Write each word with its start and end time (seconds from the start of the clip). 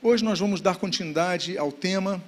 Hoje 0.00 0.22
nós 0.22 0.38
vamos 0.38 0.60
dar 0.60 0.76
continuidade 0.76 1.58
ao 1.58 1.72
tema 1.72 2.22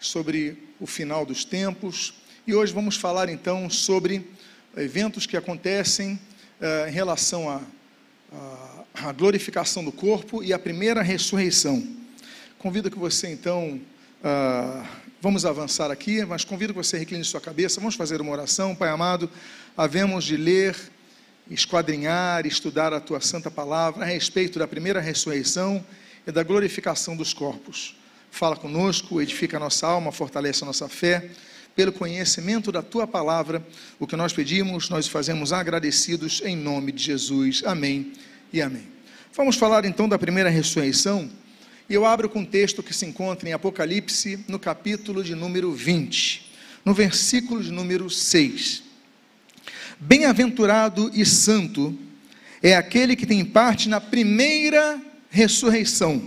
sobre 0.00 0.58
o 0.80 0.88
final 0.88 1.24
dos 1.24 1.44
tempos 1.44 2.14
e 2.44 2.52
hoje 2.52 2.72
vamos 2.72 2.96
falar 2.96 3.28
então 3.28 3.70
sobre 3.70 4.28
eventos 4.76 5.24
que 5.24 5.36
acontecem 5.36 6.14
uh, 6.60 6.88
em 6.88 6.90
relação 6.90 7.48
à 8.92 9.12
glorificação 9.12 9.84
do 9.84 9.92
corpo 9.92 10.42
e 10.42 10.52
a 10.52 10.58
primeira 10.58 11.00
ressurreição. 11.00 11.86
Convido 12.58 12.90
que 12.90 12.98
você 12.98 13.28
então, 13.28 13.80
uh, 14.24 14.84
vamos 15.20 15.46
avançar 15.46 15.92
aqui, 15.92 16.24
mas 16.24 16.44
convido 16.44 16.72
que 16.72 16.78
você 16.80 16.98
recline 16.98 17.24
sua 17.24 17.40
cabeça, 17.40 17.78
vamos 17.78 17.94
fazer 17.94 18.20
uma 18.20 18.32
oração, 18.32 18.74
Pai 18.74 18.88
amado, 18.88 19.30
havemos 19.76 20.24
de 20.24 20.36
ler, 20.36 20.76
esquadrinhar, 21.48 22.44
estudar 22.48 22.92
a 22.92 22.98
Tua 22.98 23.20
Santa 23.20 23.48
Palavra 23.48 24.02
a 24.02 24.08
respeito 24.08 24.58
da 24.58 24.66
primeira 24.66 25.00
ressurreição 25.00 25.86
e 26.26 26.32
da 26.32 26.42
glorificação 26.42 27.16
dos 27.16 27.32
corpos. 27.32 27.96
Fala 28.30 28.56
conosco, 28.56 29.20
edifica 29.20 29.56
a 29.56 29.60
nossa 29.60 29.86
alma, 29.86 30.10
fortalece 30.10 30.62
a 30.62 30.66
nossa 30.66 30.88
fé. 30.88 31.30
Pelo 31.74 31.92
conhecimento 31.92 32.70
da 32.70 32.82
tua 32.82 33.06
palavra, 33.06 33.66
o 33.98 34.06
que 34.06 34.16
nós 34.16 34.32
pedimos, 34.32 34.88
nós 34.88 35.08
fazemos 35.08 35.52
agradecidos 35.52 36.42
em 36.44 36.56
nome 36.56 36.92
de 36.92 37.02
Jesus. 37.02 37.62
Amém 37.64 38.12
e 38.52 38.60
amém. 38.60 38.86
Vamos 39.34 39.56
falar 39.56 39.84
então 39.84 40.08
da 40.08 40.18
primeira 40.18 40.50
ressurreição. 40.50 41.30
E 41.88 41.94
eu 41.94 42.06
abro 42.06 42.28
com 42.28 42.40
um 42.40 42.44
texto 42.44 42.82
que 42.82 42.94
se 42.94 43.04
encontra 43.06 43.48
em 43.48 43.52
Apocalipse, 43.52 44.44
no 44.48 44.58
capítulo 44.58 45.22
de 45.22 45.34
número 45.34 45.72
20, 45.72 46.52
no 46.84 46.94
versículo 46.94 47.62
de 47.62 47.70
número 47.70 48.08
6. 48.08 48.82
Bem-aventurado 49.98 51.10
e 51.14 51.24
santo 51.24 51.96
é 52.62 52.76
aquele 52.76 53.16
que 53.16 53.26
tem 53.26 53.44
parte 53.44 53.88
na 53.88 54.00
primeira 54.00 55.00
ressurreição. 55.32 56.22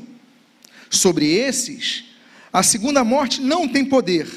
Sobre 0.90 1.32
esses, 1.32 2.05
a 2.52 2.64
segunda 2.64 3.04
morte 3.04 3.40
não 3.40 3.68
tem 3.68 3.86
poder. 3.86 4.28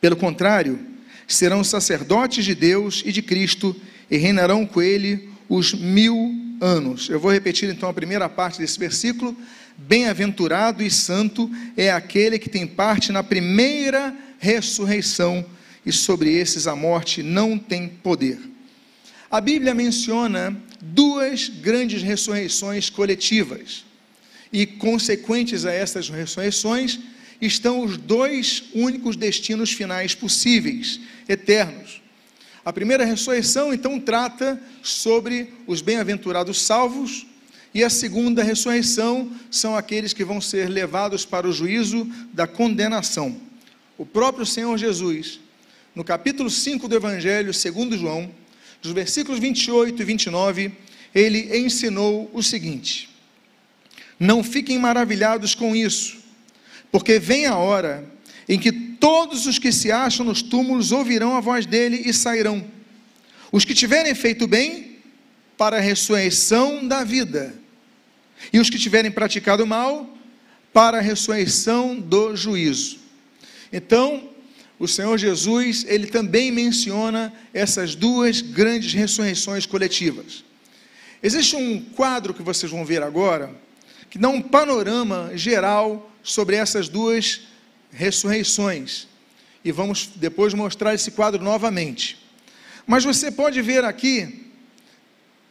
Pelo 0.00 0.16
contrário, 0.16 0.80
serão 1.26 1.62
sacerdotes 1.62 2.44
de 2.44 2.54
Deus 2.54 3.02
e 3.04 3.12
de 3.12 3.20
Cristo 3.20 3.76
e 4.10 4.16
reinarão 4.16 4.64
com 4.64 4.80
ele 4.80 5.28
os 5.46 5.74
mil 5.74 6.34
anos. 6.58 7.10
Eu 7.10 7.20
vou 7.20 7.30
repetir 7.30 7.68
então 7.68 7.88
a 7.88 7.92
primeira 7.92 8.28
parte 8.30 8.58
desse 8.58 8.78
versículo. 8.78 9.36
Bem-aventurado 9.76 10.82
e 10.82 10.90
santo 10.90 11.50
é 11.76 11.90
aquele 11.90 12.38
que 12.38 12.48
tem 12.48 12.66
parte 12.66 13.12
na 13.12 13.22
primeira 13.22 14.16
ressurreição, 14.38 15.44
e 15.84 15.92
sobre 15.92 16.32
esses 16.32 16.66
a 16.66 16.74
morte 16.74 17.22
não 17.22 17.58
tem 17.58 17.88
poder. 17.88 18.38
A 19.30 19.40
Bíblia 19.40 19.74
menciona 19.74 20.56
duas 20.80 21.48
grandes 21.48 22.02
ressurreições 22.02 22.88
coletivas 22.88 23.87
e 24.52 24.66
consequentes 24.66 25.64
a 25.64 25.72
essas 25.72 26.08
ressurreições 26.08 26.98
estão 27.40 27.84
os 27.84 27.96
dois 27.96 28.64
únicos 28.74 29.16
destinos 29.16 29.72
finais 29.72 30.14
possíveis, 30.14 31.00
eternos. 31.28 32.02
A 32.64 32.72
primeira 32.72 33.04
ressurreição, 33.04 33.72
então, 33.72 33.98
trata 33.98 34.60
sobre 34.82 35.52
os 35.66 35.80
bem-aventurados 35.80 36.60
salvos, 36.60 37.26
e 37.72 37.84
a 37.84 37.90
segunda 37.90 38.42
ressurreição 38.42 39.30
são 39.50 39.76
aqueles 39.76 40.12
que 40.12 40.24
vão 40.24 40.40
ser 40.40 40.68
levados 40.68 41.24
para 41.24 41.46
o 41.46 41.52
juízo 41.52 42.10
da 42.32 42.46
condenação. 42.46 43.36
O 43.96 44.06
próprio 44.06 44.46
Senhor 44.46 44.76
Jesus, 44.76 45.38
no 45.94 46.02
capítulo 46.02 46.50
5 46.50 46.88
do 46.88 46.96
Evangelho 46.96 47.52
segundo 47.52 47.96
João, 47.96 48.30
dos 48.82 48.92
versículos 48.92 49.38
28 49.38 50.00
e 50.00 50.04
29, 50.04 50.72
ele 51.14 51.58
ensinou 51.58 52.30
o 52.32 52.42
seguinte: 52.42 53.07
não 54.18 54.42
fiquem 54.42 54.78
maravilhados 54.78 55.54
com 55.54 55.74
isso, 55.76 56.18
porque 56.90 57.18
vem 57.18 57.46
a 57.46 57.56
hora 57.56 58.04
em 58.48 58.58
que 58.58 58.72
todos 58.72 59.46
os 59.46 59.58
que 59.58 59.70
se 59.70 59.92
acham 59.92 60.24
nos 60.24 60.42
túmulos 60.42 60.90
ouvirão 60.90 61.36
a 61.36 61.40
voz 61.40 61.66
dele 61.66 62.02
e 62.04 62.12
sairão. 62.12 62.64
Os 63.52 63.64
que 63.64 63.74
tiverem 63.74 64.14
feito 64.14 64.46
bem, 64.46 64.96
para 65.56 65.78
a 65.78 65.80
ressurreição 65.80 66.86
da 66.86 67.02
vida, 67.02 67.54
e 68.52 68.60
os 68.60 68.70
que 68.70 68.78
tiverem 68.78 69.10
praticado 69.10 69.66
mal, 69.66 70.08
para 70.72 70.98
a 70.98 71.00
ressurreição 71.00 71.98
do 71.98 72.36
juízo. 72.36 72.98
Então, 73.72 74.30
o 74.78 74.86
Senhor 74.86 75.18
Jesus, 75.18 75.84
ele 75.88 76.06
também 76.06 76.52
menciona 76.52 77.32
essas 77.52 77.96
duas 77.96 78.40
grandes 78.40 78.92
ressurreições 78.92 79.66
coletivas. 79.66 80.44
Existe 81.20 81.56
um 81.56 81.80
quadro 81.80 82.32
que 82.32 82.42
vocês 82.42 82.70
vão 82.70 82.84
ver 82.84 83.02
agora, 83.02 83.52
que 84.10 84.18
dá 84.18 84.28
um 84.28 84.40
panorama 84.40 85.32
geral 85.34 86.10
sobre 86.22 86.56
essas 86.56 86.88
duas 86.88 87.42
ressurreições. 87.90 89.06
E 89.64 89.72
vamos 89.72 90.10
depois 90.16 90.54
mostrar 90.54 90.94
esse 90.94 91.10
quadro 91.10 91.42
novamente. 91.42 92.18
Mas 92.86 93.04
você 93.04 93.30
pode 93.30 93.60
ver 93.60 93.84
aqui 93.84 94.46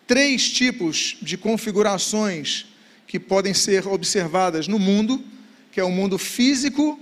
três 0.08 0.50
tipos 0.50 1.18
de 1.22 1.38
configurações 1.38 2.66
que 3.06 3.20
podem 3.20 3.54
ser 3.54 3.88
observadas 3.88 4.68
no 4.68 4.80
mundo, 4.80 5.24
que 5.72 5.80
é 5.80 5.84
o 5.84 5.92
mundo 5.92 6.18
físico 6.18 7.00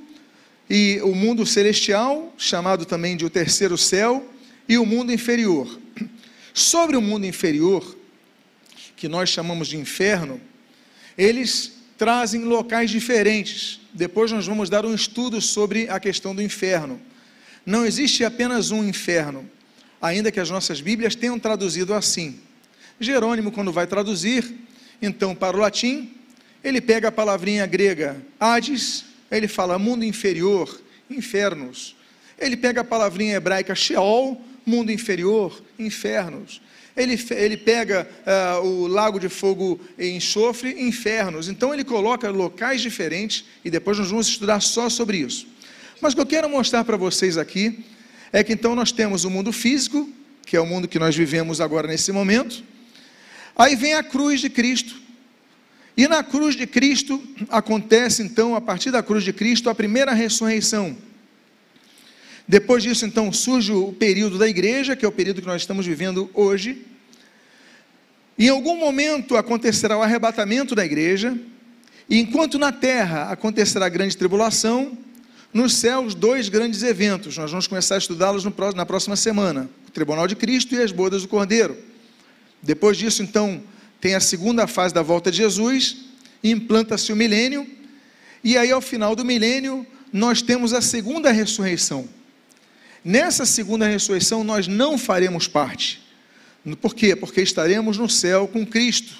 e 0.70 1.00
o 1.04 1.14
mundo 1.14 1.46
celestial, 1.46 2.34
chamado 2.38 2.86
também 2.86 3.16
de 3.16 3.26
o 3.26 3.30
terceiro 3.30 3.78
céu, 3.78 4.28
e 4.68 4.78
o 4.78 4.86
mundo 4.86 5.14
inferior. 5.14 5.80
Sobre 6.54 6.98
o 6.98 7.02
mundo 7.02 7.26
inferior, 7.26 7.96
que 8.96 9.08
nós 9.08 9.30
chamamos 9.30 9.68
de 9.68 9.78
inferno, 9.78 10.42
eles 11.18 11.74
trazem 11.98 12.44
locais 12.44 12.90
diferentes. 12.90 13.80
Depois 13.94 14.32
nós 14.32 14.46
vamos 14.46 14.70
dar 14.70 14.86
um 14.86 14.94
estudo 14.94 15.42
sobre 15.42 15.90
a 15.90 16.00
questão 16.00 16.36
do 16.36 16.42
inferno. 16.42 17.00
Não 17.66 17.86
existe 17.86 18.24
apenas 18.24 18.72
um 18.72 18.84
inferno, 18.84 19.50
ainda 20.02 20.32
que 20.32 20.40
as 20.40 20.50
nossas 20.50 20.82
Bíblias 20.82 21.16
tenham 21.16 21.40
traduzido 21.40 21.94
assim. 21.94 22.40
Jerônimo, 23.00 23.52
quando 23.52 23.72
vai 23.72 23.88
traduzir, 23.88 24.46
então 25.02 25.34
para 25.34 25.58
o 25.58 25.60
latim, 25.60 26.14
ele 26.64 26.82
pega 26.82 27.08
a 27.08 27.12
palavrinha 27.12 27.66
grega 27.66 28.18
Hades, 28.40 29.06
ele 29.32 29.48
fala 29.48 29.80
mundo 29.80 30.04
inferior, 30.04 30.80
infernos. 31.10 31.96
Ele 32.38 32.58
pega 32.58 32.82
a 32.82 32.84
palavrinha 32.84 33.36
hebraica 33.36 33.74
Sheol, 33.74 34.42
mundo 34.66 34.92
inferior, 34.92 35.64
infernos 35.80 36.62
ele, 36.96 37.20
ele 37.32 37.58
pega 37.58 38.08
uh, 38.26 38.66
o 38.66 38.88
lago 38.88 39.20
de 39.20 39.28
fogo 39.28 39.80
e 39.98 40.10
enxofre, 40.10 40.82
infernos. 40.88 41.50
Então 41.50 41.74
ele 41.74 41.84
coloca 41.84 42.30
locais 42.30 42.82
diferentes 42.82 43.44
e 43.64 43.70
depois 43.70 43.98
nós 43.98 44.10
vamos 44.10 44.28
estudar 44.28 44.62
só 44.62 44.90
sobre 44.90 45.18
isso. 45.18 45.48
Mas 46.00 46.14
o 46.14 46.16
que 46.16 46.22
eu 46.22 46.26
quero 46.26 46.50
mostrar 46.50 46.84
para 46.86 46.96
vocês 46.96 47.38
aqui 47.38 47.84
é 48.32 48.44
que 48.44 48.54
então 48.54 48.76
nós 48.76 48.92
temos 48.92 49.26
o 49.26 49.30
mundo 49.30 49.52
físico, 49.52 50.10
que 50.46 50.56
é 50.56 50.62
o 50.62 50.66
mundo 50.66 50.88
que 50.88 51.00
nós 51.00 51.16
vivemos 51.16 51.60
agora 51.60 51.88
nesse 51.88 52.12
momento. 52.12 52.64
Aí 53.56 53.76
vem 53.76 53.94
a 53.94 54.04
cruz 54.04 54.40
de 54.40 54.50
Cristo. 54.50 54.96
E 55.98 56.08
na 56.08 56.24
cruz 56.24 56.56
de 56.56 56.68
Cristo 56.68 57.22
acontece 57.50 58.22
então, 58.22 58.56
a 58.56 58.62
partir 58.62 58.92
da 58.92 59.02
cruz 59.02 59.24
de 59.24 59.32
Cristo, 59.32 59.70
a 59.70 59.76
primeira 59.76 60.14
ressurreição. 60.14 60.96
Depois 62.48 62.84
disso, 62.84 63.06
então, 63.06 63.34
surge 63.34 63.72
o 63.72 63.92
período 63.94 64.38
da 64.38 64.48
igreja, 64.48 64.96
que 64.96 65.04
é 65.04 65.08
o 65.08 65.12
período 65.12 65.42
que 65.42 65.48
nós 65.48 65.62
estamos 65.62 65.86
vivendo 65.86 66.30
hoje. 66.34 66.86
Em 68.38 68.50
algum 68.50 68.78
momento 68.78 69.36
acontecerá 69.36 69.98
o 69.98 70.02
arrebatamento 70.02 70.76
da 70.76 70.86
igreja, 70.86 71.36
e 72.10 72.20
enquanto 72.20 72.60
na 72.60 72.72
terra 72.72 73.32
acontecerá 73.32 73.88
a 73.88 73.90
grande 73.90 74.16
tribulação, 74.16 74.96
nos 75.56 75.74
céus, 75.76 76.14
dois 76.14 76.50
grandes 76.50 76.84
eventos. 76.84 77.38
Nós 77.38 77.50
vamos 77.50 77.66
começar 77.66 77.96
a 77.96 77.98
estudá-los 77.98 78.44
na 78.76 78.86
próxima 78.86 79.16
semana: 79.16 79.70
o 79.88 79.92
tribunal 79.92 80.28
de 80.28 80.36
Cristo 80.36 80.76
e 80.76 80.82
as 80.82 80.92
bodas 80.92 81.22
do 81.22 81.30
Cordeiro. 81.30 81.78
Depois 82.62 82.98
disso, 82.98 83.24
então, 83.24 83.64
tem 84.02 84.16
a 84.16 84.20
segunda 84.20 84.68
fase 84.68 84.94
da 84.94 85.02
volta 85.02 85.32
de 85.32 85.38
Jesus, 85.38 85.98
implanta-se 86.44 87.14
o 87.14 87.16
milênio, 87.16 87.66
e 88.44 88.58
aí, 88.58 88.70
ao 88.70 88.82
final 88.82 89.16
do 89.16 89.24
milênio, 89.24 89.88
nós 90.12 90.42
temos 90.42 90.74
a 90.74 90.82
segunda 90.82 91.32
ressurreição. 91.32 92.08
Nessa 93.06 93.46
segunda 93.46 93.86
ressurreição 93.86 94.44
nós 94.44 94.68
não 94.68 94.98
faremos 94.98 95.48
parte. 95.48 96.02
Por 96.82 96.96
quê? 96.96 97.16
Porque 97.16 97.40
estaremos 97.40 98.00
no 98.00 98.10
céu 98.10 98.48
com 98.48 98.66
Cristo. 98.66 99.14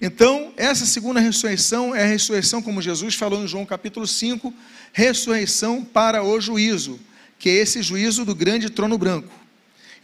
Então, 0.00 0.52
essa 0.56 0.86
segunda 0.86 1.18
ressurreição 1.18 1.92
é 1.92 2.04
a 2.04 2.06
ressurreição, 2.06 2.62
como 2.62 2.80
Jesus 2.80 3.16
falou 3.16 3.42
em 3.42 3.48
João 3.48 3.66
capítulo 3.66 4.06
5, 4.06 4.54
ressurreição 4.92 5.84
para 5.84 6.22
o 6.22 6.40
juízo, 6.40 7.00
que 7.40 7.48
é 7.48 7.54
esse 7.54 7.82
juízo 7.82 8.24
do 8.24 8.36
grande 8.36 8.70
trono 8.70 8.96
branco. 8.96 9.34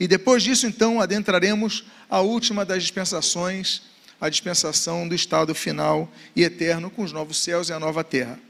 E 0.01 0.09
depois 0.09 0.43
disso, 0.43 0.67
então, 0.67 1.01
adentraremos 1.01 1.85
a 2.11 2.21
última 2.21 2.65
das 2.65 2.83
dispensações, 2.83 3.83
a 4.21 4.29
dispensação 4.29 5.07
do 5.07 5.15
estado 5.15 5.55
final 5.55 6.11
e 6.35 6.43
eterno 6.43 6.91
com 6.91 7.05
os 7.05 7.13
novos 7.13 7.37
céus 7.37 7.69
e 7.69 7.73
a 7.73 7.79
nova 7.79 8.03
terra. 8.03 8.41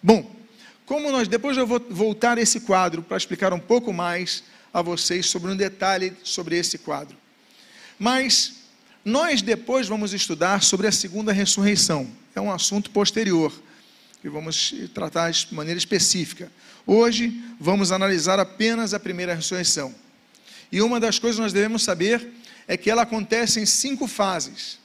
Bom, 0.00 0.43
como 0.86 1.10
nós, 1.10 1.28
depois 1.28 1.56
eu 1.56 1.66
vou 1.66 1.80
voltar 1.90 2.36
esse 2.36 2.60
quadro 2.60 3.02
para 3.02 3.16
explicar 3.16 3.52
um 3.52 3.58
pouco 3.58 3.92
mais 3.92 4.44
a 4.72 4.82
vocês 4.82 5.26
sobre 5.26 5.50
um 5.50 5.56
detalhe 5.56 6.12
sobre 6.22 6.58
esse 6.58 6.78
quadro. 6.78 7.16
Mas 7.98 8.64
nós 9.04 9.40
depois 9.40 9.86
vamos 9.86 10.12
estudar 10.12 10.62
sobre 10.62 10.86
a 10.86 10.92
segunda 10.92 11.32
ressurreição. 11.32 12.10
É 12.34 12.40
um 12.40 12.52
assunto 12.52 12.90
posterior. 12.90 13.52
que 14.20 14.28
vamos 14.28 14.74
tratar 14.94 15.30
de 15.30 15.54
maneira 15.54 15.76
específica. 15.76 16.50
Hoje 16.86 17.42
vamos 17.60 17.92
analisar 17.92 18.40
apenas 18.40 18.94
a 18.94 19.00
primeira 19.00 19.34
ressurreição. 19.34 19.94
E 20.72 20.80
uma 20.80 20.98
das 20.98 21.18
coisas 21.18 21.36
que 21.36 21.42
nós 21.42 21.52
devemos 21.52 21.82
saber 21.82 22.32
é 22.66 22.76
que 22.76 22.90
ela 22.90 23.02
acontece 23.02 23.60
em 23.60 23.66
cinco 23.66 24.06
fases. 24.06 24.78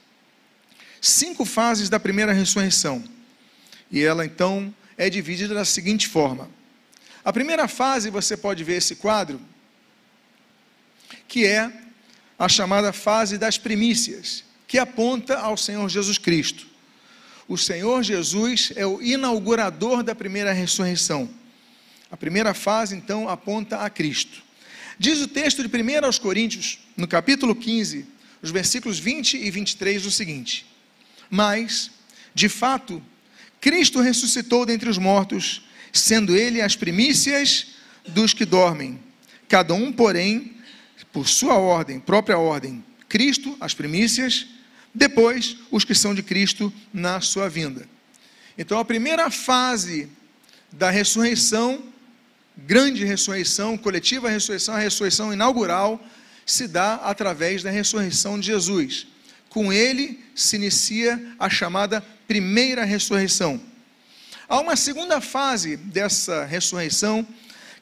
Cinco 1.00 1.46
fases 1.46 1.88
da 1.88 1.98
primeira 1.98 2.32
ressurreição. 2.32 3.02
E 3.90 4.02
ela 4.02 4.26
então 4.26 4.72
é 5.00 5.08
dividida 5.08 5.54
da 5.54 5.64
seguinte 5.64 6.06
forma: 6.06 6.50
a 7.24 7.32
primeira 7.32 7.66
fase, 7.66 8.10
você 8.10 8.36
pode 8.36 8.62
ver 8.62 8.74
esse 8.74 8.96
quadro, 8.96 9.40
que 11.26 11.46
é 11.46 11.72
a 12.38 12.46
chamada 12.50 12.92
fase 12.92 13.38
das 13.38 13.56
primícias, 13.56 14.44
que 14.68 14.76
aponta 14.76 15.38
ao 15.38 15.56
Senhor 15.56 15.88
Jesus 15.88 16.18
Cristo. 16.18 16.66
O 17.48 17.56
Senhor 17.56 18.02
Jesus 18.02 18.72
é 18.76 18.86
o 18.86 19.00
inaugurador 19.00 20.02
da 20.02 20.14
primeira 20.14 20.52
ressurreição. 20.52 21.30
A 22.10 22.16
primeira 22.16 22.52
fase, 22.52 22.94
então, 22.94 23.26
aponta 23.26 23.78
a 23.78 23.88
Cristo. 23.88 24.42
Diz 24.98 25.20
o 25.22 25.28
texto 25.28 25.66
de 25.66 25.82
1 25.82 26.04
aos 26.04 26.18
Coríntios, 26.18 26.78
no 26.94 27.08
capítulo 27.08 27.56
15, 27.56 28.06
os 28.42 28.50
versículos 28.50 28.98
20 28.98 29.38
e 29.38 29.50
23, 29.50 30.04
o 30.04 30.10
seguinte: 30.10 30.66
Mas, 31.30 31.90
de 32.34 32.50
fato, 32.50 33.02
Cristo 33.60 34.00
ressuscitou 34.00 34.64
dentre 34.64 34.88
os 34.88 34.98
mortos, 34.98 35.62
sendo 35.92 36.36
ele 36.36 36.62
as 36.62 36.76
primícias 36.76 37.66
dos 38.08 38.32
que 38.32 38.44
dormem. 38.44 38.98
Cada 39.48 39.74
um, 39.74 39.92
porém, 39.92 40.56
por 41.12 41.28
sua 41.28 41.54
ordem, 41.54 42.00
própria 42.00 42.38
ordem. 42.38 42.84
Cristo, 43.08 43.56
as 43.60 43.74
primícias, 43.74 44.46
depois 44.94 45.56
os 45.70 45.84
que 45.84 45.94
são 45.94 46.14
de 46.14 46.22
Cristo 46.22 46.72
na 46.92 47.20
sua 47.20 47.48
vinda. 47.48 47.88
Então, 48.56 48.78
a 48.78 48.84
primeira 48.84 49.30
fase 49.30 50.08
da 50.72 50.90
ressurreição, 50.90 51.82
grande 52.56 53.04
ressurreição, 53.04 53.76
coletiva 53.76 54.28
ressurreição, 54.28 54.74
a 54.74 54.78
ressurreição 54.78 55.32
inaugural, 55.32 56.02
se 56.46 56.66
dá 56.66 56.94
através 56.94 57.62
da 57.62 57.70
ressurreição 57.70 58.38
de 58.38 58.46
Jesus. 58.46 59.06
Com 59.50 59.70
ele 59.72 60.18
se 60.34 60.56
inicia 60.56 61.34
a 61.38 61.50
chamada 61.50 62.00
primeira 62.26 62.84
ressurreição. 62.84 63.60
Há 64.48 64.60
uma 64.60 64.76
segunda 64.76 65.20
fase 65.20 65.76
dessa 65.76 66.44
ressurreição, 66.44 67.26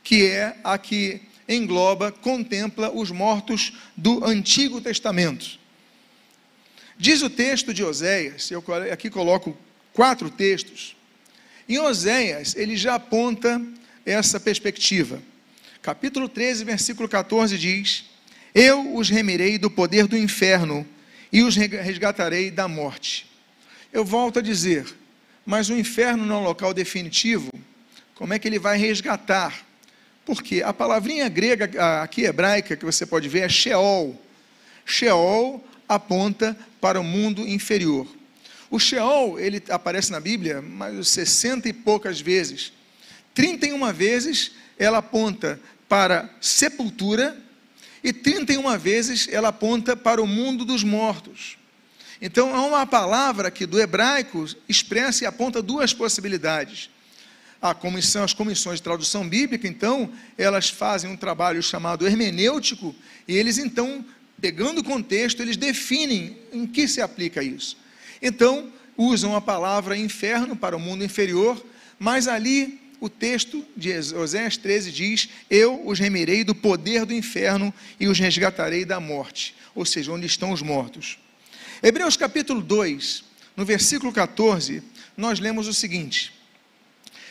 que 0.03 0.27
é 0.27 0.57
a 0.65 0.77
que 0.77 1.21
engloba, 1.49 2.11
contempla 2.11 2.91
os 2.91 3.11
mortos 3.11 3.73
do 3.97 4.25
Antigo 4.25 4.81
Testamento. 4.81 5.59
Diz 6.99 7.23
o 7.23 7.31
texto 7.31 7.73
de 7.73 7.85
Oséias, 7.85 8.51
eu 8.51 8.65
aqui 8.93 9.09
coloco 9.09 9.57
quatro 9.93 10.31
textos. 10.31 10.97
Em 11.69 11.79
Oséias, 11.79 12.57
ele 12.57 12.77
já 12.77 12.95
aponta 12.95 13.63
essa 14.05 14.41
perspectiva. 14.41 15.23
Capítulo 15.81 16.29
13, 16.29 16.65
versículo 16.65 17.09
14 17.09 17.57
diz: 17.57 18.07
Eu 18.55 18.95
os 18.95 19.09
remirei 19.09 19.59
do 19.59 19.71
poder 19.71 20.07
do 20.07 20.17
inferno 20.17 20.87
e 21.33 21.43
os 21.43 21.57
resgatarei 21.57 22.51
da 22.51 22.69
morte. 22.69 23.31
Eu 23.93 24.05
volto 24.05 24.39
a 24.39 24.43
dizer, 24.43 24.87
mas 25.45 25.69
o 25.71 25.75
inferno 25.75 26.27
não 26.27 26.37
é 26.37 26.39
um 26.41 26.45
local 26.45 26.75
definitivo, 26.75 27.51
como 28.15 28.35
é 28.35 28.39
que 28.39 28.49
ele 28.49 28.59
vai 28.59 28.77
resgatar? 28.77 29.65
Porque 30.25 30.63
a 30.63 30.73
palavrinha 30.73 31.29
grega, 31.29 32.03
aqui 32.03 32.23
hebraica, 32.25 32.77
que 32.77 32.85
você 32.85 33.07
pode 33.07 33.29
ver, 33.29 33.41
é 33.41 33.49
Sheol. 33.49 34.21
Sheol 34.85 35.65
aponta 35.89 36.57
para 36.81 37.01
o 37.01 37.05
mundo 37.05 37.47
inferior. 37.47 38.07
O 38.71 38.79
Sheol, 38.79 39.39
ele 39.39 39.63
aparece 39.71 40.11
na 40.11 40.21
Bíblia 40.21 40.61
mais 40.61 41.09
60 41.09 41.69
e 41.69 41.73
poucas 41.73 42.21
vezes. 42.21 42.73
31 43.35 43.93
vezes 43.93 44.53
ela 44.79 44.99
aponta 44.99 45.61
para 45.89 46.29
sepultura 46.41 47.37
e 48.03 48.13
31 48.13 48.79
vezes 48.79 49.29
ela 49.31 49.49
aponta 49.49 49.97
para 49.97 50.23
o 50.23 50.27
mundo 50.27 50.65
dos 50.65 50.85
mortos. 50.85 51.57
Então, 52.21 52.55
há 52.55 52.65
uma 52.65 52.87
palavra 52.87 53.51
que 53.51 53.67
do 53.67 53.79
hebraico 53.79 54.45
expressa 54.69 55.25
e 55.25 55.27
aponta 55.27 55.63
duas 55.63 55.93
possibilidades. 55.93 56.91
A 57.63 57.75
comissão, 57.75 58.25
as 58.25 58.33
comissões 58.33 58.79
de 58.79 58.83
tradução 58.83 59.29
bíblica, 59.29 59.67
então, 59.67 60.11
elas 60.37 60.69
fazem 60.69 61.11
um 61.11 61.17
trabalho 61.17 61.63
chamado 61.63 62.07
hermenêutico, 62.07 62.95
e 63.27 63.37
eles, 63.37 63.59
então, 63.59 64.05
pegando 64.41 64.81
o 64.81 64.85
contexto, 64.85 65.43
eles 65.43 65.57
definem 65.57 66.39
em 66.53 66.67
que 66.67 66.89
se 66.89 67.01
aplica 67.01 67.43
isso. 67.43 67.77
Então, 68.23 68.73
usam 68.97 69.35
a 69.37 69.41
palavra 69.41 69.97
inferno 69.97 70.57
para 70.57 70.77
o 70.77 70.81
mundo 70.81 71.05
inferior, 71.05 71.65
mas 71.99 72.27
ali 72.27 72.81
o 73.01 73.09
texto 73.09 73.65
de 73.77 73.93
Oséias 74.15 74.57
13 74.57 74.91
diz: 74.91 75.29
Eu 75.49 75.87
os 75.87 75.99
remirei 75.99 76.43
do 76.43 76.55
poder 76.55 77.05
do 77.05 77.15
inferno 77.15 77.73
e 77.99 78.09
os 78.09 78.19
resgatarei 78.19 78.85
da 78.85 78.99
morte, 78.99 79.55
ou 79.75 79.85
seja, 79.85 80.13
onde 80.13 80.27
estão 80.27 80.53
os 80.53 80.63
mortos. 80.63 81.19
Hebreus 81.83 82.17
capítulo 82.17 82.61
2, 82.61 83.25
no 83.57 83.65
versículo 83.65 84.13
14, 84.13 84.83
nós 85.17 85.39
lemos 85.39 85.69
o 85.69 85.75
seguinte: 85.75 86.33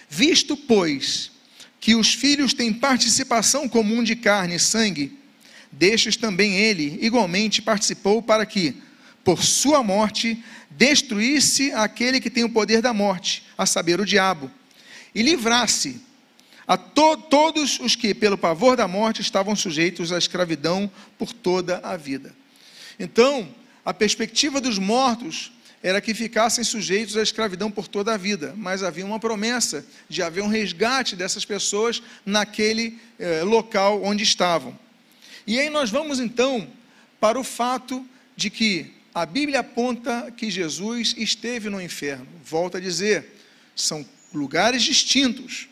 Visto, 0.10 0.56
pois, 0.56 1.32
que 1.80 1.96
os 1.96 2.14
filhos 2.14 2.54
têm 2.54 2.74
participação 2.74 3.68
comum 3.68 4.04
de 4.04 4.16
carne 4.16 4.56
e 4.56 4.60
sangue, 4.60 5.18
destes 5.72 6.16
também 6.16 6.56
ele 6.56 6.98
igualmente 7.02 7.62
participou 7.62 8.22
para 8.22 8.46
que, 8.46 8.76
por 9.24 9.44
sua 9.44 9.84
morte, 9.84 10.42
destruísse 10.70 11.72
aquele 11.74 12.22
que 12.22 12.30
tem 12.30 12.44
o 12.44 12.50
poder 12.50 12.82
da 12.82 12.94
morte, 12.94 13.44
a 13.58 13.66
saber, 13.66 14.00
o 14.00 14.06
diabo, 14.06 14.50
e 15.18 15.24
livrasse 15.24 16.00
a 16.68 16.78
to 16.78 17.18
todos 17.18 17.80
os 17.80 17.96
que, 17.96 18.14
pelo 18.14 18.38
pavor 18.38 18.78
da 18.78 18.88
morte, 18.88 19.20
estavam 19.20 19.56
sujeitos 19.56 20.12
à 20.12 20.18
escravidão 20.20 20.92
por 21.18 21.34
toda 21.34 21.80
a 21.80 21.98
vida. 21.98 22.36
Então, 23.00 23.50
a 23.84 23.92
perspectiva 23.92 24.62
dos 24.62 24.78
mortos 24.78 25.52
era 25.82 26.00
que 26.00 26.14
ficassem 26.14 26.64
sujeitos 26.64 27.18
à 27.18 27.24
escravidão 27.24 27.72
por 27.72 27.88
toda 27.88 28.14
a 28.14 28.18
vida, 28.18 28.54
mas 28.56 28.84
havia 28.84 29.06
uma 29.06 29.20
promessa 29.20 29.84
de 30.08 30.22
haver 30.22 30.44
um 30.44 30.50
resgate 30.50 31.16
dessas 31.16 31.44
pessoas 31.44 32.04
naquele 32.24 33.00
eh, 33.18 33.42
local 33.42 34.04
onde 34.04 34.22
estavam. 34.22 34.78
E 35.48 35.60
aí 35.60 35.70
nós 35.70 35.90
vamos 35.90 36.20
então 36.20 36.68
para 37.20 37.40
o 37.40 37.44
fato 37.44 38.06
de 38.36 38.52
que 38.52 38.94
a 39.16 39.26
Bíblia 39.26 39.62
aponta 39.62 40.32
que 40.38 40.52
Jesus 40.52 41.16
esteve 41.18 41.72
no 41.72 41.82
inferno. 41.82 42.28
Volto 42.44 42.78
a 42.78 42.80
dizer, 42.80 43.34
são 43.76 44.06
lugares 44.34 44.84
distintos. 44.84 45.68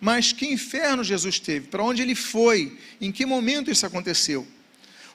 Mas 0.00 0.32
que 0.32 0.46
inferno 0.46 1.02
Jesus 1.02 1.40
teve? 1.40 1.68
Para 1.68 1.82
onde 1.82 2.02
ele 2.02 2.14
foi? 2.14 2.78
Em 3.00 3.10
que 3.10 3.24
momento 3.24 3.70
isso 3.70 3.86
aconteceu? 3.86 4.46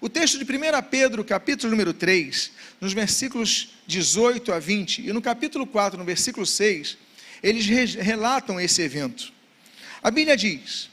O 0.01 0.09
texto 0.09 0.43
de 0.43 0.43
1 0.43 0.57
Pedro, 0.89 1.23
capítulo 1.23 1.69
número 1.69 1.93
3, 1.93 2.51
nos 2.81 2.91
versículos 2.91 3.75
18 3.85 4.51
a 4.51 4.57
20, 4.57 5.07
e 5.07 5.13
no 5.13 5.21
capítulo 5.21 5.67
4, 5.67 5.99
no 5.99 6.03
versículo 6.03 6.43
6, 6.43 6.97
eles 7.43 7.67
relatam 7.95 8.59
esse 8.59 8.81
evento. 8.81 9.31
A 10.01 10.09
Bíblia 10.09 10.35
diz: 10.35 10.89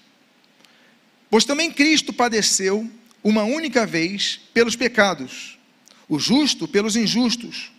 Pois 1.31 1.47
também 1.47 1.73
Cristo 1.73 2.13
padeceu 2.13 2.91
uma 3.25 3.45
única 3.45 3.87
vez 3.87 4.41
pelos 4.53 4.77
pecados, 4.77 5.59
o 6.07 6.19
justo 6.19 6.69
pelos 6.69 6.95
injustos, 6.95 7.73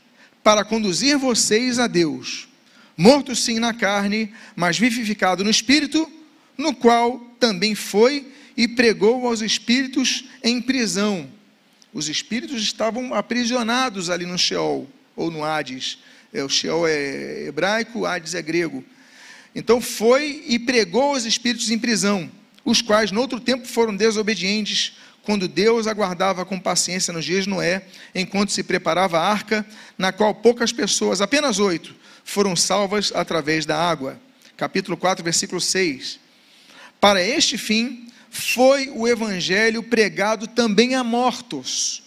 para 0.43 0.65
conduzir 0.65 1.15
vocês 1.15 1.77
a 1.77 1.85
Deus, 1.85 2.48
morto 2.99 3.33
sim 3.33 3.59
na 3.59 3.73
carne, 3.73 4.29
mas 4.57 4.77
vivificado 4.77 5.41
no 5.41 5.49
espírito, 5.49 6.11
no 6.57 6.75
qual 6.75 7.17
também 7.39 7.73
foi 7.73 8.27
e 8.57 8.67
pregou 8.67 9.25
aos 9.25 9.39
espíritos 9.39 10.25
em 10.43 10.61
prisão. 10.61 11.25
Os 11.93 12.09
espíritos 12.09 12.61
estavam 12.61 13.13
aprisionados 13.13 14.09
ali 14.09 14.25
no 14.25 14.37
Sheol, 14.37 14.85
ou 15.15 15.31
no 15.31 15.45
Hades. 15.45 15.99
É, 16.33 16.43
o 16.43 16.49
Sheol 16.49 16.85
é 16.89 17.45
hebraico, 17.47 18.05
Hades 18.05 18.35
é 18.35 18.41
grego. 18.41 18.83
Então 19.55 19.79
foi 19.79 20.43
e 20.45 20.59
pregou 20.59 21.13
aos 21.13 21.23
espíritos 21.23 21.71
em 21.71 21.79
prisão, 21.79 22.29
os 22.65 22.81
quais 22.81 23.11
no 23.11 23.21
outro 23.21 23.39
tempo 23.39 23.65
foram 23.65 23.95
desobedientes, 23.95 24.97
quando 25.23 25.47
Deus 25.47 25.87
aguardava 25.87 26.43
com 26.43 26.59
paciência 26.59 27.13
nos 27.13 27.23
dias 27.23 27.45
de 27.45 27.49
Noé, 27.49 27.85
enquanto 28.13 28.51
se 28.51 28.61
preparava 28.61 29.19
a 29.19 29.25
arca, 29.25 29.65
na 29.97 30.11
qual 30.11 30.35
poucas 30.35 30.73
pessoas, 30.73 31.21
apenas 31.21 31.59
oito, 31.59 31.95
foram 32.29 32.55
salvas 32.55 33.11
através 33.13 33.65
da 33.65 33.77
água. 33.77 34.19
Capítulo 34.55 34.95
4, 34.95 35.23
versículo 35.23 35.59
6. 35.59 36.19
Para 36.99 37.23
este 37.23 37.57
fim, 37.57 38.07
foi 38.29 38.89
o 38.89 39.07
evangelho 39.07 39.81
pregado 39.81 40.47
também 40.47 40.93
a 40.93 41.03
mortos. 41.03 42.03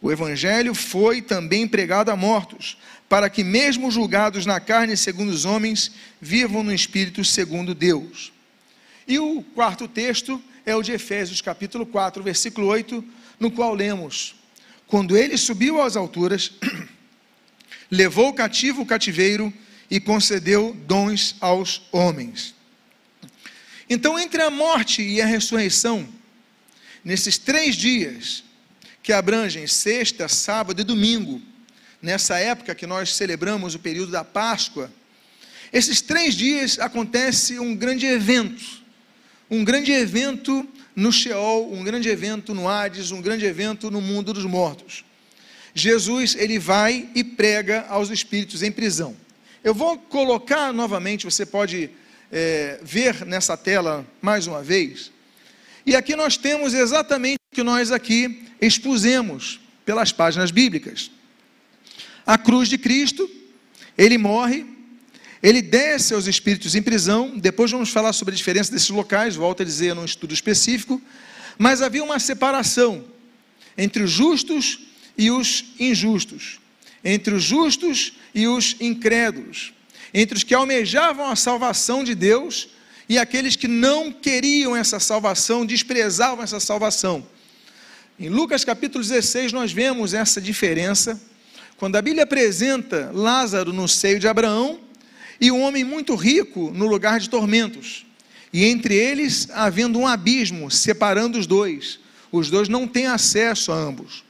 O 0.00 0.12
evangelho 0.12 0.74
foi 0.74 1.20
também 1.20 1.66
pregado 1.66 2.10
a 2.10 2.16
mortos, 2.16 2.78
para 3.08 3.28
que, 3.28 3.42
mesmo 3.42 3.90
julgados 3.90 4.46
na 4.46 4.60
carne 4.60 4.96
segundo 4.96 5.30
os 5.30 5.44
homens, 5.44 5.90
vivam 6.20 6.62
no 6.62 6.72
espírito 6.72 7.24
segundo 7.24 7.74
Deus. 7.74 8.32
E 9.08 9.18
o 9.18 9.42
quarto 9.54 9.88
texto 9.88 10.40
é 10.64 10.76
o 10.76 10.82
de 10.82 10.92
Efésios, 10.92 11.40
capítulo 11.40 11.84
4, 11.84 12.22
versículo 12.22 12.68
8, 12.68 13.02
no 13.40 13.50
qual 13.50 13.74
lemos: 13.74 14.36
Quando 14.86 15.16
ele 15.16 15.36
subiu 15.36 15.82
às 15.82 15.96
alturas, 15.96 16.52
levou 17.90 18.32
cativo 18.32 18.82
o 18.82 18.86
cativeiro 18.86 19.52
e 19.90 19.98
concedeu 19.98 20.76
dons 20.86 21.36
aos 21.40 21.82
homens. 21.90 22.54
Então, 23.88 24.18
entre 24.18 24.42
a 24.42 24.50
morte 24.50 25.02
e 25.02 25.20
a 25.20 25.26
ressurreição, 25.26 26.06
nesses 27.02 27.38
três 27.38 27.74
dias, 27.74 28.44
que 29.02 29.12
abrangem 29.12 29.66
sexta, 29.66 30.28
sábado 30.28 30.80
e 30.80 30.84
domingo, 30.84 31.40
nessa 32.02 32.38
época 32.38 32.74
que 32.74 32.86
nós 32.86 33.14
celebramos 33.14 33.74
o 33.74 33.78
período 33.78 34.12
da 34.12 34.22
Páscoa, 34.22 34.92
esses 35.72 36.02
três 36.02 36.34
dias 36.34 36.78
acontece 36.78 37.58
um 37.58 37.74
grande 37.74 38.04
evento, 38.04 38.82
um 39.50 39.64
grande 39.64 39.92
evento 39.92 40.66
no 40.94 41.10
Sheol, 41.10 41.72
um 41.72 41.82
grande 41.82 42.08
evento 42.08 42.54
no 42.54 42.68
Hades, 42.68 43.10
um 43.10 43.22
grande 43.22 43.46
evento 43.46 43.90
no 43.90 44.00
mundo 44.00 44.32
dos 44.32 44.44
mortos. 44.44 45.04
Jesus 45.80 46.34
ele 46.34 46.58
vai 46.58 47.08
e 47.14 47.22
prega 47.22 47.86
aos 47.88 48.10
espíritos 48.10 48.62
em 48.62 48.72
prisão. 48.72 49.16
Eu 49.62 49.74
vou 49.74 49.98
colocar 49.98 50.72
novamente, 50.72 51.24
você 51.24 51.44
pode 51.44 51.90
é, 52.30 52.80
ver 52.82 53.24
nessa 53.26 53.56
tela 53.56 54.06
mais 54.20 54.46
uma 54.46 54.62
vez. 54.62 55.10
E 55.84 55.96
aqui 55.96 56.14
nós 56.14 56.36
temos 56.36 56.74
exatamente 56.74 57.38
o 57.52 57.54
que 57.54 57.62
nós 57.62 57.90
aqui 57.90 58.46
expusemos 58.60 59.60
pelas 59.84 60.12
páginas 60.12 60.50
bíblicas. 60.50 61.10
A 62.26 62.36
cruz 62.36 62.68
de 62.68 62.76
Cristo, 62.76 63.28
ele 63.96 64.18
morre, 64.18 64.66
ele 65.42 65.62
desce 65.62 66.12
aos 66.12 66.26
espíritos 66.26 66.74
em 66.74 66.82
prisão. 66.82 67.38
Depois 67.38 67.70
vamos 67.70 67.90
falar 67.90 68.12
sobre 68.12 68.34
a 68.34 68.36
diferença 68.36 68.70
desses 68.70 68.90
locais, 68.90 69.34
volto 69.34 69.62
a 69.62 69.64
dizer 69.64 69.94
num 69.94 70.04
estudo 70.04 70.34
específico. 70.34 71.00
Mas 71.56 71.80
havia 71.80 72.04
uma 72.04 72.18
separação 72.18 73.04
entre 73.76 74.02
os 74.02 74.10
justos 74.10 74.87
e 75.18 75.32
os 75.32 75.64
injustos, 75.80 76.60
entre 77.04 77.34
os 77.34 77.42
justos 77.42 78.12
e 78.32 78.46
os 78.46 78.76
incrédulos, 78.80 79.72
entre 80.14 80.36
os 80.36 80.44
que 80.44 80.54
almejavam 80.54 81.28
a 81.28 81.34
salvação 81.34 82.04
de 82.04 82.14
Deus 82.14 82.68
e 83.08 83.18
aqueles 83.18 83.56
que 83.56 83.66
não 83.66 84.12
queriam 84.12 84.76
essa 84.76 85.00
salvação, 85.00 85.66
desprezavam 85.66 86.44
essa 86.44 86.60
salvação. 86.60 87.26
Em 88.18 88.28
Lucas 88.28 88.64
capítulo 88.64 89.02
16, 89.02 89.52
nós 89.52 89.72
vemos 89.72 90.14
essa 90.14 90.40
diferença, 90.40 91.20
quando 91.76 91.96
a 91.96 92.02
Bíblia 92.02 92.24
apresenta 92.24 93.10
Lázaro 93.12 93.72
no 93.72 93.88
seio 93.88 94.18
de 94.18 94.28
Abraão 94.28 94.80
e 95.40 95.50
um 95.50 95.62
homem 95.62 95.84
muito 95.84 96.14
rico 96.14 96.70
no 96.72 96.86
lugar 96.86 97.18
de 97.18 97.30
tormentos, 97.30 98.06
e 98.52 98.64
entre 98.64 98.94
eles 98.94 99.48
havendo 99.52 99.98
um 99.98 100.06
abismo 100.06 100.70
separando 100.70 101.38
os 101.38 101.46
dois, 101.46 101.98
os 102.30 102.50
dois 102.50 102.68
não 102.68 102.86
têm 102.86 103.06
acesso 103.06 103.72
a 103.72 103.76
ambos. 103.76 104.27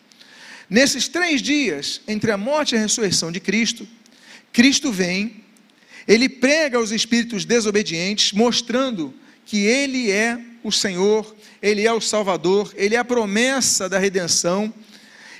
Nesses 0.69 1.09
três 1.09 1.41
dias, 1.41 2.01
entre 2.07 2.31
a 2.31 2.37
morte 2.37 2.75
e 2.75 2.79
a 2.79 2.81
ressurreição 2.81 3.33
de 3.33 3.41
Cristo, 3.41 3.89
Cristo 4.53 4.93
vem, 4.93 5.45
ele 6.07 6.29
prega 6.29 6.79
aos 6.79 6.91
espíritos 6.91 7.45
desobedientes, 7.45 8.33
mostrando 8.33 9.15
que 9.47 9.65
ele 9.65 10.11
é 10.11 10.39
o 10.63 10.71
Senhor, 10.71 11.35
ele 11.63 11.87
é 11.87 11.93
o 11.93 12.01
Salvador, 12.01 12.73
ele 12.77 12.95
é 12.95 12.99
a 12.99 13.05
promessa 13.05 13.89
da 13.89 13.99
redenção, 13.99 14.73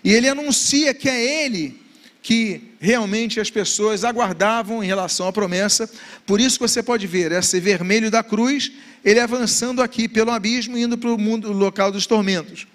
e 0.03 0.13
ele 0.13 0.29
anuncia 0.29 0.95
que 0.95 1.09
é 1.09 1.45
ele 1.45 1.79
que 2.23 2.75
realmente 2.81 3.41
as 3.41 3.51
pessoas 3.51 4.05
aguardavam 4.05 4.83
em 4.83 4.87
relação 4.87 5.27
à 5.27 5.33
promessa. 5.33 5.91
Por 6.27 6.41
isso 6.41 6.59
você 6.59 6.83
pode 6.83 7.07
ver 7.07 7.33
esse 7.33 7.59
vermelho 7.59 8.11
da 8.11 8.23
cruz, 8.23 8.71
ele 9.05 9.21
avançando 9.21 9.81
aqui 9.81 10.09
pelo 10.09 10.31
abismo, 10.31 10.77
indo 10.77 10.99
para 10.99 11.11
o 11.11 11.19
mundo, 11.19 11.49
o 11.49 11.53
local 11.53 11.91
dos 11.91 12.07
tormentos. 12.07 12.67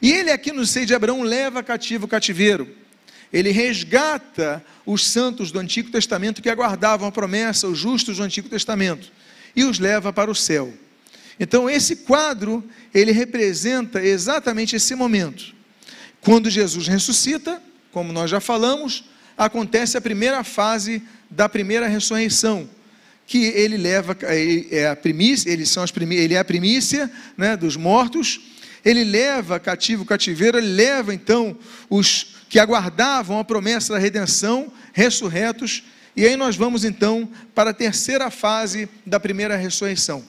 E 0.00 0.12
ele 0.12 0.30
aqui 0.30 0.52
no 0.52 0.66
seio 0.66 0.86
de 0.86 0.94
Abraão 0.94 1.22
leva 1.22 1.62
cativo 1.62 2.06
o 2.06 2.08
cativeiro. 2.08 2.68
Ele 3.32 3.50
resgata 3.50 4.64
os 4.84 5.06
santos 5.06 5.50
do 5.50 5.58
Antigo 5.58 5.90
Testamento 5.90 6.40
que 6.40 6.48
aguardavam 6.48 7.08
a 7.08 7.12
promessa, 7.12 7.66
os 7.66 7.78
justos 7.78 8.18
do 8.18 8.22
Antigo 8.22 8.48
Testamento, 8.48 9.10
e 9.54 9.64
os 9.64 9.78
leva 9.78 10.12
para 10.12 10.30
o 10.30 10.34
céu. 10.34 10.72
Então 11.38 11.68
esse 11.68 11.96
quadro, 11.96 12.64
ele 12.94 13.12
representa 13.12 14.02
exatamente 14.02 14.76
esse 14.76 14.94
momento. 14.94 15.54
Quando 16.20 16.50
Jesus 16.50 16.88
ressuscita, 16.88 17.62
como 17.92 18.12
nós 18.12 18.30
já 18.30 18.40
falamos, 18.40 19.04
acontece 19.36 19.96
a 19.96 20.00
primeira 20.00 20.42
fase 20.42 21.02
da 21.30 21.48
primeira 21.48 21.86
ressurreição, 21.86 22.68
que 23.26 23.44
ele 23.44 23.76
leva, 23.76 24.16
ele 24.32 24.68
é 24.70 24.88
a 24.88 24.96
primícia, 24.96 25.50
eles 25.50 25.68
são 25.68 25.82
as 25.82 25.90
primícias, 25.90 26.24
ele 26.24 26.34
é 26.34 26.38
a 26.38 26.44
primícia 26.44 27.10
né, 27.36 27.56
dos 27.56 27.76
mortos, 27.76 28.40
ele 28.86 29.02
leva 29.02 29.58
cativo 29.58 30.04
o 30.04 30.06
cativeiro, 30.06 30.58
ele 30.58 30.68
leva 30.68 31.12
então 31.12 31.58
os 31.90 32.36
que 32.48 32.60
aguardavam 32.60 33.40
a 33.40 33.44
promessa 33.44 33.92
da 33.92 33.98
redenção, 33.98 34.72
ressurretos, 34.92 35.82
e 36.14 36.24
aí 36.24 36.36
nós 36.36 36.54
vamos 36.54 36.84
então 36.84 37.28
para 37.52 37.70
a 37.70 37.74
terceira 37.74 38.30
fase 38.30 38.88
da 39.04 39.18
primeira 39.18 39.56
ressurreição. 39.56 40.24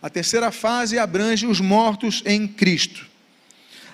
A 0.00 0.08
terceira 0.08 0.52
fase 0.52 1.00
abrange 1.00 1.48
os 1.48 1.60
mortos 1.60 2.22
em 2.24 2.46
Cristo. 2.46 3.04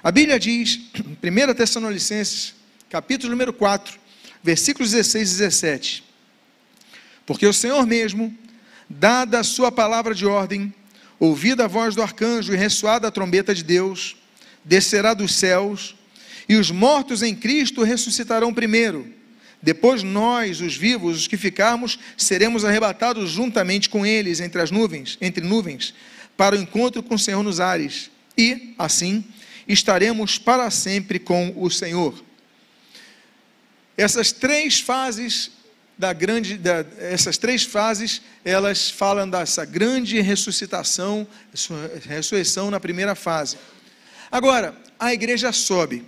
A 0.04 0.12
Bíblia 0.12 0.38
diz, 0.38 0.78
1 0.94 1.54
Tessalonicenses, 1.54 2.54
capítulo 2.90 3.30
número 3.30 3.52
4, 3.54 3.98
versículos 4.42 4.90
16 4.90 5.32
e 5.32 5.38
17: 5.38 6.04
Porque 7.24 7.46
o 7.46 7.52
Senhor 7.52 7.86
mesmo, 7.86 8.36
dada 8.90 9.40
a 9.40 9.44
sua 9.44 9.72
palavra 9.72 10.14
de 10.14 10.26
ordem, 10.26 10.72
ouvida 11.18 11.64
a 11.64 11.68
voz 11.68 11.94
do 11.94 12.02
arcanjo 12.02 12.52
e 12.52 12.56
ressoada 12.56 13.08
a 13.08 13.10
trombeta 13.10 13.54
de 13.54 13.62
Deus, 13.62 14.16
descerá 14.64 15.14
dos 15.14 15.34
céus, 15.34 15.94
e 16.48 16.56
os 16.56 16.70
mortos 16.70 17.22
em 17.22 17.34
Cristo 17.34 17.82
ressuscitarão 17.82 18.52
primeiro. 18.52 19.12
Depois 19.62 20.02
nós, 20.02 20.60
os 20.60 20.76
vivos, 20.76 21.16
os 21.16 21.26
que 21.26 21.36
ficarmos, 21.36 21.98
seremos 22.16 22.64
arrebatados 22.64 23.30
juntamente 23.30 23.88
com 23.88 24.06
eles 24.06 24.40
entre 24.40 24.60
as 24.60 24.70
nuvens, 24.70 25.18
entre 25.20 25.44
nuvens, 25.44 25.94
para 26.36 26.54
o 26.54 26.58
encontro 26.58 27.02
com 27.02 27.14
o 27.14 27.18
Senhor 27.18 27.42
nos 27.42 27.58
ares. 27.58 28.10
E, 28.36 28.74
assim, 28.78 29.24
estaremos 29.66 30.38
para 30.38 30.70
sempre 30.70 31.18
com 31.18 31.52
o 31.56 31.70
Senhor. 31.70 32.22
Essas 33.96 34.30
três 34.30 34.78
fases 34.78 35.50
da 35.98 36.12
grande, 36.12 36.58
da, 36.58 36.84
essas 36.98 37.38
três 37.38 37.64
fases, 37.64 38.20
elas 38.44 38.90
falam 38.90 39.28
dessa 39.28 39.64
grande 39.64 40.20
ressuscitação, 40.20 41.26
ressurreição 42.06 42.70
na 42.70 42.78
primeira 42.78 43.14
fase. 43.14 43.56
Agora, 44.30 44.76
a 44.98 45.12
igreja 45.12 45.52
sobe. 45.52 46.04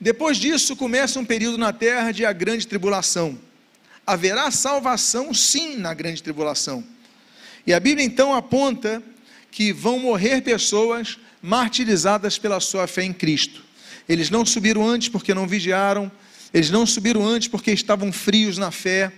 Depois 0.00 0.36
disso, 0.36 0.76
começa 0.76 1.18
um 1.18 1.24
período 1.24 1.56
na 1.56 1.72
terra 1.72 2.12
de 2.12 2.24
a 2.24 2.32
grande 2.32 2.66
tribulação. 2.66 3.38
Haverá 4.06 4.50
salvação, 4.50 5.32
sim, 5.32 5.76
na 5.76 5.94
grande 5.94 6.22
tribulação. 6.22 6.84
E 7.66 7.72
a 7.72 7.80
Bíblia 7.80 8.04
então 8.04 8.34
aponta 8.34 9.02
que 9.50 9.72
vão 9.72 9.98
morrer 9.98 10.42
pessoas 10.42 11.18
martirizadas 11.40 12.36
pela 12.36 12.60
sua 12.60 12.86
fé 12.86 13.04
em 13.04 13.12
Cristo. 13.12 13.62
Eles 14.06 14.28
não 14.28 14.44
subiram 14.44 14.86
antes 14.86 15.08
porque 15.08 15.32
não 15.32 15.46
vigiaram, 15.46 16.12
eles 16.54 16.70
não 16.70 16.86
subiram 16.86 17.26
antes 17.26 17.48
porque 17.48 17.72
estavam 17.72 18.12
frios 18.12 18.56
na 18.56 18.70
fé. 18.70 19.12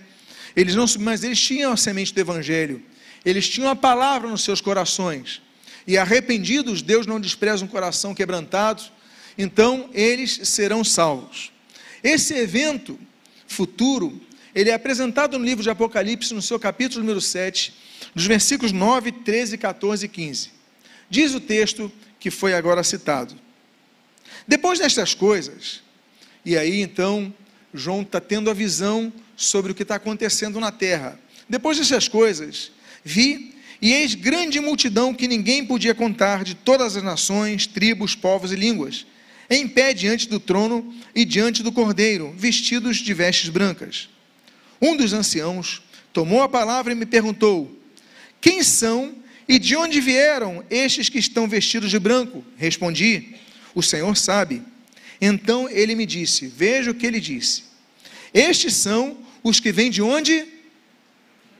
Eles 0.55 0.73
não, 0.73 0.85
mas 0.99 1.23
eles 1.23 1.39
tinham 1.39 1.71
a 1.71 1.77
semente 1.77 2.11
do 2.11 2.19
evangelho. 2.19 2.81
Eles 3.23 3.47
tinham 3.47 3.69
a 3.69 3.75
palavra 3.75 4.27
nos 4.27 4.43
seus 4.43 4.59
corações. 4.59 5.39
E 5.85 5.99
arrependidos, 5.99 6.81
Deus 6.81 7.05
não 7.05 7.19
despreza 7.19 7.63
um 7.63 7.67
coração 7.67 8.15
quebrantado. 8.15 8.81
Então, 9.37 9.87
eles 9.93 10.39
serão 10.45 10.83
salvos. 10.83 11.51
Esse 12.03 12.33
evento 12.33 12.99
futuro, 13.45 14.19
ele 14.55 14.71
é 14.71 14.73
apresentado 14.73 15.37
no 15.37 15.45
livro 15.45 15.61
de 15.61 15.69
Apocalipse, 15.69 16.33
no 16.33 16.41
seu 16.41 16.59
capítulo 16.59 17.01
número 17.01 17.21
7, 17.21 17.71
dos 18.15 18.25
versículos 18.25 18.71
9, 18.71 19.11
13, 19.11 19.59
14 19.59 20.05
e 20.05 20.09
15. 20.09 20.51
Diz 21.07 21.35
o 21.35 21.39
texto 21.39 21.91
que 22.19 22.31
foi 22.31 22.55
agora 22.55 22.83
citado. 22.83 23.35
Depois 24.47 24.79
destas 24.79 25.13
coisas, 25.13 25.85
e 26.47 26.57
aí 26.57 26.81
então 26.81 27.33
João 27.73 28.03
está 28.03 28.21
tendo 28.21 28.49
a 28.49 28.53
visão 28.53 29.11
sobre 29.35 29.73
o 29.73 29.75
que 29.75 29.83
está 29.83 29.95
acontecendo 29.95 30.61
na 30.61 30.71
terra. 30.71 31.19
Depois 31.49 31.77
dessas 31.77 32.07
coisas, 32.07 32.71
vi 33.03 33.53
e 33.81 33.91
eis 33.91 34.15
grande 34.15 34.61
multidão 34.61 35.13
que 35.13 35.27
ninguém 35.27 35.65
podia 35.65 35.93
contar 35.93 36.45
de 36.45 36.55
todas 36.55 36.95
as 36.95 37.03
nações, 37.03 37.67
tribos, 37.67 38.15
povos 38.15 38.53
e 38.53 38.55
línguas, 38.55 39.05
em 39.49 39.67
pé 39.67 39.93
diante 39.93 40.29
do 40.29 40.39
trono 40.39 40.95
e 41.13 41.25
diante 41.25 41.61
do 41.61 41.69
cordeiro, 41.69 42.33
vestidos 42.37 42.95
de 42.95 43.13
vestes 43.13 43.49
brancas. 43.49 44.07
Um 44.81 44.95
dos 44.95 45.11
anciãos 45.11 45.81
tomou 46.13 46.41
a 46.41 46.47
palavra 46.47 46.93
e 46.93 46.95
me 46.95 47.05
perguntou: 47.05 47.77
Quem 48.39 48.63
são 48.63 49.15
e 49.49 49.59
de 49.59 49.75
onde 49.75 49.99
vieram 49.99 50.63
estes 50.69 51.09
que 51.09 51.19
estão 51.19 51.45
vestidos 51.45 51.91
de 51.91 51.99
branco? 51.99 52.41
Respondi: 52.55 53.35
O 53.75 53.83
Senhor 53.83 54.15
sabe. 54.15 54.63
Então 55.19 55.69
ele 55.69 55.95
me 55.95 56.05
disse: 56.05 56.47
Veja 56.47 56.91
o 56.91 56.93
que 56.93 57.05
ele 57.05 57.19
disse. 57.19 57.63
Estes 58.33 58.73
são 58.73 59.17
os 59.43 59.59
que 59.59 59.71
vêm 59.71 59.89
de 59.89 60.01
onde? 60.01 60.45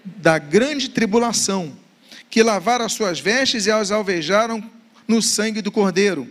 Da 0.04 0.38
grande 0.38 0.90
tribulação, 0.90 1.76
que 2.30 2.44
lavaram 2.44 2.86
as 2.86 2.94
suas 2.94 3.20
vestes 3.20 3.66
e 3.66 3.72
as 3.72 3.92
alvejaram 3.92 4.64
no 5.08 5.22
sangue 5.22 5.62
do 5.62 5.72
Cordeiro. 5.72 6.28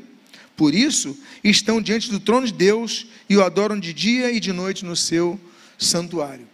Por 0.56 0.74
isso, 0.74 1.18
estão 1.44 1.82
diante 1.82 2.10
do 2.10 2.18
trono 2.18 2.46
de 2.46 2.52
Deus 2.52 3.06
e 3.28 3.36
o 3.36 3.42
adoram 3.42 3.78
de 3.78 3.92
dia 3.92 4.30
e 4.30 4.40
de 4.40 4.52
noite 4.52 4.84
no 4.84 4.96
seu 4.96 5.38
santuário. 5.78 6.48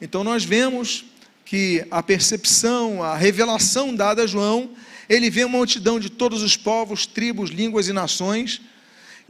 Então 0.00 0.22
nós 0.22 0.44
vemos 0.44 1.04
que 1.44 1.84
a 1.90 2.02
percepção, 2.02 3.02
a 3.02 3.16
revelação 3.16 3.94
dada 3.94 4.22
a 4.22 4.26
João, 4.26 4.70
ele 5.08 5.28
vê 5.28 5.42
uma 5.42 5.58
multidão 5.58 5.98
de 5.98 6.08
todos 6.08 6.42
os 6.42 6.56
povos, 6.56 7.06
tribos, 7.06 7.50
línguas 7.50 7.88
e 7.88 7.92
nações. 7.92 8.60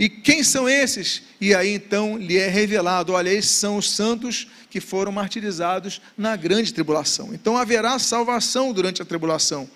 E 0.01 0.09
quem 0.09 0.43
são 0.43 0.67
esses? 0.67 1.23
E 1.39 1.55
aí 1.55 1.75
então 1.75 2.17
lhe 2.17 2.39
é 2.39 2.49
revelado: 2.49 3.13
olha, 3.13 3.29
esses 3.29 3.51
são 3.51 3.77
os 3.77 3.91
santos 3.91 4.49
que 4.71 4.81
foram 4.81 5.13
martirizados 5.13 6.01
na 6.17 6.35
grande 6.37 6.73
tribulação. 6.73 7.35
Então 7.35 7.55
haverá 7.55 7.99
salvação 7.99 8.73
durante 8.73 9.03
a 9.03 9.05
tribulação. 9.05 9.69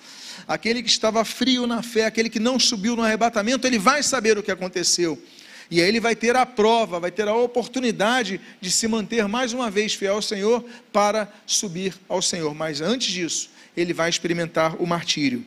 Aquele 0.49 0.83
que 0.83 0.89
estava 0.89 1.23
frio 1.27 1.67
na 1.67 1.83
fé, 1.83 2.07
aquele 2.07 2.31
que 2.31 2.41
não 2.41 2.59
subiu 2.59 2.97
no 2.97 3.03
arrebatamento, 3.03 3.67
ele 3.67 3.79
vai 3.79 4.03
saber 4.03 4.39
o 4.39 4.43
que 4.43 4.51
aconteceu. 4.51 5.23
E 5.71 5.83
aí 5.83 5.89
ele 5.89 6.01
vai 6.01 6.17
ter 6.17 6.35
a 6.37 6.47
prova, 6.47 6.99
vai 6.99 7.11
ter 7.11 7.29
a 7.29 7.35
oportunidade 7.35 8.41
de 8.63 8.71
se 8.71 8.89
manter 8.89 9.29
mais 9.29 9.53
uma 9.53 9.71
vez 9.71 9.93
fiel 9.93 10.15
ao 10.15 10.23
Senhor 10.23 10.65
para 10.91 11.31
subir 11.47 11.95
ao 12.09 12.23
Senhor. 12.23 12.55
Mas 12.55 12.81
antes 12.81 13.13
disso, 13.13 13.51
ele 13.77 13.93
vai 13.93 14.09
experimentar 14.09 14.81
o 14.81 14.87
martírio. 14.87 15.45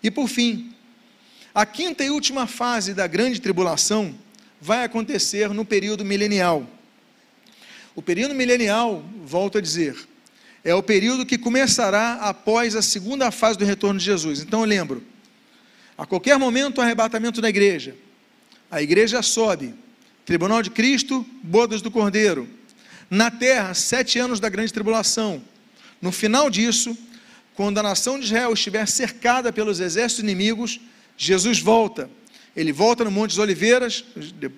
E 0.00 0.12
por 0.12 0.28
fim, 0.28 0.75
a 1.56 1.64
quinta 1.64 2.04
e 2.04 2.10
última 2.10 2.46
fase 2.46 2.92
da 2.92 3.06
grande 3.06 3.40
tribulação 3.40 4.14
vai 4.60 4.84
acontecer 4.84 5.48
no 5.48 5.64
período 5.64 6.04
milenial. 6.04 6.68
O 7.94 8.02
período 8.02 8.34
milenial, 8.34 9.02
volto 9.24 9.56
a 9.56 9.60
dizer, 9.62 9.96
é 10.62 10.74
o 10.74 10.82
período 10.82 11.24
que 11.24 11.38
começará 11.38 12.16
após 12.16 12.76
a 12.76 12.82
segunda 12.82 13.30
fase 13.30 13.58
do 13.58 13.64
retorno 13.64 13.98
de 13.98 14.04
Jesus. 14.04 14.42
Então 14.42 14.60
eu 14.60 14.66
lembro, 14.66 15.02
a 15.96 16.04
qualquer 16.04 16.38
momento 16.38 16.76
o 16.76 16.82
arrebatamento 16.82 17.40
da 17.40 17.48
igreja, 17.48 17.96
a 18.70 18.82
igreja 18.82 19.22
sobe, 19.22 19.74
tribunal 20.26 20.60
de 20.60 20.68
Cristo, 20.68 21.24
bodas 21.42 21.80
do 21.80 21.90
Cordeiro. 21.90 22.46
Na 23.08 23.30
terra, 23.30 23.72
sete 23.72 24.18
anos 24.18 24.38
da 24.38 24.50
grande 24.50 24.74
tribulação. 24.74 25.42
No 26.02 26.12
final 26.12 26.50
disso, 26.50 26.94
quando 27.54 27.78
a 27.78 27.82
nação 27.82 28.18
de 28.18 28.26
Israel 28.26 28.52
estiver 28.52 28.86
cercada 28.86 29.50
pelos 29.50 29.80
exércitos 29.80 30.22
inimigos, 30.22 30.78
Jesus 31.16 31.60
volta. 31.60 32.10
Ele 32.54 32.72
volta 32.72 33.04
no 33.04 33.10
Monte 33.10 33.30
das 33.30 33.38
Oliveiras, 33.38 34.04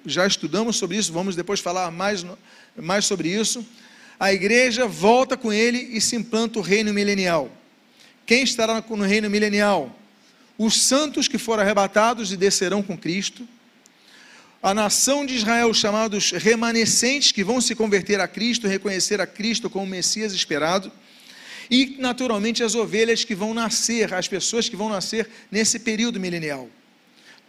já 0.06 0.26
estudamos 0.26 0.76
sobre 0.76 0.96
isso, 0.96 1.12
vamos 1.12 1.34
depois 1.34 1.60
falar 1.60 1.90
mais, 1.90 2.24
mais 2.76 3.04
sobre 3.04 3.28
isso. 3.28 3.66
A 4.18 4.32
igreja 4.32 4.86
volta 4.86 5.36
com 5.36 5.52
ele 5.52 5.78
e 5.78 6.00
se 6.00 6.14
implanta 6.14 6.58
o 6.58 6.62
reino 6.62 6.92
milenial. 6.92 7.50
Quem 8.24 8.42
estará 8.42 8.84
no 8.88 9.04
reino 9.04 9.28
milenial? 9.28 9.96
Os 10.56 10.82
santos 10.82 11.28
que 11.28 11.38
foram 11.38 11.62
arrebatados 11.62 12.32
e 12.32 12.36
descerão 12.36 12.82
com 12.82 12.96
Cristo 12.96 13.46
a 14.60 14.74
nação 14.74 15.24
de 15.24 15.36
Israel, 15.36 15.72
chamados 15.72 16.32
remanescentes, 16.32 17.30
que 17.30 17.44
vão 17.44 17.60
se 17.60 17.76
converter 17.76 18.20
a 18.20 18.26
Cristo, 18.26 18.66
reconhecer 18.66 19.20
a 19.20 19.26
Cristo 19.26 19.70
como 19.70 19.86
Messias 19.86 20.32
esperado, 20.32 20.90
e, 21.70 21.96
naturalmente, 21.98 22.62
as 22.62 22.74
ovelhas 22.74 23.24
que 23.24 23.34
vão 23.34 23.52
nascer, 23.52 24.12
as 24.14 24.28
pessoas 24.28 24.68
que 24.68 24.76
vão 24.76 24.88
nascer 24.88 25.28
nesse 25.50 25.78
período 25.78 26.18
milenial. 26.18 26.68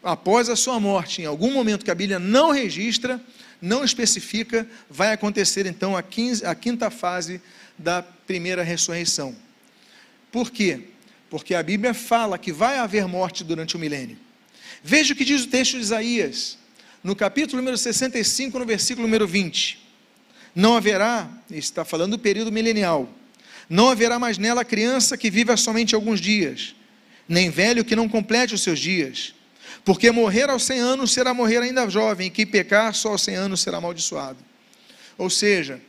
Após 0.04 0.50
a 0.50 0.56
sua 0.56 0.80
morte, 0.80 1.22
em 1.22 1.26
algum 1.26 1.52
momento 1.52 1.84
que 1.84 1.92
a 1.92 1.96
Bíblia 1.96 2.20
não 2.20 2.52
registra, 2.52 3.22
não 3.62 3.84
especifica, 3.84 4.68
vai 4.90 5.12
acontecer 5.12 5.66
então 5.66 5.96
a, 5.96 6.02
quinze, 6.02 6.46
a 6.46 6.56
quinta 6.56 6.90
fase 6.90 7.42
da 7.78 8.02
primeira 8.02 8.64
ressurreição. 8.64 9.36
Por 10.32 10.52
quê? 10.52 10.82
Porque 11.30 11.54
a 11.54 11.64
Bíblia 11.64 11.94
fala 11.94 12.38
que 12.38 12.52
vai 12.52 12.78
haver 12.78 13.08
morte 13.08 13.44
durante 13.44 13.76
o 13.76 13.80
milênio. 13.80 14.18
Veja 14.84 15.14
o 15.14 15.16
que 15.16 15.26
diz 15.26 15.44
o 15.44 15.48
texto 15.48 15.74
de 15.74 15.80
Isaías, 15.80 16.58
no 17.04 17.16
capítulo 17.16 17.58
número 17.58 17.78
65, 17.78 18.58
no 18.58 18.66
versículo 18.66 19.06
número 19.06 19.28
20. 19.28 19.80
Não 20.56 20.76
haverá, 20.76 21.30
está 21.52 21.84
falando 21.84 22.12
do 22.12 22.20
período 22.20 22.52
milenial, 22.52 23.10
não 23.70 23.90
haverá 23.90 24.18
mais 24.18 24.38
nela 24.40 24.66
criança 24.66 25.16
que 25.16 25.30
viva 25.30 25.56
somente 25.56 25.94
alguns 25.94 26.20
dias, 26.20 26.76
nem 27.28 27.52
velho 27.52 27.86
que 27.86 27.96
não 27.96 28.10
complete 28.10 28.56
os 28.56 28.64
seus 28.64 28.80
dias. 28.80 29.36
Porque 29.86 30.12
morrer 30.12 30.50
aos 30.50 30.64
100 30.64 30.80
anos 30.80 31.12
será 31.12 31.34
morrer 31.34 31.60
ainda 31.60 31.88
jovem, 31.88 32.28
e 32.28 32.30
quem 32.32 32.46
pecar 32.46 32.94
só 32.96 33.10
aos 33.10 33.22
100 33.22 33.36
anos 33.36 33.62
será 33.62 33.78
amaldiçoado. 33.78 34.40
Ou 35.18 35.30
seja, 35.30 35.80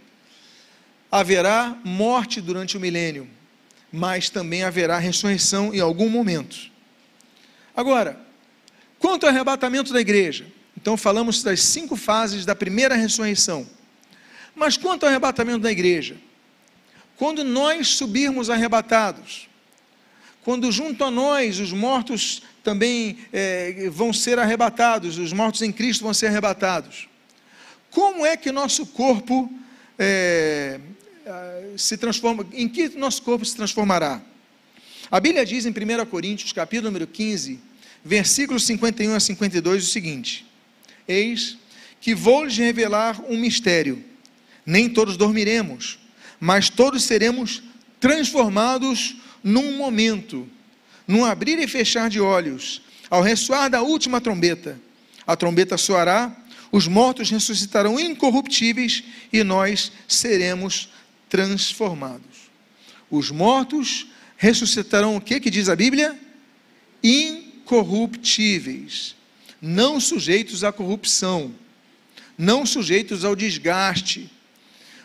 haverá 1.11 1.77
morte 1.83 2.40
durante 2.40 2.77
o 2.77 2.81
milênio, 2.81 3.29
mas 3.90 4.29
também 4.29 4.62
haverá 4.62 4.99
ressurreição 4.99 5.75
em 5.75 5.81
algum 5.81 6.09
momento. 6.09 6.71
Agora, 7.75 8.21
quanto 8.99 9.25
ao 9.25 9.31
arrebatamento 9.31 9.93
da 9.93 10.01
igreja, 10.01 10.47
então 10.77 10.97
falamos 10.97 11.43
das 11.43 11.62
cinco 11.62 11.97
fases 11.97 12.45
da 12.45 12.55
primeira 12.55 12.95
ressurreição. 12.95 13.66
Mas 14.55 14.77
quanto 14.77 15.05
ao 15.05 15.09
arrebatamento 15.09 15.61
da 15.61 15.73
igreja? 15.73 16.16
Quando 17.21 17.45
nós 17.45 17.89
subirmos 17.89 18.49
arrebatados, 18.49 19.47
quando 20.43 20.73
junto 20.73 21.05
a 21.05 21.11
nós 21.11 21.61
os 21.61 21.71
mortos 21.71 22.41
também 22.65 23.19
é, 23.31 23.91
vão 23.91 24.11
ser 24.11 24.39
arrebatados, 24.39 25.19
os 25.19 25.31
mortos 25.31 25.61
em 25.61 25.71
Cristo 25.71 26.03
vão 26.03 26.15
ser 26.15 26.29
arrebatados, 26.29 27.11
como 27.91 28.25
é 28.25 28.39
que 28.39 28.51
nosso 28.51 28.87
corpo 28.87 29.53
é, 29.99 30.81
se 31.77 31.99
transforma, 31.99 32.47
em 32.55 32.67
que 32.67 32.89
nosso 32.97 33.21
corpo 33.21 33.45
se 33.45 33.55
transformará? 33.55 34.23
A 35.11 35.21
Bíblia 35.21 35.45
diz 35.45 35.67
em 35.67 35.73
1 35.73 36.07
Coríntios, 36.07 36.55
capítulo 36.55 36.89
número 36.89 37.07
15, 37.07 37.61
versículos 38.03 38.65
51 38.65 39.15
a 39.15 39.21
52, 39.21 39.85
o 39.85 39.87
seguinte: 39.87 40.47
Eis 41.07 41.59
que 42.01 42.15
vou 42.15 42.45
lhes 42.45 42.57
revelar 42.57 43.23
um 43.29 43.37
mistério. 43.37 44.03
Nem 44.65 44.89
todos 44.89 45.19
dormiremos, 45.19 46.00
mas 46.40 46.70
todos 46.70 47.05
seremos 47.05 47.62
transformados 48.00 49.16
num 49.44 49.76
momento, 49.76 50.48
num 51.07 51.24
abrir 51.24 51.59
e 51.59 51.68
fechar 51.68 52.09
de 52.09 52.20
olhos, 52.20 52.81
ao 53.11 53.22
ressoar 53.22 53.68
da 53.68 53.83
última 53.83 54.18
trombeta. 54.20 54.81
A 55.26 55.37
trombeta 55.37 55.76
soará, 55.76 56.35
os 56.72 56.88
mortos 56.88 57.31
ressuscitarão 57.31 58.00
incorruptíveis 58.00 59.05
e 59.33 59.44
nós 59.44 59.92
seremos 60.09 60.88
transformados. 61.29 62.50
Os 63.11 63.31
mortos 63.31 64.07
ressuscitarão 64.37 65.16
o 65.16 65.20
que 65.20 65.40
que 65.40 65.50
diz 65.50 65.68
a 65.68 65.76
Bíblia? 65.76 66.18
Incorruptíveis 67.03 69.16
não 69.61 70.00
sujeitos 70.00 70.64
à 70.64 70.72
corrupção, 70.72 71.53
não 72.38 72.64
sujeitos 72.64 73.24
ao 73.24 73.37
desgaste. 73.37 74.31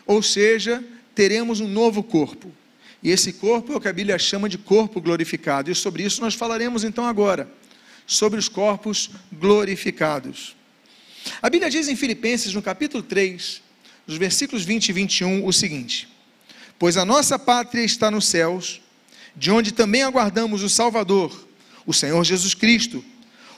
Ou 0.06 0.22
seja, 0.22 0.82
teremos 1.16 1.60
um 1.60 1.66
novo 1.66 2.02
corpo. 2.02 2.52
E 3.02 3.10
esse 3.10 3.32
corpo 3.32 3.72
é 3.72 3.76
o 3.76 3.80
que 3.80 3.88
a 3.88 3.92
Bíblia 3.92 4.18
chama 4.18 4.48
de 4.48 4.58
corpo 4.58 5.00
glorificado. 5.00 5.70
E 5.70 5.74
sobre 5.74 6.04
isso 6.04 6.20
nós 6.20 6.34
falaremos 6.34 6.84
então 6.84 7.06
agora, 7.06 7.50
sobre 8.06 8.38
os 8.38 8.48
corpos 8.48 9.10
glorificados. 9.32 10.54
A 11.40 11.48
Bíblia 11.48 11.70
diz 11.70 11.88
em 11.88 11.96
Filipenses, 11.96 12.52
no 12.52 12.62
capítulo 12.62 13.02
3, 13.02 13.62
nos 14.06 14.18
versículos 14.18 14.64
20 14.64 14.90
e 14.90 14.92
21, 14.92 15.46
o 15.46 15.52
seguinte: 15.52 16.08
Pois 16.78 16.96
a 16.96 17.04
nossa 17.04 17.38
pátria 17.38 17.82
está 17.82 18.10
nos 18.10 18.26
céus, 18.26 18.82
de 19.34 19.50
onde 19.50 19.72
também 19.72 20.02
aguardamos 20.02 20.62
o 20.62 20.68
Salvador, 20.68 21.48
o 21.86 21.94
Senhor 21.94 22.22
Jesus 22.24 22.54
Cristo, 22.54 23.02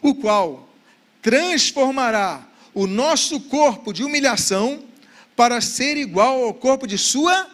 o 0.00 0.14
qual 0.14 0.72
transformará 1.20 2.46
o 2.72 2.86
nosso 2.86 3.40
corpo 3.40 3.92
de 3.92 4.04
humilhação 4.04 4.87
para 5.38 5.60
ser 5.60 5.96
igual 5.96 6.42
ao 6.42 6.52
corpo 6.52 6.84
de 6.84 6.98
sua 6.98 7.48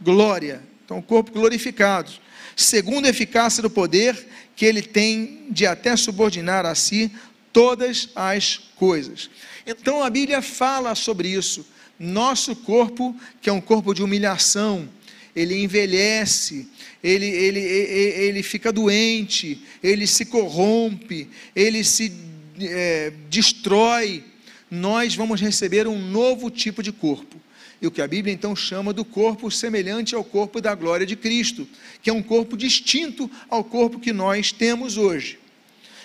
glória. 0.00 0.60
Então, 0.84 0.98
o 0.98 1.02
corpo 1.02 1.30
glorificado, 1.30 2.10
segundo 2.56 3.06
a 3.06 3.10
eficácia 3.10 3.62
do 3.62 3.70
poder 3.70 4.26
que 4.56 4.66
ele 4.66 4.82
tem 4.82 5.46
de 5.48 5.64
até 5.64 5.94
subordinar 5.96 6.66
a 6.66 6.74
si 6.74 7.08
todas 7.52 8.08
as 8.16 8.58
coisas. 8.74 9.30
Então, 9.64 10.02
a 10.02 10.10
Bíblia 10.10 10.42
fala 10.42 10.96
sobre 10.96 11.28
isso. 11.28 11.64
Nosso 11.96 12.56
corpo, 12.56 13.14
que 13.40 13.48
é 13.48 13.52
um 13.52 13.60
corpo 13.60 13.94
de 13.94 14.02
humilhação, 14.02 14.88
ele 15.36 15.62
envelhece, 15.62 16.68
ele, 17.00 17.26
ele, 17.26 17.60
ele, 17.60 18.24
ele 18.24 18.42
fica 18.42 18.72
doente, 18.72 19.64
ele 19.80 20.04
se 20.04 20.24
corrompe, 20.24 21.30
ele 21.54 21.84
se 21.84 22.12
é, 22.58 23.12
destrói, 23.28 24.24
nós 24.70 25.14
vamos 25.14 25.40
receber 25.40 25.88
um 25.88 25.98
novo 25.98 26.50
tipo 26.50 26.82
de 26.82 26.92
corpo. 26.92 27.40
E 27.82 27.86
o 27.86 27.90
que 27.90 28.02
a 28.02 28.06
Bíblia 28.06 28.32
então 28.32 28.54
chama 28.54 28.92
do 28.92 29.04
corpo 29.04 29.50
semelhante 29.50 30.14
ao 30.14 30.22
corpo 30.22 30.60
da 30.60 30.74
glória 30.74 31.06
de 31.06 31.16
Cristo, 31.16 31.66
que 32.02 32.10
é 32.10 32.12
um 32.12 32.22
corpo 32.22 32.56
distinto 32.56 33.30
ao 33.48 33.64
corpo 33.64 33.98
que 33.98 34.12
nós 34.12 34.52
temos 34.52 34.98
hoje. 34.98 35.38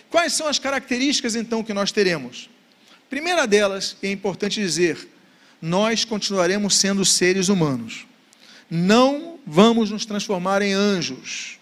Quais 0.10 0.34
são 0.34 0.48
as 0.48 0.58
características 0.58 1.36
então 1.36 1.64
que 1.64 1.74
nós 1.74 1.92
teremos? 1.92 2.50
Primeira 3.10 3.46
delas, 3.46 3.98
é 4.02 4.10
importante 4.10 4.60
dizer, 4.60 5.10
nós 5.62 6.06
continuaremos 6.06 6.76
sendo 6.76 7.04
seres 7.04 7.50
humanos. 7.50 8.08
Não 8.70 9.38
vamos 9.46 9.92
nos 9.92 10.06
transformar 10.06 10.62
em 10.62 10.74
anjos. 10.74 11.60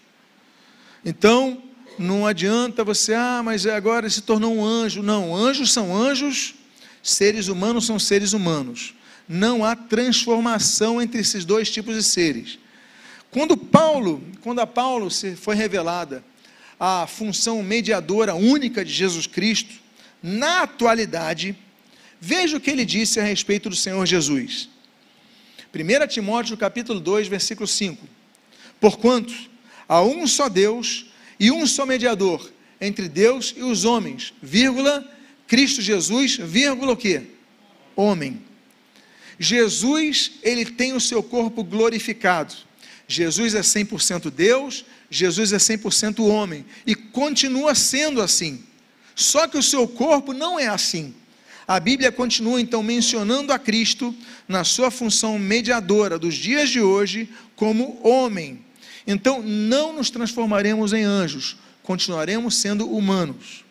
Então, 1.04 1.62
não 1.98 2.26
adianta 2.26 2.82
você, 2.82 3.14
ah, 3.14 3.42
mas 3.44 3.66
agora 3.66 4.08
se 4.08 4.22
tornou 4.22 4.54
um 4.54 4.64
anjo. 4.64 5.02
Não, 5.02 5.34
anjos 5.34 5.72
são 5.72 5.94
anjos, 5.94 6.54
seres 7.04 7.48
humanos 7.48 7.84
são 7.84 7.98
seres 7.98 8.32
humanos. 8.32 8.94
não 9.26 9.64
há 9.64 9.74
transformação 9.74 11.00
entre 11.00 11.20
esses 11.20 11.46
dois 11.46 11.70
tipos 11.70 11.94
de 11.96 12.02
seres. 12.02 12.58
Quando 13.30 13.56
Paulo, 13.56 14.22
quando 14.42 14.60
a 14.60 14.66
Paulo 14.66 15.08
foi 15.36 15.54
revelada 15.54 16.22
a 16.78 17.06
função 17.06 17.62
mediadora 17.62 18.34
única 18.34 18.84
de 18.84 18.92
Jesus 18.92 19.26
Cristo, 19.26 19.74
na 20.22 20.62
atualidade, 20.62 21.56
veja 22.20 22.58
o 22.58 22.60
que 22.60 22.70
ele 22.70 22.84
disse 22.84 23.18
a 23.18 23.22
respeito 23.22 23.70
do 23.70 23.76
Senhor 23.76 24.04
Jesus. 24.04 24.68
1 25.74 26.06
Timóteo 26.06 26.56
capítulo 26.56 27.00
2, 27.00 27.28
versículo 27.28 27.66
5. 27.66 28.06
Porquanto 28.78 29.34
há 29.88 30.02
um 30.02 30.26
só 30.26 30.50
Deus 30.50 31.06
e 31.40 31.50
um 31.50 31.66
só 31.66 31.86
mediador 31.86 32.50
entre 32.80 33.08
Deus 33.08 33.54
e 33.56 33.62
os 33.62 33.84
homens, 33.84 34.34
vírgula, 34.42 35.13
Cristo 35.46 35.82
Jesus, 35.82 36.36
vírgula 36.36 36.92
o 36.92 36.96
quê? 36.96 37.22
Homem. 37.94 38.42
Jesus, 39.38 40.32
ele 40.42 40.64
tem 40.64 40.92
o 40.92 41.00
seu 41.00 41.22
corpo 41.22 41.62
glorificado. 41.62 42.54
Jesus 43.06 43.54
é 43.54 43.60
100% 43.60 44.30
Deus, 44.30 44.84
Jesus 45.10 45.52
é 45.52 45.58
100% 45.58 46.24
homem 46.24 46.64
e 46.86 46.94
continua 46.94 47.74
sendo 47.74 48.20
assim. 48.20 48.64
Só 49.14 49.46
que 49.46 49.58
o 49.58 49.62
seu 49.62 49.86
corpo 49.86 50.32
não 50.32 50.58
é 50.58 50.66
assim. 50.66 51.14
A 51.66 51.80
Bíblia 51.80 52.12
continua 52.12 52.60
então 52.60 52.82
mencionando 52.82 53.52
a 53.52 53.58
Cristo 53.58 54.14
na 54.46 54.64
sua 54.64 54.90
função 54.90 55.38
mediadora 55.38 56.18
dos 56.18 56.34
dias 56.34 56.68
de 56.68 56.80
hoje 56.80 57.28
como 57.56 58.00
homem. 58.06 58.64
Então 59.06 59.42
não 59.42 59.92
nos 59.92 60.10
transformaremos 60.10 60.92
em 60.92 61.02
anjos, 61.02 61.56
continuaremos 61.82 62.56
sendo 62.56 62.88
humanos. 62.88 63.63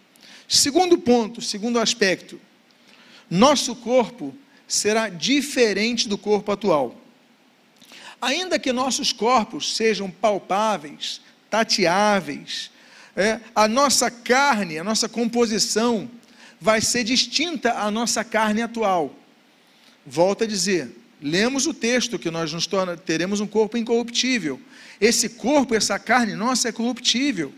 Segundo 0.47 0.97
ponto, 0.97 1.41
segundo 1.41 1.79
aspecto, 1.79 2.39
nosso 3.29 3.75
corpo 3.75 4.36
será 4.67 5.10
diferente 5.10 6.08
do 6.08 6.17
corpo 6.17 6.51
atual. 6.51 6.95
Ainda 8.21 8.58
que 8.58 8.71
nossos 8.71 9.12
corpos 9.12 9.75
sejam 9.75 10.10
palpáveis, 10.10 11.21
tateáveis, 11.49 12.71
é, 13.15 13.39
a 13.53 13.67
nossa 13.67 14.10
carne, 14.10 14.79
a 14.79 14.84
nossa 14.84 15.08
composição 15.08 16.10
vai 16.60 16.82
ser 16.82 17.03
distinta 17.03 17.73
à 17.73 17.91
nossa 17.91 18.23
carne 18.23 18.62
atual. 18.62 19.13
Volto 20.06 20.45
a 20.45 20.47
dizer, 20.47 20.95
lemos 21.21 21.67
o 21.67 21.73
texto 21.73 22.17
que 22.17 22.32
nós 22.32 22.51
nos 22.51 22.65
torna, 22.65 22.97
teremos 22.97 23.39
um 23.39 23.47
corpo 23.47 23.77
incorruptível. 23.77 24.60
Esse 24.99 25.29
corpo, 25.29 25.75
essa 25.75 25.99
carne 25.99 26.36
nossa 26.36 26.69
é 26.69 26.71
corruptível. 26.71 27.53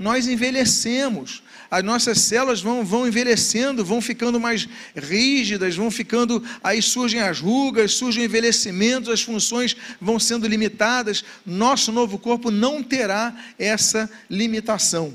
Nós 0.00 0.26
envelhecemos, 0.26 1.42
as 1.70 1.84
nossas 1.84 2.20
células 2.20 2.62
vão, 2.62 2.82
vão 2.82 3.06
envelhecendo, 3.06 3.84
vão 3.84 4.00
ficando 4.00 4.40
mais 4.40 4.66
rígidas, 4.96 5.76
vão 5.76 5.90
ficando, 5.90 6.42
aí 6.64 6.80
surgem 6.80 7.20
as 7.20 7.38
rugas, 7.38 7.92
surgem 7.92 8.24
envelhecimentos, 8.24 9.10
as 9.10 9.20
funções 9.20 9.76
vão 10.00 10.18
sendo 10.18 10.48
limitadas. 10.48 11.22
Nosso 11.44 11.92
novo 11.92 12.18
corpo 12.18 12.50
não 12.50 12.82
terá 12.82 13.36
essa 13.58 14.10
limitação. 14.30 15.12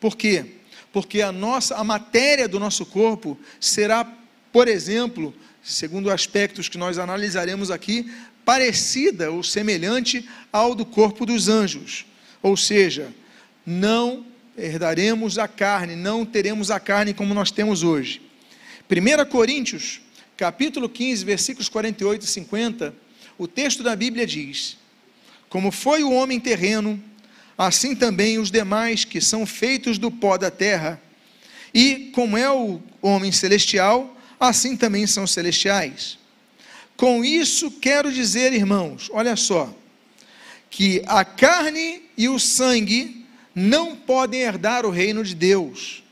Por 0.00 0.16
quê? 0.16 0.46
Porque 0.92 1.22
a 1.22 1.30
nossa, 1.30 1.76
a 1.76 1.84
matéria 1.84 2.48
do 2.48 2.58
nosso 2.58 2.84
corpo 2.84 3.38
será, 3.60 4.04
por 4.52 4.66
exemplo, 4.66 5.32
segundo 5.62 6.10
aspectos 6.10 6.68
que 6.68 6.76
nós 6.76 6.98
analisaremos 6.98 7.70
aqui, 7.70 8.12
parecida 8.44 9.30
ou 9.30 9.44
semelhante 9.44 10.28
ao 10.52 10.74
do 10.74 10.84
corpo 10.84 11.24
dos 11.24 11.46
anjos. 11.46 12.04
Ou 12.42 12.56
seja, 12.56 13.14
não 13.68 14.24
herdaremos 14.56 15.36
a 15.36 15.46
carne, 15.46 15.94
não 15.94 16.24
teremos 16.24 16.70
a 16.70 16.80
carne 16.80 17.12
como 17.12 17.34
nós 17.34 17.50
temos 17.50 17.82
hoje. 17.82 18.22
1 18.90 19.28
Coríntios, 19.28 20.00
capítulo 20.38 20.88
15, 20.88 21.22
versículos 21.22 21.68
48 21.68 22.22
e 22.22 22.26
50, 22.26 22.94
o 23.36 23.46
texto 23.46 23.82
da 23.82 23.94
Bíblia 23.94 24.26
diz: 24.26 24.78
Como 25.50 25.70
foi 25.70 26.02
o 26.02 26.12
homem 26.12 26.40
terreno, 26.40 26.98
assim 27.58 27.94
também 27.94 28.38
os 28.38 28.50
demais 28.50 29.04
que 29.04 29.20
são 29.20 29.44
feitos 29.44 29.98
do 29.98 30.10
pó 30.10 30.38
da 30.38 30.50
terra, 30.50 30.98
e 31.74 32.10
como 32.14 32.38
é 32.38 32.50
o 32.50 32.80
homem 33.02 33.30
celestial, 33.30 34.16
assim 34.40 34.78
também 34.78 35.06
são 35.06 35.26
celestiais. 35.26 36.16
Com 36.96 37.22
isso 37.22 37.70
quero 37.70 38.10
dizer, 38.10 38.54
irmãos, 38.54 39.10
olha 39.12 39.36
só, 39.36 39.76
que 40.70 41.02
a 41.06 41.22
carne 41.22 42.02
e 42.16 42.30
o 42.30 42.38
sangue 42.38 43.17
não 43.58 43.96
podem 43.96 44.40
herdar 44.40 44.86
o 44.86 44.90
reino 44.90 45.24
de 45.24 45.34
Deus, 45.34 46.02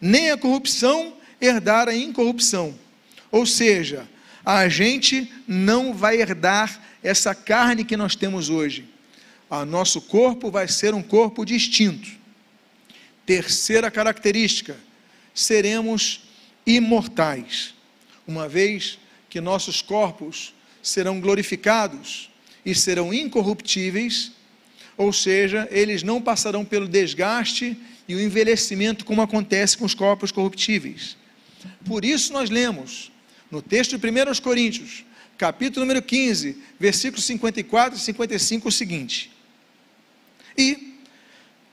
nem 0.00 0.30
a 0.30 0.36
corrupção 0.36 1.14
herdar 1.38 1.88
a 1.88 1.94
incorrupção. 1.94 2.74
Ou 3.30 3.44
seja, 3.44 4.08
a 4.44 4.66
gente 4.68 5.30
não 5.46 5.92
vai 5.92 6.16
herdar 6.20 6.80
essa 7.02 7.34
carne 7.34 7.84
que 7.84 7.96
nós 7.96 8.16
temos 8.16 8.48
hoje. 8.48 8.86
O 9.50 9.64
nosso 9.64 10.00
corpo 10.00 10.50
vai 10.50 10.66
ser 10.68 10.94
um 10.94 11.02
corpo 11.02 11.44
distinto. 11.44 12.08
Terceira 13.26 13.90
característica: 13.90 14.76
seremos 15.34 16.22
imortais. 16.66 17.74
Uma 18.26 18.48
vez 18.48 18.98
que 19.28 19.40
nossos 19.40 19.82
corpos 19.82 20.54
serão 20.82 21.20
glorificados 21.20 22.30
e 22.64 22.74
serão 22.74 23.12
incorruptíveis, 23.12 24.32
ou 24.96 25.12
seja, 25.12 25.68
eles 25.70 26.02
não 26.02 26.20
passarão 26.20 26.64
pelo 26.64 26.88
desgaste 26.88 27.76
e 28.08 28.14
o 28.14 28.20
envelhecimento 28.20 29.04
como 29.04 29.22
acontece 29.22 29.76
com 29.76 29.84
os 29.84 29.94
corpos 29.94 30.32
corruptíveis. 30.32 31.16
Por 31.84 32.04
isso 32.04 32.32
nós 32.32 32.50
lemos 32.50 33.10
no 33.50 33.60
texto 33.60 33.98
de 33.98 34.06
1 34.06 34.40
Coríntios, 34.42 35.04
capítulo 35.36 35.84
número 35.84 36.02
15, 36.02 36.56
versículos 36.78 37.24
54 37.24 37.98
e 37.98 38.02
55 38.02 38.68
o 38.68 38.72
seguinte: 38.72 39.30
E 40.56 40.94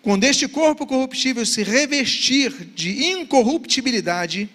quando 0.01 0.25
este 0.25 0.47
corpo 0.47 0.85
corruptível 0.85 1.45
se 1.45 1.63
revestir 1.63 2.51
de 2.75 3.05
incorruptibilidade, 3.05 4.49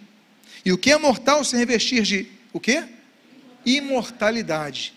e 0.65 0.73
o 0.73 0.79
que 0.79 0.93
é 0.93 0.99
mortal 0.99 1.43
se 1.43 1.57
revestir 1.57 2.03
de 2.03 2.27
o 2.53 2.61
quê? 2.61 2.85
Imortalidade. 3.65 4.93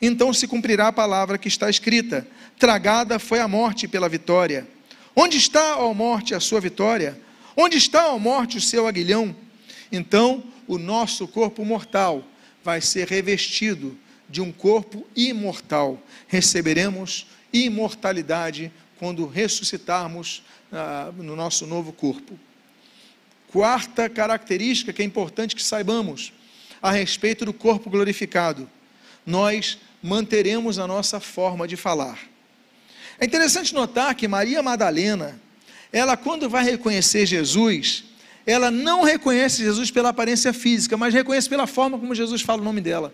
Então 0.00 0.32
se 0.32 0.46
cumprirá 0.46 0.88
a 0.88 0.92
palavra 0.92 1.38
que 1.38 1.48
está 1.48 1.70
escrita: 1.70 2.26
tragada 2.58 3.18
foi 3.18 3.40
a 3.40 3.48
morte 3.48 3.86
pela 3.86 4.08
vitória. 4.08 4.66
Onde 5.14 5.36
está, 5.36 5.78
ó 5.78 5.92
morte, 5.94 6.34
a 6.34 6.40
sua 6.40 6.60
vitória? 6.60 7.18
Onde 7.56 7.76
está, 7.76 8.08
ó 8.08 8.18
morte, 8.18 8.58
o 8.58 8.60
seu 8.60 8.86
aguilhão? 8.86 9.34
Então, 9.90 10.42
o 10.66 10.78
nosso 10.78 11.26
corpo 11.26 11.64
mortal 11.64 12.24
vai 12.62 12.80
ser 12.80 13.08
revestido 13.08 13.96
de 14.28 14.40
um 14.40 14.52
corpo 14.52 15.06
imortal. 15.16 16.00
Receberemos 16.26 17.26
imortalidade 17.52 18.70
quando 18.98 19.26
ressuscitarmos 19.26 20.42
ah, 20.72 21.10
no 21.16 21.34
nosso 21.34 21.66
novo 21.66 21.92
corpo. 21.92 22.38
Quarta 23.48 24.08
característica 24.08 24.92
que 24.92 25.00
é 25.00 25.04
importante 25.04 25.56
que 25.56 25.62
saibamos 25.62 26.32
a 26.82 26.90
respeito 26.90 27.44
do 27.44 27.52
corpo 27.52 27.88
glorificado: 27.88 28.68
nós 29.24 29.78
manteremos 30.02 30.78
a 30.78 30.86
nossa 30.86 31.18
forma 31.18 31.66
de 31.66 31.76
falar. 31.76 32.18
É 33.20 33.26
interessante 33.26 33.74
notar 33.74 34.14
que 34.14 34.28
Maria 34.28 34.62
Madalena, 34.62 35.40
ela 35.92 36.16
quando 36.16 36.48
vai 36.48 36.64
reconhecer 36.64 37.26
Jesus, 37.26 38.04
ela 38.46 38.70
não 38.70 39.02
reconhece 39.02 39.62
Jesus 39.62 39.90
pela 39.90 40.10
aparência 40.10 40.52
física, 40.52 40.96
mas 40.96 41.12
reconhece 41.12 41.48
pela 41.48 41.66
forma 41.66 41.98
como 41.98 42.14
Jesus 42.14 42.42
fala 42.42 42.62
o 42.62 42.64
nome 42.64 42.80
dela. 42.80 43.12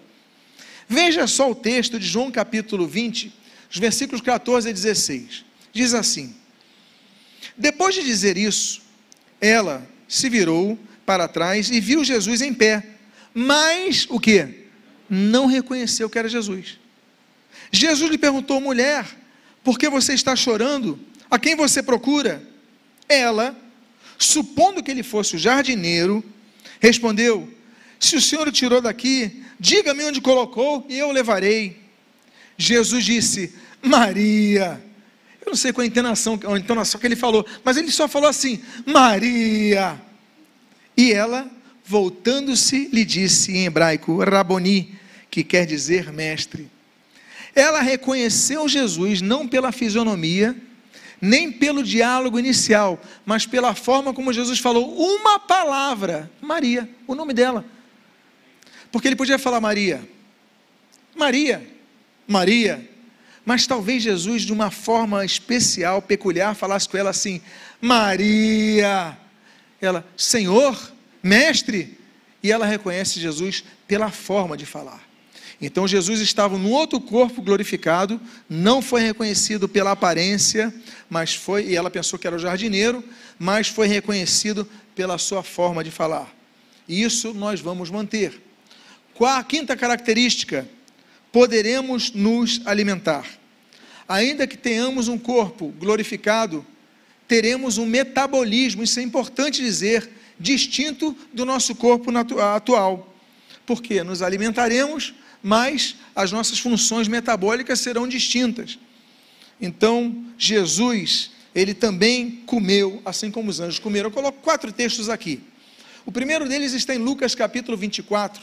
Veja 0.89 1.27
só 1.27 1.51
o 1.51 1.55
texto 1.55 1.99
de 1.99 2.07
João 2.07 2.31
capítulo 2.31 2.87
20, 2.87 3.33
os 3.71 3.79
versículos 3.79 4.21
14 4.21 4.69
a 4.69 4.73
16. 4.73 5.45
Diz 5.73 5.95
assim: 5.95 6.35
Depois 7.57 7.95
de 7.95 8.05
dizer 8.05 8.37
isso, 8.37 8.83
ela 9.41 9.87
se 10.07 10.29
virou 10.29 10.79
para 11.05 11.29
trás 11.29 11.71
e 11.71 11.81
viu 11.81 12.05
Jesus 12.05 12.43
em 12.43 12.53
pé, 12.53 12.87
mas 13.33 14.07
o 14.09 14.21
que? 14.21 14.67
Não 15.09 15.47
reconheceu 15.47 16.09
que 16.09 16.19
era 16.19 16.29
Jesus. 16.29 16.79
Jesus 17.73 18.11
lhe 18.11 18.19
perguntou, 18.19 18.61
mulher, 18.61 19.05
por 19.65 19.79
que 19.79 19.89
você 19.89 20.13
está 20.13 20.37
chorando? 20.37 21.01
A 21.31 21.39
quem 21.39 21.57
você 21.57 21.83
procura? 21.83 22.47
Ela, 23.09 23.57
supondo 24.19 24.83
que 24.83 24.91
ele 24.91 25.03
fosse 25.03 25.37
o 25.37 25.39
jardineiro, 25.39 26.23
respondeu: 26.79 27.49
Se 27.99 28.15
o 28.15 28.21
Senhor 28.21 28.47
o 28.47 28.53
tirou 28.53 28.83
daqui, 28.83 29.43
diga-me 29.59 30.05
onde 30.05 30.21
colocou 30.21 30.87
e 30.89 30.99
eu 30.99 31.09
o 31.09 31.13
levarei. 31.13 31.81
Jesus 32.59 33.05
disse: 33.05 33.55
Maria. 33.83 34.83
Eu 35.45 35.51
não 35.51 35.57
sei 35.57 35.73
qual 35.73 35.83
a 35.83 35.87
entonação, 35.87 36.39
a 36.47 36.59
entonação 36.59 37.01
que 37.01 37.07
ele 37.07 37.17
falou, 37.17 37.45
mas 37.65 37.77
ele 37.79 37.91
só 37.91 38.07
falou 38.07 38.29
assim: 38.29 38.63
Maria. 38.87 40.01
E 40.97 41.11
ela, 41.11 41.51
voltando-se, 41.85 42.89
lhe 42.93 43.05
disse 43.05 43.53
em 43.53 43.65
hebraico: 43.65 44.23
Raboni, 44.23 44.95
que 45.31 45.43
quer 45.43 45.65
dizer 45.65 46.13
mestre. 46.13 46.71
Ela 47.55 47.81
reconheceu 47.81 48.69
Jesus 48.69 49.21
não 49.21 49.47
pela 49.47 49.71
fisionomia, 49.73 50.57
nem 51.21 51.51
pelo 51.51 51.83
diálogo 51.83 52.39
inicial, 52.39 53.01
mas 53.25 53.47
pela 53.47 53.75
forma 53.75 54.13
como 54.13 54.33
Jesus 54.33 54.59
falou 54.59 54.95
uma 54.95 55.39
palavra, 55.39 56.31
Maria, 56.41 56.89
o 57.07 57.15
nome 57.15 57.33
dela. 57.33 57.65
Porque 58.91 59.09
ele 59.09 59.17
podia 59.17 59.39
falar 59.39 59.61
Maria, 59.61 60.07
Maria, 61.15 61.67
Maria, 62.27 62.89
mas 63.45 63.67
talvez 63.67 64.03
Jesus, 64.03 64.43
de 64.43 64.53
uma 64.53 64.71
forma 64.71 65.25
especial, 65.25 66.01
peculiar, 66.01 66.55
falasse 66.55 66.89
com 66.89 66.97
ela 66.97 67.11
assim: 67.11 67.43
Maria. 67.81 69.19
Ela, 69.81 70.05
Senhor, 70.17 70.93
mestre. 71.23 71.99
E 72.43 72.51
ela 72.51 72.67
reconhece 72.67 73.21
Jesus 73.21 73.65
pela 73.87 74.11
forma 74.11 74.57
de 74.57 74.67
falar. 74.67 75.03
Então 75.65 75.89
Jesus 75.89 76.21
estava 76.21 76.59
num 76.59 76.71
outro 76.71 77.01
corpo 77.01 77.41
glorificado, 77.41 78.21
não 78.51 78.83
foi 78.83 79.01
reconhecido 79.01 79.67
pela 79.67 79.93
aparência, 79.93 80.73
mas 81.09 81.35
foi, 81.35 81.69
e 81.69 81.75
ela 81.75 81.91
pensou 81.91 82.19
que 82.19 82.27
era 82.27 82.37
o 82.37 82.39
jardineiro, 82.39 83.03
mas 83.39 83.69
foi 83.69 83.87
reconhecido 83.87 84.69
pela 84.95 85.17
sua 85.17 85.43
forma 85.43 85.83
de 85.83 85.91
falar. 85.91 86.31
Isso 86.87 87.33
nós 87.33 87.61
vamos 87.61 87.89
manter. 87.91 88.43
Qual 89.15 89.35
a 89.35 89.43
quinta 89.43 89.75
característica? 89.75 90.69
Poderemos 91.33 92.13
nos 92.13 92.61
alimentar. 92.67 93.25
Ainda 94.07 94.47
que 94.47 94.59
tenhamos 94.59 95.09
um 95.09 95.17
corpo 95.17 95.69
glorificado, 95.79 96.65
teremos 97.27 97.79
um 97.79 97.87
metabolismo, 97.87 98.83
isso 98.83 99.01
é 99.01 99.03
importante 99.03 99.63
dizer, 99.63 100.11
distinto 100.39 101.17
do 101.33 101.47
nosso 101.47 101.75
corpo 101.75 102.11
atual. 102.39 103.15
Porque 103.65 104.05
nos 104.05 104.21
alimentaremos, 104.21 105.15
mas 105.45 105.95
as 106.17 106.33
nossas 106.33 106.59
funções 106.59 107.07
metabólicas 107.07 107.79
serão 107.79 108.09
distintas. 108.09 108.79
Então, 109.61 110.25
Jesus, 110.39 111.33
ele 111.55 111.75
também 111.75 112.43
comeu, 112.47 113.03
assim 113.05 113.31
como 113.31 113.51
os 113.51 113.61
anjos 113.61 113.79
comeram. 113.79 114.09
Eu 114.09 114.11
coloco 114.11 114.41
quatro 114.41 114.73
textos 114.73 115.11
aqui. 115.11 115.43
O 116.07 116.11
primeiro 116.11 116.49
deles 116.49 116.73
está 116.73 116.95
em 116.95 116.99
Lucas 116.99 117.35
capítulo 117.35 117.77
24, 117.77 118.43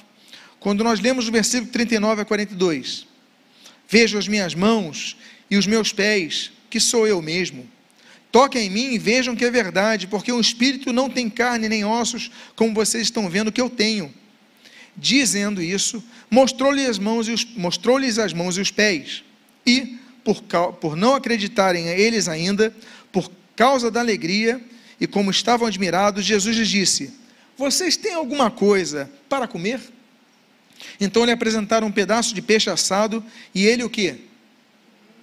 quando 0.59 0.83
nós 0.83 0.99
lemos 0.99 1.27
o 1.27 1.31
versículo 1.31 1.71
39 1.71 2.21
a 2.21 2.25
42. 2.25 3.07
Vejo 3.89 4.19
as 4.19 4.27
minhas 4.27 4.53
mãos 4.53 5.17
e 5.49 5.57
os 5.57 5.65
meus 5.65 5.91
pés, 5.91 6.51
que 6.69 6.79
sou 6.79 7.07
eu 7.07 7.19
mesmo. 7.19 7.67
Toquem 8.31 8.67
em 8.67 8.69
mim 8.69 8.93
e 8.93 8.99
vejam 8.99 9.35
que 9.35 9.43
é 9.43 9.49
verdade, 9.49 10.05
porque 10.05 10.31
o 10.31 10.39
espírito 10.39 10.93
não 10.93 11.09
tem 11.09 11.31
carne 11.31 11.67
nem 11.67 11.83
ossos, 11.83 12.29
como 12.55 12.75
vocês 12.75 13.03
estão 13.03 13.27
vendo 13.27 13.51
que 13.51 13.59
eu 13.59 13.71
tenho. 13.71 14.13
Dizendo 15.01 15.63
isso, 15.63 16.03
mostrou-lhes 16.29 16.87
as 16.87 16.99
mãos 16.99 17.27
e 17.27 17.31
os, 17.31 17.43
mostrou-lhes 17.55 18.19
as 18.19 18.33
mãos 18.33 18.55
e 18.55 18.61
os 18.61 18.69
pés. 18.69 19.23
E, 19.65 19.97
por, 20.23 20.43
por 20.79 20.95
não 20.95 21.15
acreditarem 21.15 21.89
a 21.89 21.97
eles 21.97 22.27
ainda, 22.27 22.71
por 23.11 23.31
causa 23.55 23.89
da 23.89 23.99
alegria 23.99 24.61
e 24.99 25.07
como 25.07 25.31
estavam 25.31 25.67
admirados, 25.67 26.23
Jesus 26.23 26.55
lhes 26.55 26.69
disse: 26.69 27.11
Vocês 27.57 27.97
têm 27.97 28.13
alguma 28.13 28.51
coisa 28.51 29.09
para 29.27 29.47
comer? 29.47 29.81
Então 30.99 31.25
lhe 31.25 31.31
apresentaram 31.31 31.87
um 31.87 31.91
pedaço 31.91 32.35
de 32.35 32.41
peixe 32.43 32.69
assado 32.69 33.25
e 33.55 33.65
ele 33.65 33.83
o 33.83 33.89
que? 33.89 34.17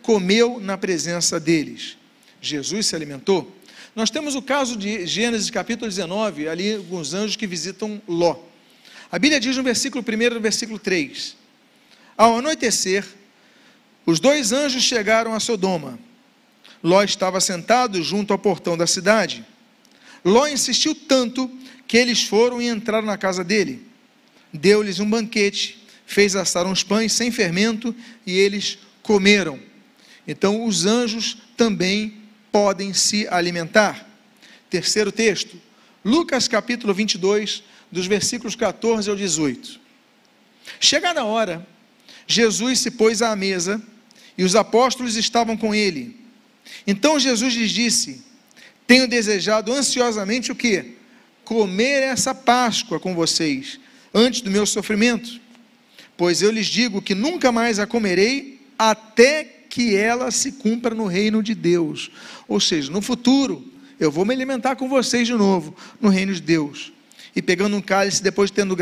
Comeu 0.03 0.59
na 0.59 0.77
presença 0.77 1.39
deles. 1.39 1.97
Jesus 2.43 2.87
se 2.87 2.97
alimentou? 2.97 3.57
Nós 3.95 4.11
temos 4.11 4.35
o 4.35 4.43
caso 4.43 4.77
de 4.77 5.07
Gênesis 5.07 5.51
capítulo 5.51 5.89
19, 5.89 6.49
ali 6.49 6.75
alguns 6.75 7.15
anjos 7.15 7.37
que 7.37 7.47
visitam 7.47 8.03
Ló. 8.09 8.48
A 9.11 9.19
Bíblia 9.19 9.41
diz 9.41 9.57
no 9.57 9.63
versículo 9.63 10.05
1 10.07 10.35
no 10.35 10.41
versículo 10.41 10.79
3: 10.79 11.37
Ao 12.17 12.39
anoitecer, 12.39 13.05
os 14.05 14.21
dois 14.21 14.53
anjos 14.53 14.83
chegaram 14.83 15.35
a 15.35 15.41
Sodoma. 15.41 15.99
Ló 16.83 17.03
estava 17.03 17.41
sentado 17.41 18.03
junto 18.03 18.33
ao 18.33 18.39
portão 18.39 18.77
da 18.77 18.87
cidade. 18.87 19.45
Ló 20.25 20.47
insistiu 20.47 20.95
tanto 20.95 21.51
que 21.87 21.97
eles 21.97 22.23
foram 22.23 22.61
e 22.61 22.69
entraram 22.69 23.07
na 23.07 23.17
casa 23.17 23.43
dele. 23.43 23.87
Deu-lhes 24.53 25.01
um 25.01 25.09
banquete, 25.09 25.83
fez 26.07 26.37
assar 26.37 26.67
uns 26.67 26.83
pães 26.83 27.13
sem 27.13 27.31
fermento 27.31 27.95
e 28.27 28.33
eles 28.33 28.79
comeram. 29.03 29.59
Então 30.27 30.65
os 30.65 30.87
anjos 30.87 31.39
também 31.57 32.23
podem 32.53 32.93
se 32.93 33.27
alimentar. 33.29 34.07
Terceiro 34.71 35.11
texto, 35.11 35.61
Lucas 36.05 36.47
capítulo 36.47 36.93
22, 36.95 37.63
dos 37.91 38.07
versículos 38.07 38.55
14 38.55 39.09
ao 39.09 39.17
18. 39.17 39.81
Chegada 40.81 41.21
a 41.21 41.25
hora, 41.25 41.67
Jesus 42.27 42.81
se 42.81 42.91
pôs 42.91 43.23
à 43.23 43.35
mesa 43.35 43.83
e 44.37 44.45
os 44.45 44.55
apóstolos 44.55 45.17
estavam 45.17 45.57
com 45.57 45.75
ele. 45.75 46.17
Então 46.87 47.19
Jesus 47.19 47.55
lhes 47.55 47.71
disse: 47.71 48.23
Tenho 48.87 49.09
desejado 49.09 49.73
ansiosamente 49.73 50.53
o 50.53 50.55
que? 50.55 50.97
Comer 51.45 52.03
essa 52.03 52.35
Páscoa 52.35 53.01
com 53.01 53.15
vocês, 53.15 53.81
antes 54.13 54.43
do 54.43 54.51
meu 54.51 54.67
sofrimento. 54.67 55.41
Pois 56.17 56.43
eu 56.43 56.51
lhes 56.51 56.67
digo 56.67 57.01
que 57.01 57.15
nunca 57.15 57.51
mais 57.51 57.79
a 57.79 57.87
comerei 57.87 58.61
até 58.79 59.45
que 59.69 59.95
ela 59.95 60.31
se 60.31 60.53
cumpra 60.53 60.95
no 60.95 61.07
reino 61.07 61.43
de 61.43 61.55
Deus. 61.55 62.11
Ou 62.47 62.61
seja, 62.61 62.91
no 62.91 63.01
futuro, 63.01 63.65
eu 63.99 64.11
vou 64.11 64.25
me 64.25 64.35
alimentar 64.35 64.77
com 64.77 64.89
vocês 64.89 65.27
de 65.27 65.35
novo, 65.35 65.75
no 66.01 66.09
reino 66.09 66.35
de 66.35 66.41
Deus. 66.41 66.93
E 67.39 67.43
pegando 67.43 67.77
um 67.77 67.81
cálice, 67.81 68.21
depois 68.21 68.51
de 68.51 68.57
tendo 68.57 68.77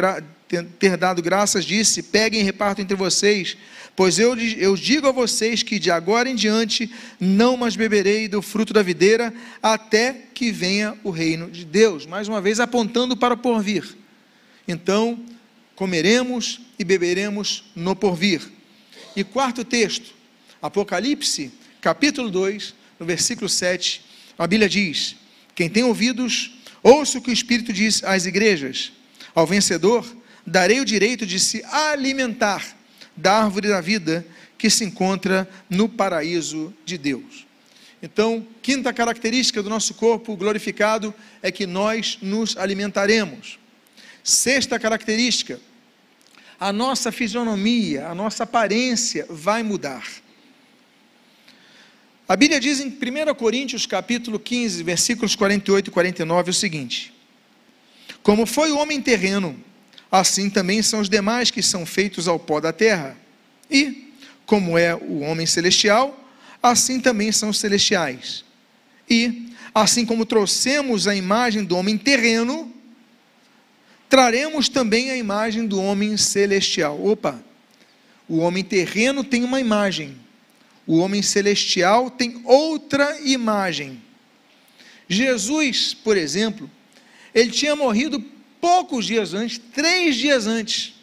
ter 0.79 0.97
dado 0.97 1.21
graças, 1.21 1.63
disse: 1.63 2.03
Peguem 2.03 2.41
e 2.41 2.43
repartam 2.43 2.83
entre 2.83 2.97
vocês, 2.97 3.55
pois 3.95 4.19
eu, 4.19 4.35
eu 4.35 4.75
digo 4.75 5.07
a 5.07 5.13
vocês 5.13 5.63
que 5.63 5.79
de 5.79 5.91
agora 5.91 6.31
em 6.31 6.35
diante 6.35 6.91
não 7.21 7.55
mais 7.55 7.77
beberei 7.77 8.27
do 8.29 8.41
fruto 8.41 8.73
da 8.73 8.83
videira, 8.83 9.31
até 9.63 10.23
que 10.33 10.51
venha 10.51 10.97
o 11.05 11.11
reino 11.11 11.51
de 11.51 11.67
Deus. 11.67 12.07
Mais 12.07 12.29
uma 12.29 12.41
vez 12.41 12.59
apontando 12.59 13.15
para 13.15 13.35
o 13.35 13.37
porvir. 13.37 13.95
Então, 14.67 15.21
comeremos 15.75 16.59
e 16.79 16.85
beberemos 16.85 17.63
no 17.77 17.95
porvir. 17.95 18.41
E 19.15 19.23
quarto 19.23 19.67
texto, 19.67 20.15
Apocalipse, 20.63 21.53
capítulo 21.83 22.31
2, 22.31 22.75
no 22.99 23.05
versículo 23.05 23.51
7, 23.51 24.01
a 24.39 24.47
Bíblia 24.47 24.67
diz: 24.67 25.15
Quem 25.55 25.69
tem 25.69 25.85
ouvidos, 25.85 26.56
ouça 26.87 27.19
o 27.19 27.21
que 27.21 27.31
o 27.31 27.33
Espírito 27.33 27.73
diz 27.73 28.05
às 28.05 28.27
igrejas. 28.27 28.93
Ao 29.35 29.45
vencedor, 29.45 30.07
darei 30.47 30.81
o 30.81 30.85
direito 30.85 31.27
de 31.27 31.41
se 31.41 31.65
alimentar 31.65 32.65
da 33.17 33.43
árvore 33.43 33.69
da 33.69 33.81
vida 33.81 34.25
que 34.57 34.71
se 34.71 34.85
encontra 34.85 35.49
no 35.69 35.89
paraíso 35.89 36.73
de 36.85 36.97
Deus. 36.97 37.45
Então, 38.01 38.47
quinta 38.63 38.93
característica 38.93 39.63
do 39.63 39.71
nosso 39.71 39.95
corpo 39.95 40.37
glorificado 40.37 41.13
é 41.43 41.51
que 41.51 41.67
nós 41.67 42.19
nos 42.23 42.57
alimentaremos. 42.57 43.59
Sexta 44.23 44.79
característica, 44.79 45.61
a 46.59 46.73
nossa 46.73 47.11
fisionomia, 47.11 48.07
a 48.07 48.15
nossa 48.15 48.45
aparência 48.45 49.27
vai 49.29 49.63
mudar. 49.63 50.05
A 52.29 52.35
Bíblia 52.35 52.59
diz 52.59 52.81
em 52.81 52.89
1 52.89 53.35
Coríntios 53.37 53.87
capítulo 53.87 54.41
15, 54.41 54.83
versículos 54.83 55.37
48 55.37 55.87
e 55.87 55.91
49 55.93 56.51
o 56.51 56.55
seguinte: 56.55 57.15
Como 58.21 58.45
foi 58.45 58.73
o 58.73 58.79
homem 58.79 59.01
terreno, 59.01 59.57
assim 60.11 60.51
também 60.51 60.83
são 60.83 60.99
os 60.99 61.09
demais 61.09 61.53
que 61.53 61.63
são 61.63 61.87
feitos 61.87 62.27
ao 62.27 62.37
pó 62.37 62.59
da 62.59 62.73
terra. 62.73 63.17
E, 63.71 64.13
como 64.45 64.77
é 64.77 64.93
o 64.93 65.21
homem 65.21 65.47
celestial, 65.47 66.29
assim 66.61 66.99
também 66.99 67.31
são 67.31 67.51
os 67.51 67.61
celestiais. 67.61 68.45
E, 69.09 69.53
assim 69.73 70.05
como 70.05 70.27
trouxemos 70.27 71.07
a 71.07 71.15
imagem 71.15 71.63
do 71.63 71.77
homem 71.77 71.97
terreno, 71.97 72.73
traremos 74.09 74.69
também 74.69 75.13
a 75.13 75.17
imagem 75.17 75.65
do 75.65 75.81
homem 75.81 76.17
celestial. 76.17 77.01
Opa! 77.07 77.41
O 78.29 78.39
homem 78.39 78.65
terreno 78.65 79.23
tem 79.23 79.45
uma 79.45 79.61
imagem, 79.61 80.17
o 80.87 80.99
homem 80.99 81.21
celestial 81.21 82.11
tem 82.11 82.41
outra 82.45 83.21
imagem. 83.21 84.01
Jesus, 85.09 85.95
por 85.95 86.17
exemplo, 86.17 86.71
ele 87.35 87.51
tinha 87.51 87.75
morrido 87.75 88.23
poucos 88.61 89.05
dias 89.05 89.35
antes, 89.35 89.61
três 89.73 90.17
dias 90.17 90.47
antes, 90.47 90.95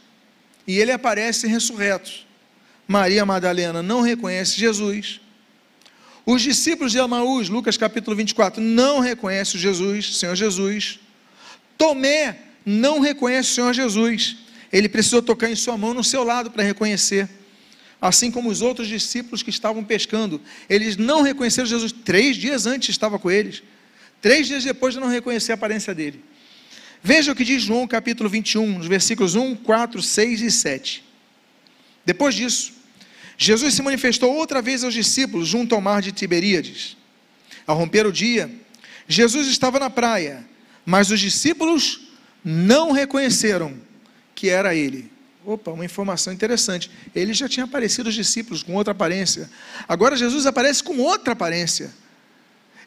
e 0.66 0.80
ele 0.80 0.92
aparece 0.92 1.48
ressurreto. 1.48 2.12
Maria 2.88 3.26
Madalena 3.26 3.84
não 3.84 4.02
reconhece 4.02 4.58
Jesus. 4.58 5.20
Os 6.26 6.42
discípulos 6.42 6.94
de 6.94 7.00
Amaús, 7.00 7.50
Lucas 7.50 7.76
capítulo 7.76 8.16
24, 8.16 8.62
não 8.62 9.00
reconhecem 9.00 9.60
Jesus, 9.60 10.18
Senhor 10.18 10.36
Jesus. 10.36 11.00
Tomé 11.78 12.40
não 12.66 13.02
reconhece 13.02 13.52
o 13.52 13.54
Senhor 13.56 13.74
Jesus. 13.74 14.38
Ele 14.72 14.88
precisou 14.88 15.22
tocar 15.22 15.50
em 15.50 15.56
sua 15.56 15.78
mão 15.78 15.94
no 15.94 16.04
seu 16.04 16.24
lado 16.24 16.50
para 16.50 16.64
reconhecer 16.64 17.28
assim 18.04 18.30
como 18.30 18.50
os 18.50 18.62
outros 18.62 18.90
discípulos 18.90 19.42
que 19.42 19.50
estavam 19.50 19.82
pescando. 19.82 20.42
Eles 20.70 20.98
não 20.98 21.22
reconheceram 21.22 21.66
Jesus. 21.66 21.94
Três 21.94 22.36
dias 22.36 22.66
antes 22.66 22.90
estava 22.90 23.18
com 23.18 23.32
eles. 23.32 23.64
Três 24.22 24.46
dias 24.46 24.66
depois 24.66 24.94
de 24.94 25.00
não 25.00 25.08
reconhecer 25.08 25.54
a 25.54 25.56
aparência 25.56 25.96
dele. 25.96 26.22
Veja 27.02 27.32
o 27.32 27.36
que 27.36 27.46
diz 27.46 27.64
João 27.64 27.88
capítulo 27.88 28.30
21, 28.30 28.78
nos 28.80 28.88
versículos 28.88 29.36
1, 29.36 29.56
4, 29.56 30.02
6 30.02 30.42
e 30.42 30.52
7. 30.52 31.04
Depois 32.06 32.36
disso, 32.36 32.74
Jesus 33.38 33.74
se 33.74 33.82
manifestou 33.82 34.36
outra 34.36 34.62
vez 34.62 34.84
aos 34.84 34.94
discípulos 34.94 35.48
junto 35.48 35.74
ao 35.74 35.80
mar 35.80 36.02
de 36.02 36.12
Tiberíades. 36.12 36.98
Ao 37.66 37.78
romper 37.78 38.06
o 38.06 38.12
dia, 38.12 38.54
Jesus 39.08 39.48
estava 39.48 39.80
na 39.80 39.90
praia, 39.90 40.46
mas 40.86 41.10
os 41.10 41.22
discípulos 41.22 42.02
não 42.44 42.92
reconheceram 42.92 43.74
que 44.36 44.50
era 44.50 44.76
ele. 44.76 45.13
Opa, 45.46 45.72
uma 45.72 45.84
informação 45.84 46.32
interessante. 46.32 46.90
Ele 47.14 47.34
já 47.34 47.50
tinha 47.50 47.66
aparecido 47.66 48.08
aos 48.08 48.16
discípulos 48.16 48.64
com 48.64 48.74
outra 48.76 48.92
aparência. 48.92 49.50
Agora 49.88 50.16
Jesus 50.16 50.46
aparece 50.46 50.82
com 50.82 50.98
outra 51.00 51.34
aparência. 51.34 51.92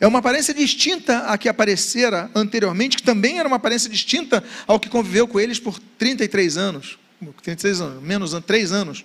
É 0.00 0.06
uma 0.06 0.20
aparência 0.20 0.54
distinta 0.54 1.20
à 1.20 1.36
que 1.36 1.48
aparecera 1.48 2.30
anteriormente, 2.34 2.96
que 2.96 3.02
também 3.02 3.38
era 3.38 3.46
uma 3.46 3.56
aparência 3.56 3.90
distinta 3.90 4.42
ao 4.66 4.80
que 4.80 4.88
conviveu 4.88 5.28
com 5.28 5.38
eles 5.38 5.58
por 5.58 5.78
33 5.98 6.56
anos. 6.56 6.98
33 7.42 7.80
anos, 7.80 8.02
menos 8.02 8.32
3 8.32 8.72
anos. 8.72 9.04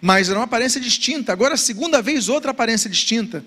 Mas 0.00 0.28
era 0.28 0.38
uma 0.38 0.44
aparência 0.44 0.80
distinta. 0.80 1.32
Agora, 1.32 1.56
segunda 1.56 2.02
vez, 2.02 2.28
outra 2.28 2.50
aparência 2.50 2.90
distinta. 2.90 3.44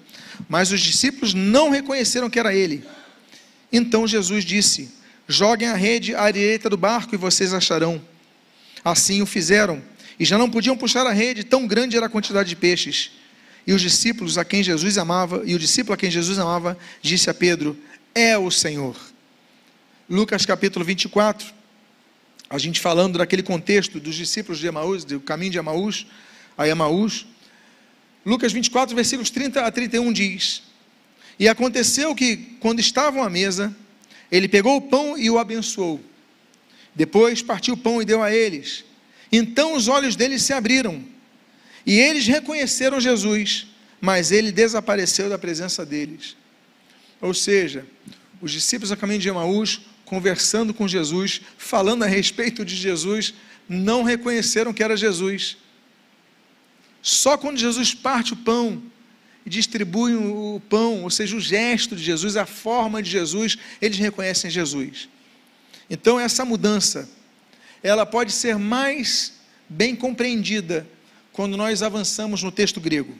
Mas 0.47 0.71
os 0.71 0.79
discípulos 0.79 1.33
não 1.33 1.69
reconheceram 1.69 2.29
que 2.29 2.39
era 2.39 2.53
ele. 2.53 2.85
Então 3.71 4.07
Jesus 4.07 4.45
disse: 4.45 4.89
Joguem 5.27 5.67
a 5.67 5.75
rede 5.75 6.15
à 6.15 6.31
direita 6.31 6.69
do 6.69 6.77
barco 6.77 7.13
e 7.13 7.17
vocês 7.17 7.53
acharão. 7.53 8.01
Assim 8.85 9.23
o 9.23 9.25
fizeram, 9.25 9.81
e 10.19 10.23
já 10.23 10.37
não 10.37 10.47
podiam 10.47 10.77
puxar 10.77 11.07
a 11.07 11.11
rede, 11.11 11.43
tão 11.43 11.65
grande 11.65 11.97
era 11.97 12.05
a 12.05 12.09
quantidade 12.09 12.49
de 12.49 12.55
peixes. 12.55 13.09
E 13.65 13.73
os 13.73 13.81
discípulos 13.81 14.37
a 14.37 14.45
quem 14.45 14.61
Jesus 14.61 14.99
amava, 14.99 15.41
e 15.43 15.55
o 15.55 15.59
discípulo 15.59 15.95
a 15.95 15.97
quem 15.97 16.11
Jesus 16.11 16.37
amava, 16.37 16.77
disse 17.01 17.27
a 17.27 17.33
Pedro: 17.33 17.75
É 18.13 18.37
o 18.37 18.51
Senhor. 18.51 18.95
Lucas 20.07 20.45
capítulo 20.45 20.85
24, 20.85 21.51
a 22.47 22.59
gente 22.59 22.79
falando 22.79 23.17
daquele 23.17 23.41
contexto 23.41 23.99
dos 23.99 24.13
discípulos 24.13 24.59
de 24.59 24.67
Emaús, 24.67 25.03
do 25.03 25.19
caminho 25.19 25.51
de 25.51 25.57
Emaús 25.57 26.05
a 26.55 26.67
Emaús. 26.67 27.25
Lucas 28.23 28.53
24, 28.53 28.95
versículos 28.95 29.31
30 29.31 29.65
a 29.65 29.71
31 29.71 30.13
diz: 30.13 30.61
E 31.39 31.49
aconteceu 31.49 32.13
que, 32.13 32.37
quando 32.59 32.79
estavam 32.79 33.23
à 33.23 33.31
mesa, 33.31 33.75
ele 34.31 34.47
pegou 34.47 34.77
o 34.77 34.81
pão 34.81 35.17
e 35.17 35.27
o 35.27 35.39
abençoou. 35.39 35.99
Depois 36.95 37.41
partiu 37.41 37.73
o 37.73 37.77
pão 37.77 38.01
e 38.01 38.05
deu 38.05 38.23
a 38.23 38.33
eles. 38.33 38.85
Então 39.31 39.75
os 39.75 39.87
olhos 39.87 40.15
deles 40.15 40.41
se 40.41 40.53
abriram. 40.53 41.03
E 41.85 41.99
eles 41.99 42.25
reconheceram 42.25 42.99
Jesus, 42.99 43.67
mas 43.99 44.31
ele 44.31 44.51
desapareceu 44.51 45.29
da 45.29 45.37
presença 45.37 45.85
deles. 45.85 46.35
Ou 47.21 47.33
seja, 47.33 47.85
os 48.41 48.51
discípulos 48.51 48.91
a 48.91 48.97
caminho 48.97 49.19
de 49.19 49.29
Emaús, 49.29 49.81
conversando 50.05 50.73
com 50.73 50.87
Jesus, 50.87 51.41
falando 51.57 52.03
a 52.03 52.07
respeito 52.07 52.63
de 52.63 52.75
Jesus, 52.75 53.33
não 53.67 54.03
reconheceram 54.03 54.73
que 54.73 54.83
era 54.83 54.95
Jesus. 54.95 55.57
Só 57.01 57.37
quando 57.37 57.57
Jesus 57.57 57.93
parte 57.93 58.33
o 58.33 58.37
pão 58.37 58.81
e 59.45 59.49
distribui 59.49 60.15
o 60.15 60.61
pão, 60.69 61.03
ou 61.03 61.09
seja, 61.09 61.35
o 61.35 61.39
gesto 61.39 61.95
de 61.95 62.03
Jesus, 62.03 62.35
a 62.35 62.45
forma 62.45 63.01
de 63.01 63.11
Jesus, 63.11 63.57
eles 63.79 63.97
reconhecem 63.97 64.49
Jesus. 64.49 65.07
Então 65.89 66.19
essa 66.19 66.43
mudança, 66.43 67.09
ela 67.83 68.05
pode 68.05 68.31
ser 68.31 68.57
mais 68.57 69.33
bem 69.69 69.95
compreendida 69.95 70.87
quando 71.31 71.57
nós 71.57 71.83
avançamos 71.83 72.41
no 72.41 72.51
texto 72.51 72.79
grego. 72.79 73.15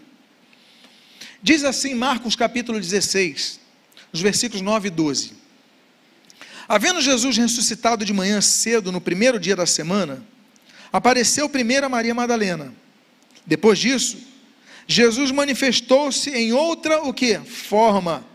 Diz 1.42 1.64
assim 1.64 1.94
Marcos 1.94 2.36
capítulo 2.36 2.80
16, 2.80 3.60
os 4.12 4.22
versículos 4.22 4.62
9 4.62 4.88
e 4.88 4.92
12. 4.92 5.34
Havendo 6.68 7.02
Jesus 7.02 7.38
ressuscitado 7.38 8.04
de 8.04 8.12
manhã 8.12 8.42
cedo, 8.42 8.92
no 8.92 9.00
primeiro 9.00 9.40
dia 9.40 9.56
da 9.56 9.66
semana, 9.66 10.26
apareceu 10.92 11.48
primeiro 11.48 11.86
a 11.86 11.90
Maria 11.90 12.16
Madalena. 12.16 12.74
Depois 13.46 13.78
disso, 13.78 14.18
Jesus 14.88 15.30
manifestou-se 15.30 16.30
em 16.32 16.54
outra 16.54 17.04
o 17.04 17.14
que? 17.14 17.38
Forma 17.40 18.26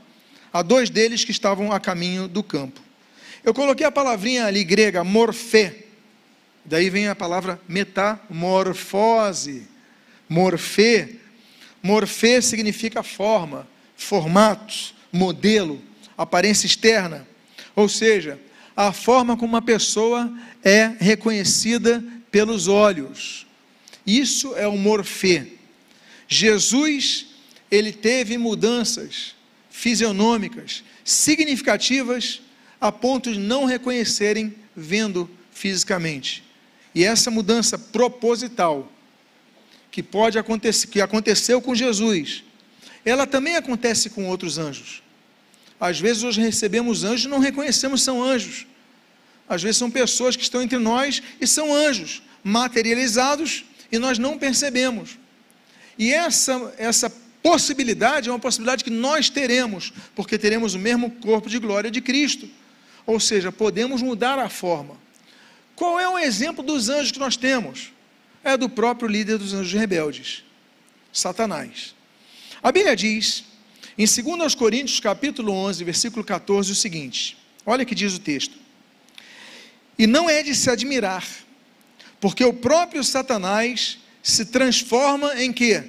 a 0.52 0.62
dois 0.62 0.90
deles 0.90 1.24
que 1.24 1.30
estavam 1.30 1.72
a 1.72 1.80
caminho 1.80 2.28
do 2.28 2.42
campo. 2.42 2.80
Eu 3.44 3.54
coloquei 3.54 3.86
a 3.86 3.90
palavrinha 3.90 4.46
ali 4.46 4.62
grega, 4.64 5.02
morfé. 5.02 5.84
Daí 6.64 6.90
vem 6.90 7.08
a 7.08 7.14
palavra 7.14 7.60
metamorfose. 7.68 9.66
Morfê. 10.28 11.16
Morfê 11.82 12.42
significa 12.42 13.02
forma, 13.02 13.66
formato, 13.96 14.94
modelo, 15.10 15.80
aparência 16.16 16.66
externa. 16.66 17.26
Ou 17.74 17.88
seja, 17.88 18.38
a 18.76 18.92
forma 18.92 19.36
como 19.36 19.54
uma 19.54 19.62
pessoa 19.62 20.32
é 20.62 20.92
reconhecida 21.00 22.04
pelos 22.30 22.68
olhos. 22.68 23.46
Isso 24.06 24.54
é 24.56 24.68
o 24.68 24.76
morfê. 24.76 25.54
Jesus, 26.28 27.26
ele 27.70 27.92
teve 27.92 28.38
mudanças 28.38 29.34
fisionômicas 29.70 30.84
significativas 31.04 32.42
a 32.80 32.90
ponto 32.90 33.32
de 33.32 33.38
não 33.38 33.64
reconhecerem 33.64 34.54
vendo 34.74 35.28
fisicamente. 35.52 36.42
E 36.94 37.04
essa 37.04 37.30
mudança 37.30 37.78
proposital 37.78 38.90
que 39.90 40.02
pode 40.02 40.38
acontecer, 40.38 40.86
que 40.86 41.00
aconteceu 41.00 41.60
com 41.60 41.74
Jesus, 41.74 42.44
ela 43.04 43.26
também 43.26 43.56
acontece 43.56 44.10
com 44.10 44.26
outros 44.26 44.58
anjos. 44.58 45.02
Às 45.80 45.98
vezes 45.98 46.22
nós 46.22 46.36
recebemos 46.36 47.04
anjos 47.04 47.24
e 47.24 47.28
não 47.28 47.38
reconhecemos 47.38 48.02
são 48.02 48.22
anjos. 48.22 48.66
Às 49.48 49.62
vezes 49.62 49.78
são 49.78 49.90
pessoas 49.90 50.36
que 50.36 50.42
estão 50.42 50.62
entre 50.62 50.78
nós 50.78 51.22
e 51.40 51.46
são 51.46 51.74
anjos 51.74 52.22
materializados 52.42 53.64
e 53.90 53.98
nós 53.98 54.18
não 54.18 54.38
percebemos. 54.38 55.18
E 55.98 56.12
essa 56.12 56.74
essa 56.78 57.12
possibilidade 57.42 58.28
é 58.28 58.32
uma 58.32 58.38
possibilidade 58.38 58.84
que 58.84 58.90
nós 58.90 59.30
teremos, 59.30 59.92
porque 60.14 60.38
teremos 60.38 60.74
o 60.74 60.78
mesmo 60.78 61.10
corpo 61.10 61.48
de 61.48 61.58
glória 61.58 61.90
de 61.90 62.00
Cristo. 62.00 62.48
Ou 63.10 63.18
seja, 63.18 63.50
podemos 63.50 64.02
mudar 64.02 64.38
a 64.38 64.48
forma. 64.48 64.96
Qual 65.74 65.98
é 65.98 66.08
o 66.08 66.16
exemplo 66.16 66.62
dos 66.62 66.88
anjos 66.88 67.10
que 67.10 67.18
nós 67.18 67.36
temos? 67.36 67.92
É 68.44 68.56
do 68.56 68.68
próprio 68.68 69.08
líder 69.08 69.36
dos 69.36 69.52
anjos 69.52 69.72
rebeldes, 69.72 70.44
Satanás. 71.12 71.92
A 72.62 72.70
Bíblia 72.70 72.94
diz, 72.94 73.42
em 73.98 74.04
2 74.04 74.54
Coríntios, 74.54 75.00
capítulo 75.00 75.52
11, 75.52 75.82
versículo 75.82 76.24
14, 76.24 76.70
o 76.70 76.74
seguinte: 76.76 77.36
olha 77.66 77.84
que 77.84 77.96
diz 77.96 78.14
o 78.14 78.20
texto. 78.20 78.56
E 79.98 80.06
não 80.06 80.30
é 80.30 80.44
de 80.44 80.54
se 80.54 80.70
admirar, 80.70 81.26
porque 82.20 82.44
o 82.44 82.52
próprio 82.52 83.02
Satanás 83.02 83.98
se 84.22 84.44
transforma 84.44 85.34
em 85.42 85.52
quê? 85.52 85.82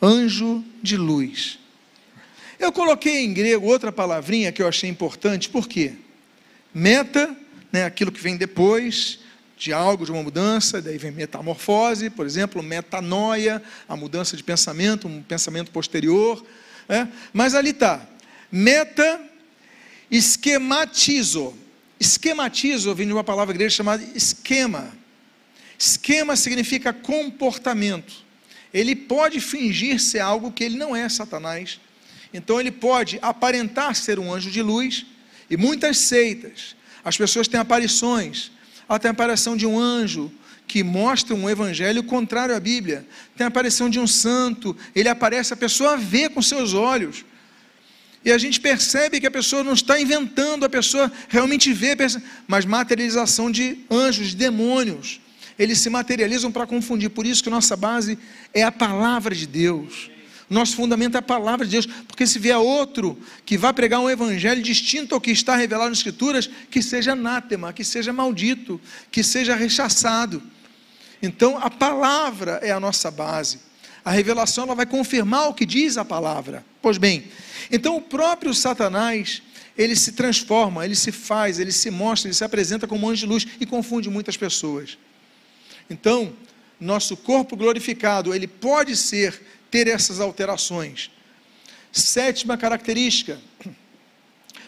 Anjo 0.00 0.64
de 0.82 0.96
luz. 0.96 1.58
Eu 2.58 2.72
coloquei 2.72 3.22
em 3.22 3.34
grego 3.34 3.66
outra 3.66 3.92
palavrinha 3.92 4.50
que 4.50 4.62
eu 4.62 4.66
achei 4.66 4.88
importante, 4.88 5.50
por 5.50 5.68
quê? 5.68 5.92
Meta, 6.78 7.36
né, 7.72 7.84
aquilo 7.84 8.12
que 8.12 8.20
vem 8.20 8.36
depois 8.36 9.18
de 9.56 9.72
algo, 9.72 10.04
de 10.04 10.12
uma 10.12 10.22
mudança, 10.22 10.80
daí 10.80 10.96
vem 10.96 11.10
metamorfose, 11.10 12.08
por 12.08 12.24
exemplo, 12.24 12.62
metanoia, 12.62 13.60
a 13.88 13.96
mudança 13.96 14.36
de 14.36 14.44
pensamento, 14.44 15.08
um 15.08 15.20
pensamento 15.20 15.72
posterior. 15.72 16.40
Né? 16.88 17.12
Mas 17.32 17.56
ali 17.56 17.70
está, 17.70 18.08
meta 18.52 19.20
esquematizo. 20.08 21.52
Esquematizo 21.98 22.94
vem 22.94 23.08
de 23.08 23.12
uma 23.12 23.24
palavra 23.24 23.52
grega 23.52 23.70
chamada 23.70 24.04
esquema. 24.14 24.96
Esquema 25.76 26.36
significa 26.36 26.92
comportamento. 26.92 28.24
Ele 28.72 28.94
pode 28.94 29.40
fingir 29.40 29.98
ser 29.98 30.20
algo 30.20 30.52
que 30.52 30.62
ele 30.62 30.76
não 30.76 30.94
é, 30.94 31.08
Satanás. 31.08 31.80
Então 32.32 32.60
ele 32.60 32.70
pode 32.70 33.18
aparentar 33.20 33.96
ser 33.96 34.20
um 34.20 34.32
anjo 34.32 34.48
de 34.48 34.62
luz, 34.62 35.04
e 35.50 35.56
muitas 35.56 35.98
seitas, 35.98 36.76
as 37.04 37.16
pessoas 37.16 37.48
têm 37.48 37.58
aparições, 37.58 38.50
até 38.88 39.08
a 39.08 39.10
aparição 39.10 39.56
de 39.56 39.66
um 39.66 39.78
anjo 39.78 40.30
que 40.66 40.84
mostra 40.84 41.34
um 41.34 41.48
evangelho 41.48 42.02
contrário 42.02 42.54
à 42.54 42.60
Bíblia. 42.60 43.06
Tem 43.36 43.44
a 43.44 43.48
aparição 43.48 43.88
de 43.88 43.98
um 43.98 44.06
santo, 44.06 44.76
ele 44.94 45.08
aparece, 45.08 45.54
a 45.54 45.56
pessoa 45.56 45.96
vê 45.96 46.28
com 46.28 46.42
seus 46.42 46.74
olhos. 46.74 47.24
E 48.24 48.30
a 48.30 48.36
gente 48.36 48.60
percebe 48.60 49.20
que 49.20 49.26
a 49.26 49.30
pessoa 49.30 49.64
não 49.64 49.72
está 49.72 49.98
inventando, 49.98 50.64
a 50.64 50.68
pessoa 50.68 51.10
realmente 51.28 51.72
vê, 51.72 51.96
mas 52.46 52.66
materialização 52.66 53.50
de 53.50 53.78
anjos, 53.90 54.28
de 54.28 54.36
demônios. 54.36 55.20
Eles 55.58 55.78
se 55.78 55.88
materializam 55.88 56.52
para 56.52 56.66
confundir. 56.66 57.08
Por 57.10 57.26
isso 57.26 57.42
que 57.42 57.50
nossa 57.50 57.76
base 57.76 58.18
é 58.52 58.62
a 58.62 58.70
palavra 58.70 59.34
de 59.34 59.46
Deus. 59.46 60.10
Nosso 60.48 60.76
fundamento 60.76 61.14
é 61.14 61.18
a 61.18 61.22
palavra 61.22 61.66
de 61.66 61.72
Deus, 61.72 61.86
porque 62.06 62.26
se 62.26 62.38
vier 62.38 62.56
outro 62.56 63.18
que 63.44 63.58
vá 63.58 63.72
pregar 63.72 64.00
um 64.00 64.08
evangelho 64.08 64.62
distinto 64.62 65.14
ao 65.14 65.20
que 65.20 65.30
está 65.30 65.54
revelado 65.54 65.90
nas 65.90 65.98
Escrituras, 65.98 66.48
que 66.70 66.80
seja 66.80 67.12
anátema, 67.12 67.72
que 67.72 67.84
seja 67.84 68.12
maldito, 68.12 68.80
que 69.10 69.22
seja 69.22 69.54
rechaçado. 69.54 70.42
Então, 71.22 71.58
a 71.58 71.68
palavra 71.68 72.60
é 72.62 72.70
a 72.70 72.80
nossa 72.80 73.10
base. 73.10 73.60
A 74.04 74.10
revelação 74.10 74.64
ela 74.64 74.74
vai 74.74 74.86
confirmar 74.86 75.48
o 75.48 75.54
que 75.54 75.66
diz 75.66 75.98
a 75.98 76.04
palavra. 76.04 76.64
Pois 76.80 76.96
bem, 76.96 77.24
então 77.70 77.96
o 77.96 78.00
próprio 78.00 78.54
Satanás, 78.54 79.42
ele 79.76 79.94
se 79.94 80.12
transforma, 80.12 80.84
ele 80.84 80.94
se 80.94 81.12
faz, 81.12 81.58
ele 81.58 81.72
se 81.72 81.90
mostra, 81.90 82.28
ele 82.28 82.34
se 82.34 82.44
apresenta 82.44 82.86
como 82.86 83.06
anjo 83.06 83.20
de 83.20 83.26
luz 83.26 83.46
e 83.60 83.66
confunde 83.66 84.08
muitas 84.08 84.36
pessoas. 84.36 84.96
Então, 85.90 86.32
nosso 86.80 87.16
corpo 87.16 87.56
glorificado, 87.56 88.34
ele 88.34 88.46
pode 88.46 88.96
ser 88.96 89.40
ter 89.70 89.86
essas 89.86 90.20
alterações. 90.20 91.10
Sétima 91.92 92.56
característica: 92.56 93.38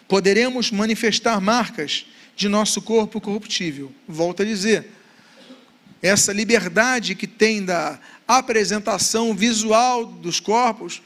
poderemos 0.09 0.71
manifestar 0.71 1.41
marcas 1.41 2.07
de 2.37 2.49
nosso 2.49 2.81
corpo 2.83 3.21
corruptível. 3.21 3.93
Volto 4.09 4.43
a 4.43 4.47
dizer, 4.47 4.91
essa 6.03 6.33
liberdade 6.33 7.15
que 7.15 7.27
tem 7.27 7.65
da 7.65 8.01
apresentação 8.27 9.35
visual 9.35 10.07
dos 10.07 10.41
corpos, 10.41 11.03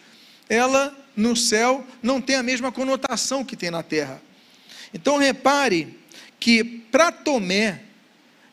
ela 0.48 0.96
no 1.16 1.36
céu 1.36 1.84
não 2.02 2.20
tem 2.20 2.36
a 2.36 2.42
mesma 2.42 2.70
conotação 2.70 3.44
que 3.44 3.56
tem 3.56 3.70
na 3.70 3.82
terra. 3.82 4.22
Então 4.92 5.16
repare 5.16 5.98
que 6.38 6.62
para 6.64 7.10
Tomé, 7.10 7.82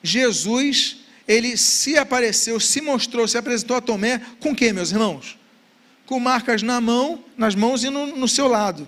Jesus, 0.02 1.01
ele 1.32 1.56
se 1.56 1.98
apareceu, 1.98 2.60
se 2.60 2.82
mostrou, 2.82 3.26
se 3.26 3.38
apresentou 3.38 3.78
a 3.78 3.82
Tomé 3.82 4.22
com 4.40 4.54
que, 4.54 4.74
meus 4.74 4.92
irmãos? 4.92 5.38
Com 6.06 6.20
marcas 6.20 6.62
na 6.62 6.82
mão, 6.82 7.24
nas 7.38 7.56
mãos 7.56 7.86
e 7.86 7.90
no, 7.90 8.08
no 8.08 8.28
seu 8.28 8.48
lado. 8.48 8.86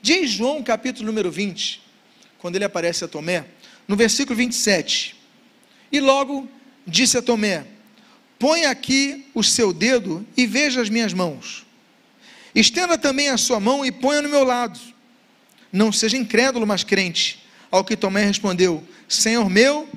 Diz 0.00 0.30
João, 0.30 0.62
capítulo 0.62 1.06
número 1.06 1.32
20, 1.32 1.82
quando 2.38 2.54
ele 2.54 2.64
aparece 2.64 3.04
a 3.04 3.08
Tomé, 3.08 3.44
no 3.88 3.96
versículo 3.96 4.36
27. 4.36 5.16
E 5.90 5.98
logo 5.98 6.48
disse 6.86 7.18
a 7.18 7.22
Tomé: 7.22 7.64
Põe 8.38 8.66
aqui 8.66 9.26
o 9.34 9.42
seu 9.42 9.72
dedo 9.72 10.24
e 10.36 10.46
veja 10.46 10.80
as 10.80 10.88
minhas 10.88 11.12
mãos. 11.12 11.66
Estenda 12.54 12.96
também 12.96 13.30
a 13.30 13.36
sua 13.36 13.58
mão 13.58 13.84
e 13.84 13.90
ponha 13.90 14.22
no 14.22 14.28
meu 14.28 14.44
lado. 14.44 14.78
Não 15.72 15.90
seja 15.90 16.16
incrédulo, 16.16 16.64
mas 16.64 16.84
crente. 16.84 17.44
Ao 17.68 17.84
que 17.84 17.96
Tomé 17.96 18.24
respondeu: 18.24 18.80
Senhor 19.08 19.50
meu 19.50 19.88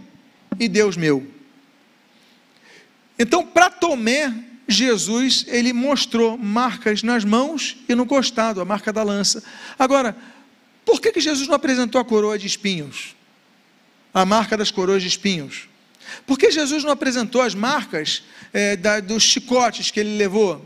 e 0.60 0.68
Deus 0.68 0.98
meu. 0.98 1.37
Então, 3.18 3.46
para 3.46 3.70
Tomé, 3.70 4.34
Jesus, 4.68 5.46
ele 5.48 5.72
mostrou 5.72 6.38
marcas 6.38 7.02
nas 7.02 7.24
mãos 7.24 7.78
e 7.88 7.96
no 7.96 8.06
costado, 8.06 8.60
a 8.60 8.66
marca 8.66 8.92
da 8.92 9.02
lança. 9.02 9.44
Agora, 9.80 10.16
por 10.86 11.02
que, 11.02 11.12
que 11.12 11.22
Jesus 11.22 11.48
não 11.48 11.56
apresentou 11.56 12.00
a 12.00 12.06
coroa 12.06 12.38
de 12.38 12.48
espinhos? 12.48 13.16
A 14.14 14.26
marca 14.26 14.58
das 14.58 14.72
coroas 14.72 15.02
de 15.02 15.08
espinhos? 15.08 15.68
Por 16.26 16.38
que 16.38 16.52
Jesus 16.52 16.84
não 16.84 16.92
apresentou 16.92 17.42
as 17.42 17.54
marcas 17.54 18.24
é, 18.54 18.76
da, 18.76 19.00
dos 19.00 19.24
chicotes 19.24 19.92
que 19.92 20.00
ele 20.00 20.18
levou? 20.18 20.64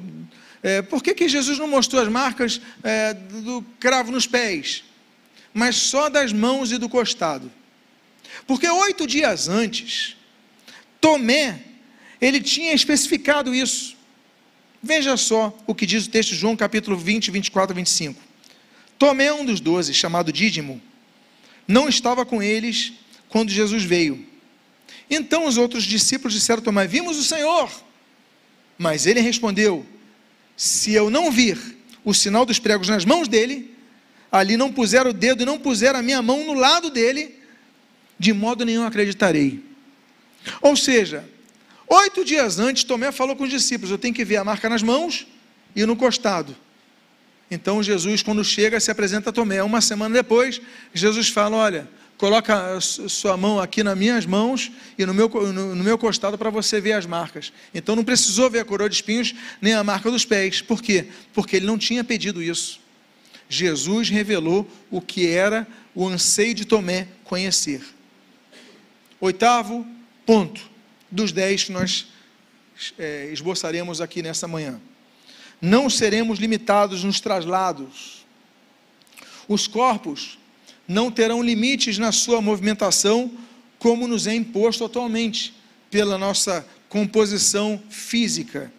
É, 0.64 0.82
por 0.82 1.02
que, 1.02 1.14
que 1.14 1.28
Jesus 1.28 1.58
não 1.58 1.68
mostrou 1.68 2.02
as 2.02 2.08
marcas 2.08 2.62
é, 2.84 3.14
do 3.14 3.64
cravo 3.80 4.12
nos 4.12 4.28
pés? 4.28 4.84
Mas 5.54 5.76
só 5.76 6.10
das 6.10 6.32
mãos 6.32 6.72
e 6.72 6.78
do 6.78 6.88
costado. 6.88 7.52
Porque 8.46 8.70
oito 8.70 9.08
dias 9.08 9.48
antes, 9.48 10.16
Tomé, 11.00 11.71
ele 12.22 12.40
tinha 12.40 12.74
especificado 12.74 13.54
isso. 13.54 13.98
Veja 14.82 15.18
só 15.18 15.58
o 15.66 15.74
que 15.74 15.86
diz 15.86 16.06
o 16.06 16.10
texto 16.10 16.30
de 16.30 16.36
João, 16.36 16.56
capítulo 16.56 16.96
20, 16.96 17.32
24 17.32 17.74
e 17.74 17.76
25. 17.76 18.22
Tomé, 18.98 19.34
um 19.34 19.44
dos 19.44 19.60
doze, 19.60 19.94
chamado 19.94 20.32
Dídimo, 20.32 20.82
não 21.68 21.90
estava 21.90 22.26
com 22.26 22.42
eles 22.42 22.94
quando 23.28 23.50
Jesus 23.50 23.84
veio. 23.84 24.26
Então 25.10 25.46
os 25.46 25.58
outros 25.58 25.84
discípulos 25.84 26.34
disseram 26.34 26.62
a 26.62 26.64
Tomé: 26.64 26.88
Vimos 26.88 27.18
o 27.18 27.24
Senhor. 27.24 27.70
Mas 28.78 29.06
ele 29.06 29.20
respondeu: 29.20 29.86
Se 30.56 30.94
eu 30.94 31.10
não 31.10 31.32
vir 31.32 31.58
o 32.04 32.14
sinal 32.14 32.46
dos 32.46 32.60
pregos 32.60 32.90
nas 32.90 33.06
mãos 33.06 33.28
dele, 33.28 33.76
ali 34.32 34.58
não 34.58 34.72
puser 34.72 35.06
o 35.06 35.14
dedo 35.14 35.44
e 35.44 35.46
não 35.46 35.60
puser 35.60 35.96
a 35.96 36.02
minha 36.02 36.22
mão 36.22 36.46
no 36.46 36.54
lado 36.54 36.90
dele, 36.90 37.36
de 38.18 38.34
modo 38.34 38.66
nenhum 38.66 38.86
acreditarei. 38.86 39.64
Ou 40.62 40.76
seja, 40.76 41.28
oito 41.96 42.24
dias 42.24 42.60
antes, 42.60 42.84
Tomé 42.84 43.12
falou 43.12 43.36
com 43.36 43.44
os 43.44 43.50
discípulos: 43.50 43.92
Eu 43.92 43.98
tenho 43.98 44.14
que 44.14 44.24
ver 44.24 44.38
a 44.38 44.44
marca 44.44 44.70
nas 44.70 44.82
mãos 44.82 45.28
e 45.76 45.86
no 45.86 45.96
costado. 45.96 46.56
Então 47.50 47.84
Jesus, 47.84 48.24
quando 48.24 48.44
chega, 48.46 48.80
se 48.80 48.90
apresenta 48.90 49.30
a 49.30 49.34
Tomé. 49.34 49.62
Uma 49.62 49.82
semana 49.82 50.16
depois, 50.16 50.62
Jesus 50.94 51.28
fala: 51.28 51.58
Olha, 51.58 51.90
coloca 52.18 52.80
sua 52.80 53.36
mão 53.36 53.60
aqui 53.60 53.84
nas 53.84 53.98
minhas 53.98 54.26
mãos 54.26 54.72
e 54.98 55.06
no 55.06 55.14
meu, 55.14 55.28
no, 55.28 55.76
no 55.76 55.84
meu 55.84 55.98
costado 55.98 56.38
para 56.38 56.50
você 56.50 56.80
ver 56.80 56.94
as 56.94 57.06
marcas. 57.06 57.52
Então 57.74 57.96
não 57.96 58.06
precisou 58.06 58.50
ver 58.50 58.60
a 58.60 58.66
coroa 58.66 58.88
de 58.88 58.96
espinhos 58.96 59.36
nem 59.62 59.74
a 59.74 59.84
marca 59.84 60.10
dos 60.10 60.24
pés. 60.24 60.62
Por 60.62 60.82
quê? 60.82 61.08
Porque 61.34 61.58
ele 61.58 61.66
não 61.66 61.78
tinha 61.78 62.04
pedido 62.04 62.42
isso. 62.42 62.80
Jesus 63.50 64.10
revelou 64.10 64.66
o 64.90 65.02
que 65.02 65.28
era 65.28 65.68
o 65.94 66.08
anseio 66.08 66.54
de 66.54 66.64
Tomé 66.64 67.10
conhecer. 67.26 67.82
Oitavo 69.20 69.86
ponto 70.26 70.71
dos 71.12 71.32
dez 71.32 71.66
que 71.66 71.72
nós 71.72 72.08
é, 72.98 73.30
esboçaremos 73.32 74.02
aqui 74.02 74.22
nessa 74.22 74.48
manhã. 74.48 74.80
Não 75.62 75.90
seremos 75.90 76.40
limitados 76.40 77.04
nos 77.04 77.20
traslados. 77.20 78.26
Os 79.48 79.68
corpos 79.68 80.40
não 80.88 81.12
terão 81.12 81.44
limites 81.44 81.98
na 81.98 82.12
sua 82.12 82.42
movimentação, 82.42 83.32
como 83.78 84.08
nos 84.08 84.26
é 84.28 84.34
imposto 84.34 84.84
atualmente 84.86 85.54
pela 85.90 86.18
nossa 86.18 86.66
composição 86.90 87.82
física. 87.90 88.72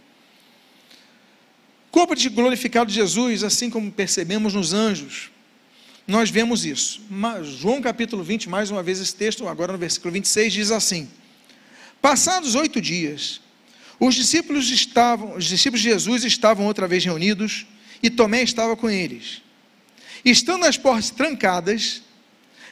Corpo 1.90 2.14
de 2.14 2.28
glorificado 2.28 2.90
Jesus, 2.90 3.44
assim 3.44 3.68
como 3.68 3.92
percebemos 3.92 4.54
nos 4.54 4.72
anjos, 4.72 5.30
nós 6.06 6.30
vemos 6.30 6.64
isso. 6.64 7.02
Mas 7.08 7.46
João 7.46 7.80
capítulo 7.80 8.22
20, 8.24 8.48
mais 8.48 8.70
uma 8.70 8.82
vez 8.82 8.98
esse 8.98 9.14
texto, 9.14 9.46
agora 9.46 9.72
no 9.72 9.78
versículo 9.78 10.12
26, 10.12 10.52
diz 10.52 10.70
assim: 10.70 11.08
Passados 12.02 12.56
oito 12.56 12.80
dias, 12.80 13.40
os 14.00 14.16
discípulos 14.16 14.68
estavam, 14.70 15.36
os 15.36 15.44
discípulos 15.44 15.80
de 15.80 15.88
Jesus 15.88 16.24
estavam 16.24 16.66
outra 16.66 16.88
vez 16.88 17.04
reunidos 17.04 17.64
e 18.02 18.10
Tomé 18.10 18.42
estava 18.42 18.76
com 18.76 18.90
eles. 18.90 19.40
Estando 20.24 20.64
as 20.66 20.76
portas 20.76 21.10
trancadas, 21.10 22.02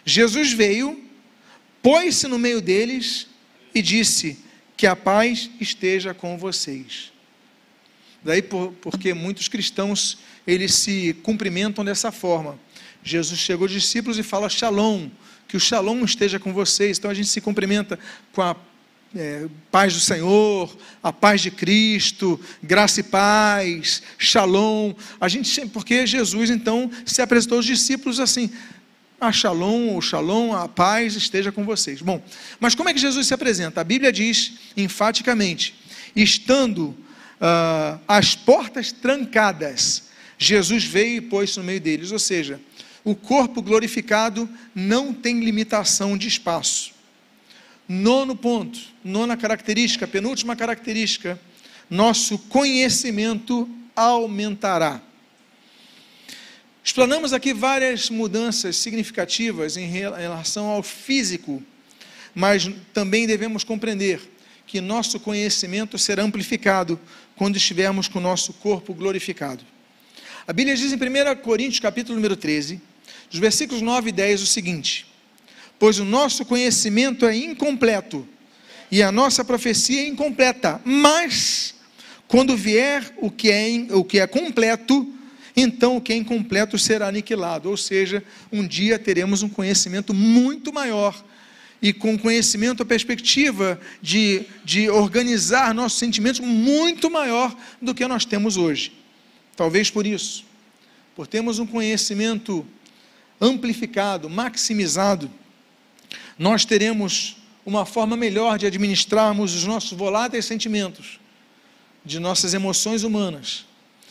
Jesus 0.04 0.52
veio, 0.52 1.00
pôs-se 1.80 2.26
no 2.26 2.40
meio 2.40 2.60
deles 2.60 3.28
e 3.72 3.80
disse: 3.80 4.36
Que 4.76 4.88
a 4.88 4.96
paz 4.96 5.48
esteja 5.60 6.12
com 6.12 6.36
vocês. 6.36 7.12
Daí 8.24 8.42
por, 8.42 8.72
porque 8.80 9.14
muitos 9.14 9.46
cristãos 9.46 10.18
eles 10.44 10.74
se 10.74 11.14
cumprimentam 11.22 11.84
dessa 11.84 12.10
forma. 12.10 12.58
Jesus 13.04 13.38
chegou 13.38 13.66
aos 13.66 13.72
discípulos 13.72 14.18
e 14.18 14.24
fala: 14.24 14.48
Shalom, 14.48 15.08
que 15.46 15.56
o 15.56 15.60
Shalom 15.60 16.04
esteja 16.04 16.40
com 16.40 16.52
vocês. 16.52 16.98
Então 16.98 17.10
a 17.10 17.14
gente 17.14 17.28
se 17.28 17.40
cumprimenta 17.40 17.96
com 18.32 18.42
a 18.42 18.56
é, 19.14 19.48
paz 19.70 19.92
do 19.92 20.00
Senhor, 20.00 20.76
a 21.02 21.12
paz 21.12 21.40
de 21.40 21.50
Cristo, 21.50 22.38
graça 22.62 23.00
e 23.00 23.02
paz, 23.02 24.02
shalom. 24.18 24.94
A 25.20 25.28
gente, 25.28 25.66
porque 25.68 26.06
Jesus 26.06 26.50
então 26.50 26.90
se 27.04 27.20
apresentou 27.20 27.56
aos 27.56 27.66
discípulos 27.66 28.20
assim: 28.20 28.50
a 29.20 29.32
shalom, 29.32 29.96
o 29.96 30.00
shalom, 30.00 30.54
a 30.54 30.68
paz 30.68 31.16
esteja 31.16 31.50
com 31.50 31.64
vocês. 31.64 32.00
Bom, 32.00 32.22
mas 32.58 32.74
como 32.74 32.88
é 32.88 32.94
que 32.94 33.00
Jesus 33.00 33.26
se 33.26 33.34
apresenta? 33.34 33.80
A 33.80 33.84
Bíblia 33.84 34.12
diz 34.12 34.52
enfaticamente: 34.76 35.74
estando 36.14 36.88
uh, 37.40 38.00
as 38.06 38.36
portas 38.36 38.92
trancadas, 38.92 40.04
Jesus 40.38 40.84
veio 40.84 41.16
e 41.16 41.20
pôs-se 41.20 41.58
no 41.58 41.64
meio 41.64 41.80
deles. 41.80 42.12
Ou 42.12 42.18
seja, 42.18 42.60
o 43.02 43.16
corpo 43.16 43.60
glorificado 43.60 44.48
não 44.72 45.12
tem 45.12 45.40
limitação 45.40 46.16
de 46.16 46.28
espaço. 46.28 46.99
Nono 47.92 48.36
ponto, 48.36 48.78
nona 49.02 49.36
característica, 49.36 50.06
penúltima 50.06 50.54
característica, 50.54 51.36
nosso 51.90 52.38
conhecimento 52.38 53.68
aumentará. 53.96 55.02
Explanamos 56.84 57.32
aqui 57.32 57.52
várias 57.52 58.08
mudanças 58.08 58.76
significativas 58.76 59.76
em 59.76 59.88
relação 59.88 60.66
ao 60.66 60.84
físico, 60.84 61.60
mas 62.32 62.70
também 62.94 63.26
devemos 63.26 63.64
compreender 63.64 64.20
que 64.68 64.80
nosso 64.80 65.18
conhecimento 65.18 65.98
será 65.98 66.22
amplificado 66.22 66.96
quando 67.34 67.56
estivermos 67.56 68.06
com 68.06 68.20
o 68.20 68.22
nosso 68.22 68.52
corpo 68.52 68.94
glorificado. 68.94 69.64
A 70.46 70.52
Bíblia 70.52 70.76
diz 70.76 70.92
em 70.92 70.94
1 70.94 71.42
Coríntios, 71.42 71.80
capítulo 71.80 72.14
número 72.14 72.36
13, 72.36 72.80
dos 73.28 73.40
versículos 73.40 73.82
9 73.82 74.10
e 74.10 74.12
10, 74.12 74.42
o 74.42 74.46
seguinte: 74.46 75.09
pois 75.80 75.98
o 75.98 76.04
nosso 76.04 76.44
conhecimento 76.44 77.24
é 77.24 77.34
incompleto 77.34 78.28
e 78.90 79.02
a 79.02 79.10
nossa 79.10 79.42
profecia 79.42 80.02
é 80.02 80.06
incompleta. 80.06 80.78
Mas, 80.84 81.74
quando 82.28 82.54
vier 82.54 83.14
o 83.16 83.30
que 83.30 83.50
é, 83.50 83.86
o 83.90 84.04
que 84.04 84.20
é 84.20 84.26
completo, 84.26 85.10
então 85.56 85.96
o 85.96 86.00
que 86.00 86.12
é 86.12 86.16
incompleto 86.16 86.78
será 86.78 87.08
aniquilado. 87.08 87.70
Ou 87.70 87.78
seja, 87.78 88.22
um 88.52 88.66
dia 88.66 88.98
teremos 88.98 89.42
um 89.42 89.48
conhecimento 89.48 90.12
muito 90.12 90.70
maior 90.70 91.24
e 91.80 91.94
com 91.94 92.18
conhecimento, 92.18 92.82
a 92.82 92.86
perspectiva 92.86 93.80
de, 94.02 94.42
de 94.62 94.90
organizar 94.90 95.72
nossos 95.72 95.98
sentimentos 95.98 96.40
muito 96.40 97.08
maior 97.08 97.56
do 97.80 97.94
que 97.94 98.06
nós 98.06 98.26
temos 98.26 98.58
hoje. 98.58 98.92
Talvez 99.56 99.90
por 99.90 100.06
isso, 100.06 100.44
por 101.16 101.26
termos 101.26 101.58
um 101.58 101.66
conhecimento 101.66 102.66
amplificado, 103.40 104.28
maximizado, 104.28 105.30
nós 106.40 106.64
teremos 106.64 107.36
uma 107.66 107.84
forma 107.84 108.16
melhor 108.16 108.58
de 108.58 108.64
administrarmos 108.64 109.54
os 109.54 109.64
nossos 109.64 109.92
voláteis 109.92 110.46
sentimentos, 110.46 111.20
de 112.02 112.18
nossas 112.18 112.54
emoções 112.54 113.02
humanas, 113.02 113.66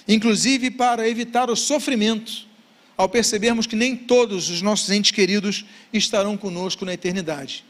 inclusive 0.08 0.70
para 0.70 1.10
evitar 1.10 1.50
o 1.50 1.56
sofrimento, 1.56 2.48
ao 2.96 3.10
percebermos 3.10 3.66
que 3.66 3.76
nem 3.76 3.96
todos 3.96 4.48
os 4.48 4.62
nossos 4.62 4.92
entes 4.92 5.10
queridos 5.10 5.66
estarão 5.92 6.38
conosco 6.38 6.86
na 6.86 6.94
eternidade. 6.94 7.66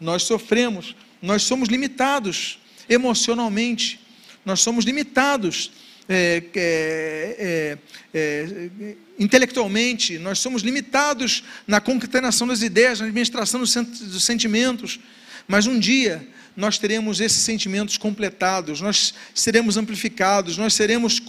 nós 0.00 0.22
sofremos, 0.22 0.94
nós 1.20 1.42
somos 1.42 1.68
limitados 1.68 2.60
emocionalmente, 2.88 3.98
nós 4.44 4.60
somos 4.60 4.84
limitados 4.84 5.72
é, 6.08 6.42
é, 6.54 7.78
é, 8.14 8.70
é, 8.80 8.94
intelectualmente, 9.18 10.18
nós 10.18 10.38
somos 10.38 10.62
limitados 10.62 11.42
na 11.66 11.80
concatenação 11.80 12.46
das 12.46 12.62
ideias, 12.62 13.00
na 13.00 13.06
administração 13.06 13.60
dos, 13.60 13.74
dos 13.74 14.24
sentimentos, 14.24 15.00
mas 15.48 15.66
um 15.66 15.78
dia 15.78 16.26
nós 16.56 16.78
teremos 16.78 17.20
esses 17.20 17.42
sentimentos 17.42 17.98
completados, 17.98 18.80
nós 18.80 19.14
seremos 19.34 19.76
amplificados, 19.76 20.56
nós 20.56 20.74
seremos 20.74 21.20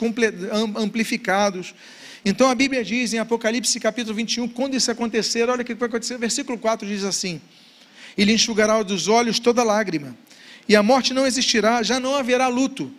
amplificados. 0.75 1.75
Então 2.23 2.49
a 2.49 2.55
Bíblia 2.55 2.83
diz 2.83 3.13
em 3.13 3.19
Apocalipse 3.19 3.79
capítulo 3.79 4.15
21, 4.15 4.47
quando 4.47 4.75
isso 4.75 4.89
acontecer, 4.89 5.49
olha 5.49 5.63
o 5.63 5.65
que 5.65 5.73
vai 5.73 5.89
acontecer, 5.89 6.17
versículo 6.17 6.57
4 6.57 6.87
diz 6.87 7.03
assim: 7.03 7.41
Ele 8.17 8.31
enxugará 8.31 8.81
dos 8.83 9.07
olhos 9.07 9.39
toda 9.39 9.63
lágrima, 9.63 10.15
e 10.69 10.75
a 10.75 10.83
morte 10.83 11.13
não 11.13 11.25
existirá, 11.25 11.83
já 11.83 11.99
não 11.99 12.15
haverá 12.15 12.47
luto, 12.47 12.91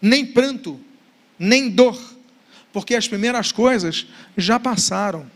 nem 0.00 0.24
pranto, 0.24 0.80
nem 1.42 1.70
dor, 1.70 1.98
porque 2.70 2.94
as 2.94 3.08
primeiras 3.08 3.50
coisas 3.50 4.06
já 4.36 4.60
passaram. 4.60 5.28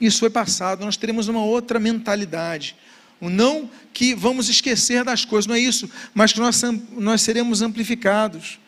Isso 0.00 0.18
foi 0.18 0.28
passado, 0.28 0.84
nós 0.84 0.96
teremos 0.96 1.28
uma 1.28 1.44
outra 1.44 1.78
mentalidade. 1.78 2.74
Não 3.20 3.70
que 3.94 4.16
vamos 4.16 4.48
esquecer 4.48 5.04
das 5.04 5.24
coisas, 5.24 5.46
não 5.46 5.54
é 5.54 5.60
isso, 5.60 5.88
mas 6.12 6.32
que 6.32 6.40
nós, 6.40 6.60
nós 6.98 7.22
seremos 7.22 7.62
amplificados. 7.62 8.58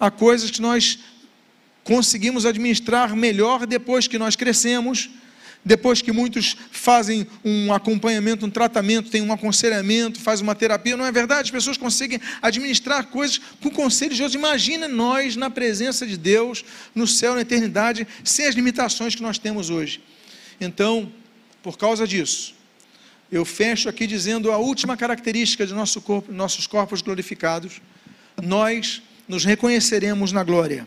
Há 0.00 0.10
coisas 0.10 0.50
que 0.50 0.62
nós 0.62 0.98
conseguimos 1.84 2.46
administrar 2.46 3.14
melhor 3.14 3.66
depois 3.66 4.08
que 4.08 4.18
nós 4.18 4.34
crescemos, 4.34 5.10
depois 5.66 6.00
que 6.00 6.12
muitos 6.12 6.56
fazem 6.70 7.26
um 7.44 7.72
acompanhamento, 7.72 8.46
um 8.46 8.50
tratamento, 8.50 9.10
tem 9.10 9.20
um 9.20 9.32
aconselhamento, 9.32 10.20
faz 10.20 10.40
uma 10.40 10.54
terapia, 10.54 10.96
não 10.96 11.04
é 11.04 11.10
verdade? 11.10 11.46
As 11.46 11.50
pessoas 11.50 11.76
conseguem 11.76 12.20
administrar 12.40 13.08
coisas 13.08 13.40
com 13.60 13.68
conselhos 13.68 14.14
de 14.14 14.22
Deus. 14.22 14.34
Imagina 14.34 14.86
nós 14.86 15.34
na 15.34 15.50
presença 15.50 16.06
de 16.06 16.16
Deus, 16.16 16.64
no 16.94 17.04
céu, 17.04 17.34
na 17.34 17.40
eternidade, 17.40 18.06
sem 18.22 18.46
as 18.46 18.54
limitações 18.54 19.16
que 19.16 19.22
nós 19.22 19.38
temos 19.38 19.68
hoje. 19.68 20.00
Então, 20.60 21.12
por 21.64 21.76
causa 21.76 22.06
disso, 22.06 22.54
eu 23.30 23.44
fecho 23.44 23.88
aqui 23.88 24.06
dizendo 24.06 24.52
a 24.52 24.58
última 24.58 24.96
característica 24.96 25.66
de 25.66 25.74
nosso 25.74 26.00
corpo, 26.00 26.30
nossos 26.30 26.68
corpos 26.68 27.02
glorificados: 27.02 27.80
nós 28.40 29.02
nos 29.26 29.44
reconheceremos 29.44 30.30
na 30.30 30.44
glória. 30.44 30.86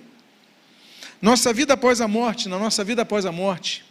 Nossa 1.22 1.52
vida 1.52 1.74
após 1.74 2.00
a 2.00 2.08
morte, 2.08 2.48
na 2.48 2.58
nossa 2.58 2.82
vida 2.82 3.02
após 3.02 3.26
a 3.26 3.32
morte, 3.34 3.89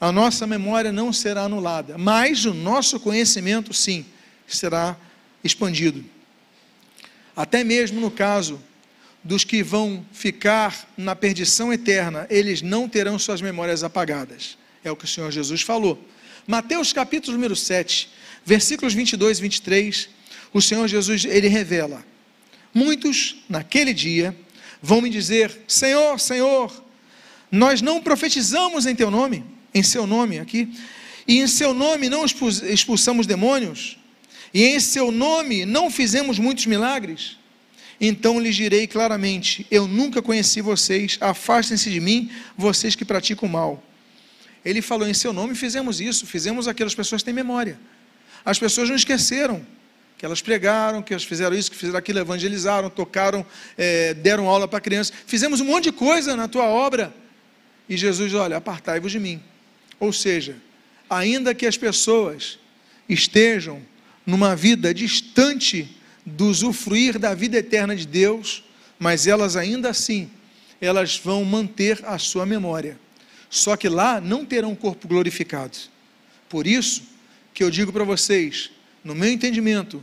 a 0.00 0.10
nossa 0.10 0.46
memória 0.46 0.90
não 0.90 1.12
será 1.12 1.42
anulada, 1.42 1.98
mas 1.98 2.46
o 2.46 2.54
nosso 2.54 2.98
conhecimento, 2.98 3.74
sim, 3.74 4.06
será 4.46 4.96
expandido. 5.44 6.02
Até 7.36 7.62
mesmo 7.62 8.00
no 8.00 8.10
caso 8.10 8.60
dos 9.22 9.44
que 9.44 9.62
vão 9.62 10.04
ficar 10.12 10.88
na 10.96 11.14
perdição 11.14 11.72
eterna, 11.72 12.26
eles 12.30 12.62
não 12.62 12.88
terão 12.88 13.18
suas 13.18 13.42
memórias 13.42 13.84
apagadas. 13.84 14.56
É 14.82 14.90
o 14.90 14.96
que 14.96 15.04
o 15.04 15.08
Senhor 15.08 15.30
Jesus 15.30 15.60
falou. 15.60 16.02
Mateus 16.46 16.92
capítulo 16.92 17.36
número 17.36 17.54
7, 17.54 18.08
versículos 18.44 18.94
22 18.94 19.38
e 19.38 19.42
23, 19.42 20.08
o 20.52 20.62
Senhor 20.62 20.88
Jesus, 20.88 21.26
ele 21.26 21.48
revela: 21.48 22.02
Muitos, 22.72 23.36
naquele 23.48 23.92
dia, 23.92 24.34
vão 24.80 25.02
me 25.02 25.10
dizer: 25.10 25.60
Senhor, 25.68 26.18
Senhor, 26.18 26.72
nós 27.52 27.82
não 27.82 28.00
profetizamos 28.00 28.86
em 28.86 28.94
teu 28.94 29.10
nome, 29.10 29.44
em 29.74 29.82
seu 29.82 30.06
nome 30.06 30.38
aqui, 30.38 30.72
e 31.26 31.38
em 31.38 31.46
seu 31.46 31.72
nome 31.72 32.08
não 32.08 32.24
expulsamos 32.24 33.26
demônios, 33.26 33.98
e 34.52 34.64
em 34.64 34.80
seu 34.80 35.10
nome 35.10 35.64
não 35.64 35.90
fizemos 35.90 36.38
muitos 36.38 36.66
milagres. 36.66 37.38
Então 38.00 38.40
lhes 38.40 38.56
direi 38.56 38.86
claramente: 38.86 39.66
Eu 39.70 39.86
nunca 39.86 40.22
conheci 40.22 40.60
vocês, 40.60 41.18
afastem-se 41.20 41.90
de 41.90 42.00
mim, 42.00 42.30
vocês 42.56 42.94
que 42.94 43.04
praticam 43.04 43.48
mal. 43.48 43.82
Ele 44.64 44.82
falou 44.82 45.08
em 45.08 45.14
seu 45.14 45.32
nome, 45.32 45.54
fizemos 45.54 46.00
isso, 46.00 46.26
fizemos 46.26 46.66
aquilo, 46.68 46.86
as 46.86 46.94
pessoas 46.94 47.22
têm 47.22 47.32
memória. 47.32 47.78
As 48.44 48.58
pessoas 48.58 48.88
não 48.88 48.96
esqueceram 48.96 49.64
que 50.20 50.26
elas 50.26 50.42
pregaram, 50.42 51.02
que 51.02 51.14
elas 51.14 51.24
fizeram 51.24 51.56
isso, 51.56 51.70
que 51.70 51.76
fizeram 51.76 51.98
aquilo, 51.98 52.18
evangelizaram, 52.18 52.90
tocaram, 52.90 53.44
é, 53.76 54.12
deram 54.12 54.48
aula 54.48 54.68
para 54.68 54.78
crianças. 54.78 55.14
Fizemos 55.26 55.62
um 55.62 55.64
monte 55.64 55.84
de 55.84 55.92
coisa 55.92 56.36
na 56.36 56.46
tua 56.46 56.64
obra. 56.64 57.14
E 57.88 57.96
Jesus, 57.96 58.34
olha, 58.34 58.58
apartai-vos 58.58 59.10
de 59.10 59.18
mim. 59.18 59.42
Ou 60.00 60.12
seja, 60.12 60.56
ainda 61.08 61.54
que 61.54 61.66
as 61.66 61.76
pessoas 61.76 62.58
estejam 63.08 63.82
numa 64.26 64.56
vida 64.56 64.94
distante 64.94 65.94
do 66.24 66.46
usufruir 66.46 67.18
da 67.18 67.34
vida 67.34 67.58
eterna 67.58 67.94
de 67.94 68.06
Deus, 68.06 68.64
mas 68.98 69.26
elas 69.26 69.56
ainda 69.56 69.90
assim, 69.90 70.30
elas 70.80 71.18
vão 71.18 71.44
manter 71.44 72.04
a 72.04 72.18
sua 72.18 72.46
memória. 72.46 72.98
Só 73.50 73.76
que 73.76 73.88
lá 73.88 74.20
não 74.20 74.44
terão 74.44 74.74
corpo 74.74 75.06
glorificado. 75.06 75.76
Por 76.48 76.66
isso 76.66 77.02
que 77.52 77.62
eu 77.62 77.70
digo 77.70 77.92
para 77.92 78.04
vocês, 78.04 78.70
no 79.04 79.14
meu 79.14 79.28
entendimento, 79.28 80.02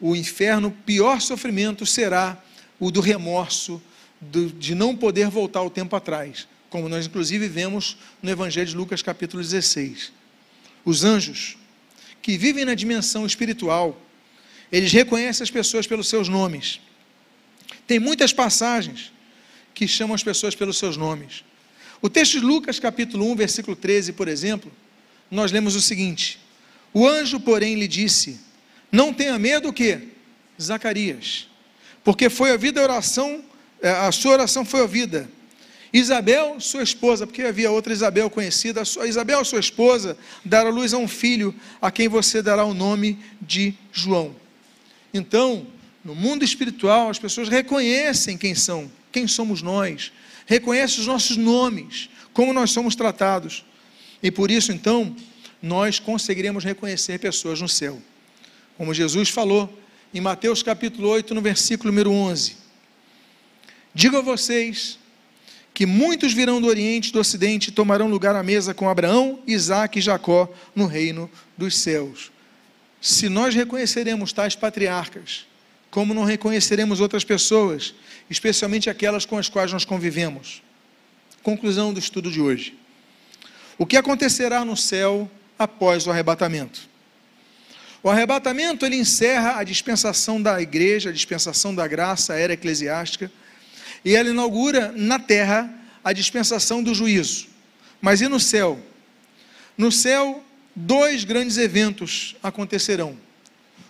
o 0.00 0.16
inferno, 0.16 0.68
o 0.68 0.72
pior 0.72 1.20
sofrimento 1.20 1.84
será 1.84 2.42
o 2.78 2.90
do 2.90 3.00
remorso, 3.00 3.80
do, 4.20 4.48
de 4.48 4.74
não 4.74 4.96
poder 4.96 5.28
voltar 5.28 5.62
o 5.62 5.70
tempo 5.70 5.94
atrás, 5.94 6.48
como 6.70 6.88
nós 6.88 7.06
inclusive 7.06 7.48
vemos 7.48 7.96
no 8.22 8.30
Evangelho 8.30 8.68
de 8.68 8.76
Lucas 8.76 9.02
capítulo 9.02 9.42
16. 9.42 10.12
Os 10.84 11.04
anjos, 11.04 11.58
que 12.22 12.38
vivem 12.38 12.64
na 12.64 12.74
dimensão 12.74 13.26
espiritual, 13.26 14.00
eles 14.70 14.92
reconhecem 14.92 15.42
as 15.42 15.50
pessoas 15.50 15.86
pelos 15.86 16.08
seus 16.08 16.28
nomes. 16.28 16.80
Tem 17.86 17.98
muitas 17.98 18.32
passagens 18.32 19.12
que 19.74 19.88
chamam 19.88 20.14
as 20.14 20.22
pessoas 20.22 20.54
pelos 20.54 20.78
seus 20.78 20.96
nomes. 20.96 21.44
O 22.00 22.08
texto 22.08 22.38
de 22.38 22.46
Lucas, 22.46 22.78
capítulo 22.78 23.30
1, 23.32 23.34
versículo 23.34 23.76
13, 23.76 24.12
por 24.12 24.28
exemplo, 24.28 24.70
nós 25.28 25.50
lemos 25.50 25.74
o 25.74 25.80
seguinte: 25.80 26.38
O 26.94 27.06
anjo, 27.06 27.40
porém, 27.40 27.74
lhe 27.74 27.88
disse: 27.88 28.40
Não 28.92 29.12
tenha 29.12 29.38
medo 29.38 29.68
o 29.68 29.72
quê? 29.72 30.08
Zacarias, 30.60 31.48
porque 32.04 32.30
foi 32.30 32.52
ouvida 32.52 32.80
a 32.80 32.84
oração, 32.84 33.44
é, 33.82 33.90
a 33.90 34.12
sua 34.12 34.32
oração 34.32 34.64
foi 34.64 34.82
ouvida. 34.82 35.28
Isabel, 35.92 36.60
sua 36.60 36.82
esposa, 36.82 37.26
porque 37.26 37.42
havia 37.42 37.70
outra 37.70 37.92
Isabel 37.92 38.30
conhecida, 38.30 38.82
Isabel, 39.06 39.44
sua 39.44 39.58
esposa, 39.58 40.16
dará 40.44 40.70
luz 40.70 40.94
a 40.94 40.98
um 40.98 41.08
filho, 41.08 41.54
a 41.82 41.90
quem 41.90 42.08
você 42.08 42.40
dará 42.40 42.64
o 42.64 42.72
nome 42.72 43.18
de 43.40 43.74
João. 43.92 44.34
Então, 45.12 45.66
no 46.04 46.14
mundo 46.14 46.44
espiritual, 46.44 47.10
as 47.10 47.18
pessoas 47.18 47.48
reconhecem 47.48 48.38
quem 48.38 48.54
são, 48.54 48.90
quem 49.10 49.26
somos 49.26 49.62
nós, 49.62 50.12
reconhece 50.46 51.00
os 51.00 51.06
nossos 51.06 51.36
nomes, 51.36 52.08
como 52.32 52.52
nós 52.52 52.70
somos 52.70 52.94
tratados. 52.94 53.64
E 54.22 54.30
por 54.30 54.50
isso, 54.50 54.70
então, 54.70 55.14
nós 55.60 55.98
conseguiremos 55.98 56.62
reconhecer 56.62 57.18
pessoas 57.18 57.60
no 57.60 57.68
céu. 57.68 58.00
Como 58.78 58.94
Jesus 58.94 59.28
falou 59.28 59.76
em 60.14 60.20
Mateus 60.20 60.62
capítulo 60.62 61.08
8, 61.08 61.34
no 61.34 61.42
versículo 61.42 61.90
número 61.90 62.12
11: 62.12 62.56
Digo 63.92 64.16
a 64.16 64.20
vocês 64.22 64.99
que 65.80 65.86
muitos 65.86 66.34
virão 66.34 66.60
do 66.60 66.66
Oriente 66.66 67.08
e 67.08 67.12
do 67.14 67.20
Ocidente 67.20 67.70
e 67.70 67.72
tomarão 67.72 68.06
lugar 68.06 68.36
à 68.36 68.42
mesa 68.42 68.74
com 68.74 68.86
Abraão, 68.86 69.40
Isaac 69.46 69.98
e 69.98 70.02
Jacó 70.02 70.46
no 70.76 70.84
reino 70.84 71.30
dos 71.56 71.74
céus. 71.74 72.30
Se 73.00 73.30
nós 73.30 73.54
reconheceremos 73.54 74.30
tais 74.30 74.54
patriarcas, 74.54 75.46
como 75.90 76.12
não 76.12 76.24
reconheceremos 76.24 77.00
outras 77.00 77.24
pessoas, 77.24 77.94
especialmente 78.28 78.90
aquelas 78.90 79.24
com 79.24 79.38
as 79.38 79.48
quais 79.48 79.72
nós 79.72 79.86
convivemos. 79.86 80.62
Conclusão 81.42 81.94
do 81.94 81.98
estudo 81.98 82.30
de 82.30 82.42
hoje. 82.42 82.76
O 83.78 83.86
que 83.86 83.96
acontecerá 83.96 84.62
no 84.66 84.76
céu 84.76 85.30
após 85.58 86.06
o 86.06 86.10
arrebatamento? 86.10 86.90
O 88.02 88.10
arrebatamento 88.10 88.84
ele 88.84 88.96
encerra 88.96 89.56
a 89.56 89.64
dispensação 89.64 90.42
da 90.42 90.60
igreja, 90.60 91.08
a 91.08 91.12
dispensação 91.14 91.74
da 91.74 91.88
graça, 91.88 92.34
a 92.34 92.38
era 92.38 92.52
eclesiástica, 92.52 93.32
e 94.04 94.14
ela 94.14 94.30
inaugura 94.30 94.92
na 94.96 95.18
terra 95.18 95.72
a 96.02 96.12
dispensação 96.12 96.82
do 96.82 96.94
juízo. 96.94 97.48
Mas 98.00 98.20
e 98.20 98.28
no 98.28 98.40
céu? 98.40 98.80
No 99.76 99.92
céu, 99.92 100.42
dois 100.74 101.24
grandes 101.24 101.56
eventos 101.56 102.36
acontecerão: 102.42 103.16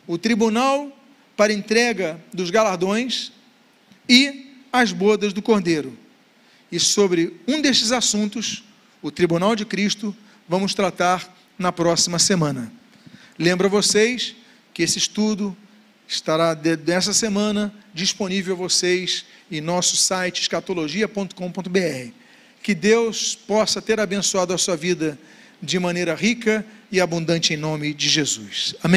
o 0.06 0.18
tribunal 0.18 0.96
para 1.36 1.52
entrega 1.52 2.20
dos 2.32 2.50
galardões 2.50 3.32
e 4.08 4.54
as 4.72 4.92
bodas 4.92 5.32
do 5.32 5.40
Cordeiro. 5.40 5.96
E 6.70 6.78
sobre 6.78 7.40
um 7.48 7.60
destes 7.60 7.92
assuntos, 7.92 8.62
o 9.02 9.10
Tribunal 9.10 9.56
de 9.56 9.64
Cristo, 9.64 10.14
vamos 10.48 10.74
tratar 10.74 11.34
na 11.58 11.72
próxima 11.72 12.18
semana. 12.18 12.72
Lembro 13.38 13.66
a 13.66 13.70
vocês 13.70 14.36
que 14.72 14.82
esse 14.82 14.98
estudo 14.98 15.56
estará 16.10 16.54
dessa 16.54 17.14
semana 17.14 17.72
disponível 17.94 18.54
a 18.54 18.58
vocês 18.58 19.24
em 19.48 19.60
nosso 19.60 19.96
site 19.96 20.42
escatologia.com.br. 20.42 22.12
Que 22.60 22.74
Deus 22.74 23.36
possa 23.36 23.80
ter 23.80 24.00
abençoado 24.00 24.52
a 24.52 24.58
sua 24.58 24.76
vida 24.76 25.16
de 25.62 25.78
maneira 25.78 26.14
rica 26.16 26.66
e 26.90 27.00
abundante 27.00 27.54
em 27.54 27.56
nome 27.56 27.94
de 27.94 28.08
Jesus. 28.08 28.74
Amém. 28.82 28.88